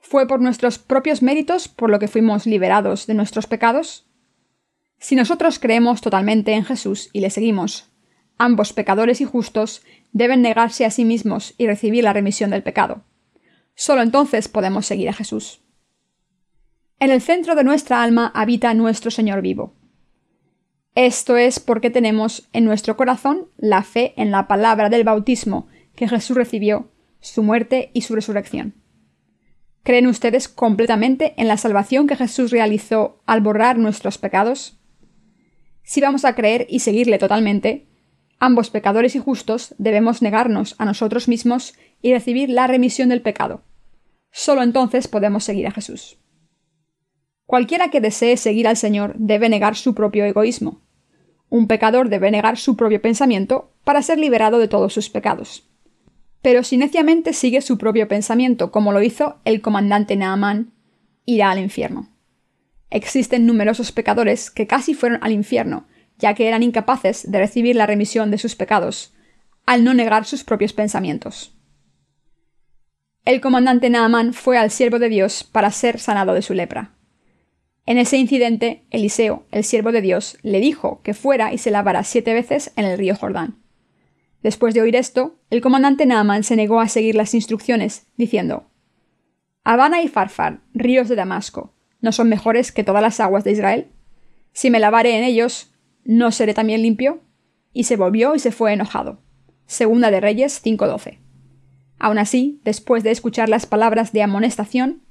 ¿Fue 0.10 0.26
por 0.26 0.41
nuestros 0.41 0.80
propios 0.80 1.22
méritos 1.22 1.68
por 1.68 1.91
lo 1.91 1.99
que 1.99 2.07
fuimos 2.07 2.47
liberados 2.47 3.05
de 3.05 3.14
nuestros 3.14 3.45
pecados? 3.45 4.07
Si 4.97 5.16
nosotros 5.16 5.60
creemos 5.60 6.01
totalmente 6.01 6.53
en 6.53 6.66
Jesús 6.66 7.12
y 7.14 7.20
le 7.20 7.30
seguimos, 7.30 7.91
ambos 8.39 8.74
pecadores 8.74 9.22
y 9.22 9.26
justos 9.26 9.84
deben 10.12 10.41
negarse 10.41 10.84
a 10.84 10.89
sí 10.89 11.05
mismos 11.05 11.53
y 11.60 11.68
recibir 11.68 12.03
la 12.03 12.12
remisión 12.12 12.49
del 12.49 12.64
pecado. 12.64 13.03
Solo 13.76 14.01
entonces 14.01 14.47
podemos 14.47 14.88
seguir 14.88 15.10
a 15.10 15.14
Jesús. 15.14 15.62
En 16.99 17.12
el 17.12 17.22
centro 17.22 17.53
de 17.53 17.64
nuestra 17.64 18.01
alma 18.01 18.32
habita 18.34 18.74
nuestro 18.74 19.12
Señor 19.12 19.43
vivo. 19.43 19.76
Esto 20.95 21.38
es 21.38 21.60
porque 21.60 21.91
tenemos 21.91 22.49
en 22.51 22.66
nuestro 22.66 22.97
corazón 22.97 23.47
la 23.57 23.84
fe 23.84 24.16
en 24.18 24.32
la 24.32 24.47
palabra 24.47 24.89
del 24.89 25.03
bautismo 25.03 25.68
que 25.95 26.07
Jesús 26.07 26.36
recibió, 26.36 26.89
su 27.20 27.43
muerte 27.43 27.91
y 27.93 28.01
su 28.01 28.16
resurrección. 28.16 28.78
¿Creen 29.89 30.05
ustedes 30.05 30.47
completamente 30.47 31.33
en 31.37 31.47
la 31.47 31.57
salvación 31.57 32.05
que 32.05 32.15
Jesús 32.15 32.51
realizó 32.51 33.23
al 33.25 33.41
borrar 33.41 33.79
nuestros 33.79 34.19
pecados? 34.19 34.77
Si 35.81 35.99
vamos 35.99 36.25
a 36.25 36.35
creer 36.35 36.67
y 36.69 36.81
seguirle 36.81 37.17
totalmente, 37.17 37.87
ambos 38.37 38.69
pecadores 38.69 39.15
y 39.15 39.19
justos 39.19 39.73
debemos 39.79 40.21
negarnos 40.21 40.75
a 40.77 40.85
nosotros 40.85 41.27
mismos 41.27 41.73
y 42.03 42.13
recibir 42.13 42.51
la 42.51 42.67
remisión 42.67 43.09
del 43.09 43.23
pecado. 43.23 43.63
Solo 44.29 44.61
entonces 44.61 45.07
podemos 45.07 45.43
seguir 45.43 45.65
a 45.65 45.71
Jesús. 45.71 46.19
Cualquiera 47.47 47.89
que 47.89 47.99
desee 47.99 48.37
seguir 48.37 48.67
al 48.67 48.77
Señor 48.77 49.15
debe 49.17 49.49
negar 49.49 49.75
su 49.75 49.95
propio 49.95 50.23
egoísmo. 50.23 50.83
Un 51.49 51.65
pecador 51.65 52.09
debe 52.09 52.29
negar 52.29 52.59
su 52.59 52.77
propio 52.77 53.01
pensamiento 53.01 53.73
para 53.83 54.03
ser 54.03 54.19
liberado 54.19 54.59
de 54.59 54.67
todos 54.67 54.93
sus 54.93 55.09
pecados. 55.09 55.67
Pero 56.41 56.63
si 56.63 56.77
neciamente 56.77 57.33
sigue 57.33 57.61
su 57.61 57.77
propio 57.77 58.07
pensamiento, 58.07 58.71
como 58.71 58.91
lo 58.91 59.01
hizo 59.01 59.39
el 59.45 59.61
comandante 59.61 60.15
Naaman, 60.15 60.71
irá 61.25 61.51
al 61.51 61.59
infierno. 61.59 62.09
Existen 62.89 63.45
numerosos 63.45 63.91
pecadores 63.91 64.49
que 64.49 64.65
casi 64.65 64.93
fueron 64.93 65.19
al 65.21 65.31
infierno, 65.31 65.87
ya 66.17 66.33
que 66.33 66.47
eran 66.47 66.63
incapaces 66.63 67.29
de 67.29 67.39
recibir 67.39 67.75
la 67.75 67.85
remisión 67.85 68.31
de 68.31 68.37
sus 68.37 68.55
pecados, 68.55 69.13
al 69.65 69.83
no 69.83 69.93
negar 69.93 70.25
sus 70.25 70.43
propios 70.43 70.73
pensamientos. 70.73 71.55
El 73.25 73.41
comandante 73.41 73.89
Naaman 73.89 74.33
fue 74.33 74.57
al 74.57 74.71
siervo 74.71 74.97
de 74.97 75.09
Dios 75.09 75.43
para 75.43 75.71
ser 75.71 75.99
sanado 75.99 76.33
de 76.33 76.41
su 76.41 76.53
lepra. 76.53 76.95
En 77.85 77.97
ese 77.97 78.17
incidente, 78.17 78.85
Eliseo, 78.89 79.45
el 79.51 79.63
siervo 79.63 79.91
de 79.91 80.01
Dios, 80.01 80.37
le 80.41 80.59
dijo 80.59 81.01
que 81.03 81.13
fuera 81.13 81.53
y 81.53 81.57
se 81.57 81.69
lavara 81.69 82.03
siete 82.03 82.33
veces 82.33 82.71
en 82.75 82.85
el 82.85 82.97
río 82.97 83.15
Jordán. 83.15 83.59
Después 84.41 84.73
de 84.73 84.81
oír 84.81 84.95
esto, 84.95 85.37
el 85.49 85.61
comandante 85.61 86.05
Naaman 86.05 86.43
se 86.43 86.55
negó 86.55 86.79
a 86.79 86.87
seguir 86.87 87.15
las 87.15 87.33
instrucciones, 87.33 88.07
diciendo 88.15 88.69
Habana 89.63 90.01
y 90.01 90.07
Farfar, 90.07 90.61
ríos 90.73 91.09
de 91.09 91.15
Damasco, 91.15 91.73
¿no 92.01 92.11
son 92.11 92.29
mejores 92.29 92.71
que 92.71 92.83
todas 92.83 93.01
las 93.01 93.19
aguas 93.19 93.43
de 93.43 93.51
Israel? 93.51 93.87
Si 94.53 94.69
me 94.69 94.79
lavaré 94.79 95.17
en 95.17 95.23
ellos, 95.23 95.71
¿no 96.03 96.31
seré 96.31 96.53
también 96.53 96.81
limpio? 96.81 97.21
Y 97.73 97.83
se 97.83 97.97
volvió 97.97 98.35
y 98.35 98.39
se 98.39 98.51
fue 98.51 98.73
enojado. 98.73 99.21
Segunda 99.65 100.09
de 100.09 100.19
Reyes 100.21 100.61
5:12. 100.63 101.19
Aun 101.99 102.17
así, 102.17 102.61
después 102.63 103.03
de 103.03 103.11
escuchar 103.11 103.49
las 103.49 103.65
palabras 103.65 104.13
de 104.13 104.23
amonestación, 104.23 105.03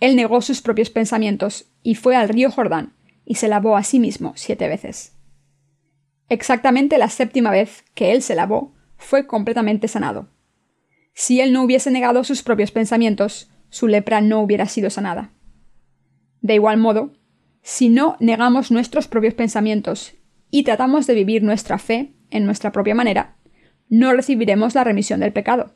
él 0.00 0.16
negó 0.16 0.40
sus 0.40 0.62
propios 0.62 0.90
pensamientos 0.90 1.70
y 1.82 1.94
fue 1.94 2.16
al 2.16 2.28
río 2.28 2.50
Jordán 2.50 2.94
y 3.24 3.36
se 3.36 3.48
lavó 3.48 3.76
a 3.76 3.82
sí 3.82 4.00
mismo 4.00 4.32
siete 4.36 4.68
veces. 4.68 5.15
Exactamente 6.28 6.98
la 6.98 7.08
séptima 7.08 7.50
vez 7.50 7.84
que 7.94 8.12
él 8.12 8.22
se 8.22 8.34
lavó 8.34 8.74
fue 8.96 9.26
completamente 9.26 9.88
sanado. 9.88 10.28
Si 11.14 11.40
él 11.40 11.52
no 11.52 11.62
hubiese 11.62 11.90
negado 11.90 12.24
sus 12.24 12.42
propios 12.42 12.72
pensamientos, 12.72 13.50
su 13.68 13.86
lepra 13.86 14.20
no 14.20 14.40
hubiera 14.40 14.66
sido 14.66 14.90
sanada. 14.90 15.30
De 16.40 16.54
igual 16.54 16.78
modo, 16.78 17.12
si 17.62 17.88
no 17.88 18.16
negamos 18.20 18.70
nuestros 18.70 19.08
propios 19.08 19.34
pensamientos 19.34 20.14
y 20.50 20.62
tratamos 20.62 21.06
de 21.06 21.14
vivir 21.14 21.42
nuestra 21.42 21.78
fe 21.78 22.14
en 22.30 22.44
nuestra 22.44 22.72
propia 22.72 22.94
manera, 22.94 23.36
no 23.88 24.12
recibiremos 24.12 24.74
la 24.74 24.84
remisión 24.84 25.20
del 25.20 25.32
pecado. 25.32 25.74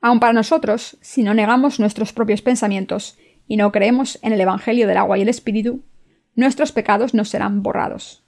Aun 0.00 0.20
para 0.20 0.32
nosotros, 0.32 0.98
si 1.00 1.22
no 1.22 1.34
negamos 1.34 1.80
nuestros 1.80 2.12
propios 2.12 2.42
pensamientos 2.42 3.16
y 3.46 3.56
no 3.56 3.72
creemos 3.72 4.18
en 4.22 4.32
el 4.32 4.40
Evangelio 4.40 4.86
del 4.86 4.96
agua 4.96 5.18
y 5.18 5.22
el 5.22 5.28
Espíritu, 5.28 5.84
nuestros 6.34 6.72
pecados 6.72 7.14
no 7.14 7.24
serán 7.24 7.62
borrados. 7.62 8.25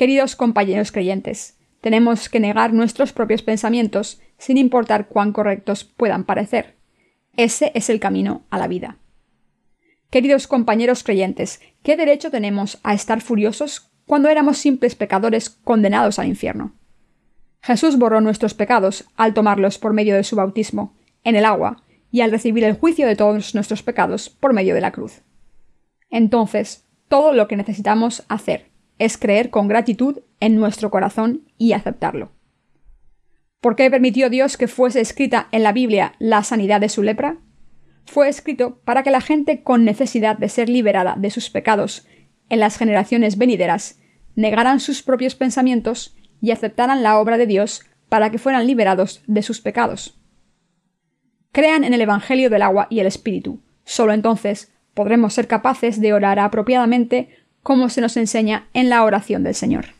Queridos 0.00 0.34
compañeros 0.34 0.92
creyentes, 0.92 1.58
tenemos 1.82 2.30
que 2.30 2.40
negar 2.40 2.72
nuestros 2.72 3.12
propios 3.12 3.42
pensamientos 3.42 4.18
sin 4.38 4.56
importar 4.56 5.08
cuán 5.08 5.34
correctos 5.34 5.84
puedan 5.84 6.24
parecer. 6.24 6.78
Ese 7.36 7.70
es 7.74 7.90
el 7.90 8.00
camino 8.00 8.46
a 8.48 8.56
la 8.56 8.66
vida. 8.66 8.96
Queridos 10.08 10.46
compañeros 10.46 11.04
creyentes, 11.04 11.60
¿qué 11.82 11.98
derecho 11.98 12.30
tenemos 12.30 12.78
a 12.82 12.94
estar 12.94 13.20
furiosos 13.20 13.90
cuando 14.06 14.30
éramos 14.30 14.56
simples 14.56 14.94
pecadores 14.94 15.50
condenados 15.50 16.18
al 16.18 16.28
infierno? 16.28 16.72
Jesús 17.60 17.98
borró 17.98 18.22
nuestros 18.22 18.54
pecados 18.54 19.04
al 19.16 19.34
tomarlos 19.34 19.76
por 19.76 19.92
medio 19.92 20.14
de 20.14 20.24
su 20.24 20.34
bautismo, 20.34 20.96
en 21.24 21.36
el 21.36 21.44
agua, 21.44 21.84
y 22.10 22.22
al 22.22 22.30
recibir 22.30 22.64
el 22.64 22.78
juicio 22.78 23.06
de 23.06 23.16
todos 23.16 23.54
nuestros 23.54 23.82
pecados 23.82 24.30
por 24.30 24.54
medio 24.54 24.74
de 24.74 24.80
la 24.80 24.92
cruz. 24.92 25.20
Entonces, 26.08 26.86
todo 27.08 27.34
lo 27.34 27.48
que 27.48 27.56
necesitamos 27.58 28.24
hacer 28.28 28.70
es 29.00 29.16
creer 29.16 29.50
con 29.50 29.66
gratitud 29.66 30.18
en 30.38 30.54
nuestro 30.54 30.90
corazón 30.90 31.50
y 31.58 31.72
aceptarlo. 31.72 32.30
¿Por 33.60 33.74
qué 33.74 33.90
permitió 33.90 34.30
Dios 34.30 34.56
que 34.56 34.68
fuese 34.68 35.00
escrita 35.00 35.48
en 35.52 35.62
la 35.62 35.72
Biblia 35.72 36.14
la 36.18 36.44
sanidad 36.44 36.80
de 36.80 36.90
su 36.90 37.02
lepra? 37.02 37.38
Fue 38.04 38.28
escrito 38.28 38.80
para 38.84 39.02
que 39.02 39.10
la 39.10 39.22
gente 39.22 39.62
con 39.62 39.84
necesidad 39.84 40.36
de 40.36 40.50
ser 40.50 40.68
liberada 40.68 41.16
de 41.18 41.30
sus 41.30 41.48
pecados 41.50 42.06
en 42.50 42.60
las 42.60 42.76
generaciones 42.76 43.38
venideras 43.38 43.98
negaran 44.36 44.80
sus 44.80 45.02
propios 45.02 45.34
pensamientos 45.34 46.14
y 46.42 46.50
aceptaran 46.50 47.02
la 47.02 47.18
obra 47.18 47.38
de 47.38 47.46
Dios 47.46 47.82
para 48.10 48.30
que 48.30 48.38
fueran 48.38 48.66
liberados 48.66 49.22
de 49.26 49.42
sus 49.42 49.62
pecados. 49.62 50.20
Crean 51.52 51.84
en 51.84 51.94
el 51.94 52.02
Evangelio 52.02 52.50
del 52.50 52.62
agua 52.62 52.86
y 52.90 53.00
el 53.00 53.06
Espíritu. 53.06 53.62
Solo 53.84 54.12
entonces 54.12 54.72
podremos 54.92 55.32
ser 55.32 55.48
capaces 55.48 56.00
de 56.00 56.12
orar 56.12 56.38
apropiadamente 56.38 57.39
como 57.62 57.88
se 57.88 58.00
nos 58.00 58.16
enseña 58.16 58.66
en 58.74 58.88
la 58.88 59.04
oración 59.04 59.42
del 59.42 59.54
Señor. 59.54 59.99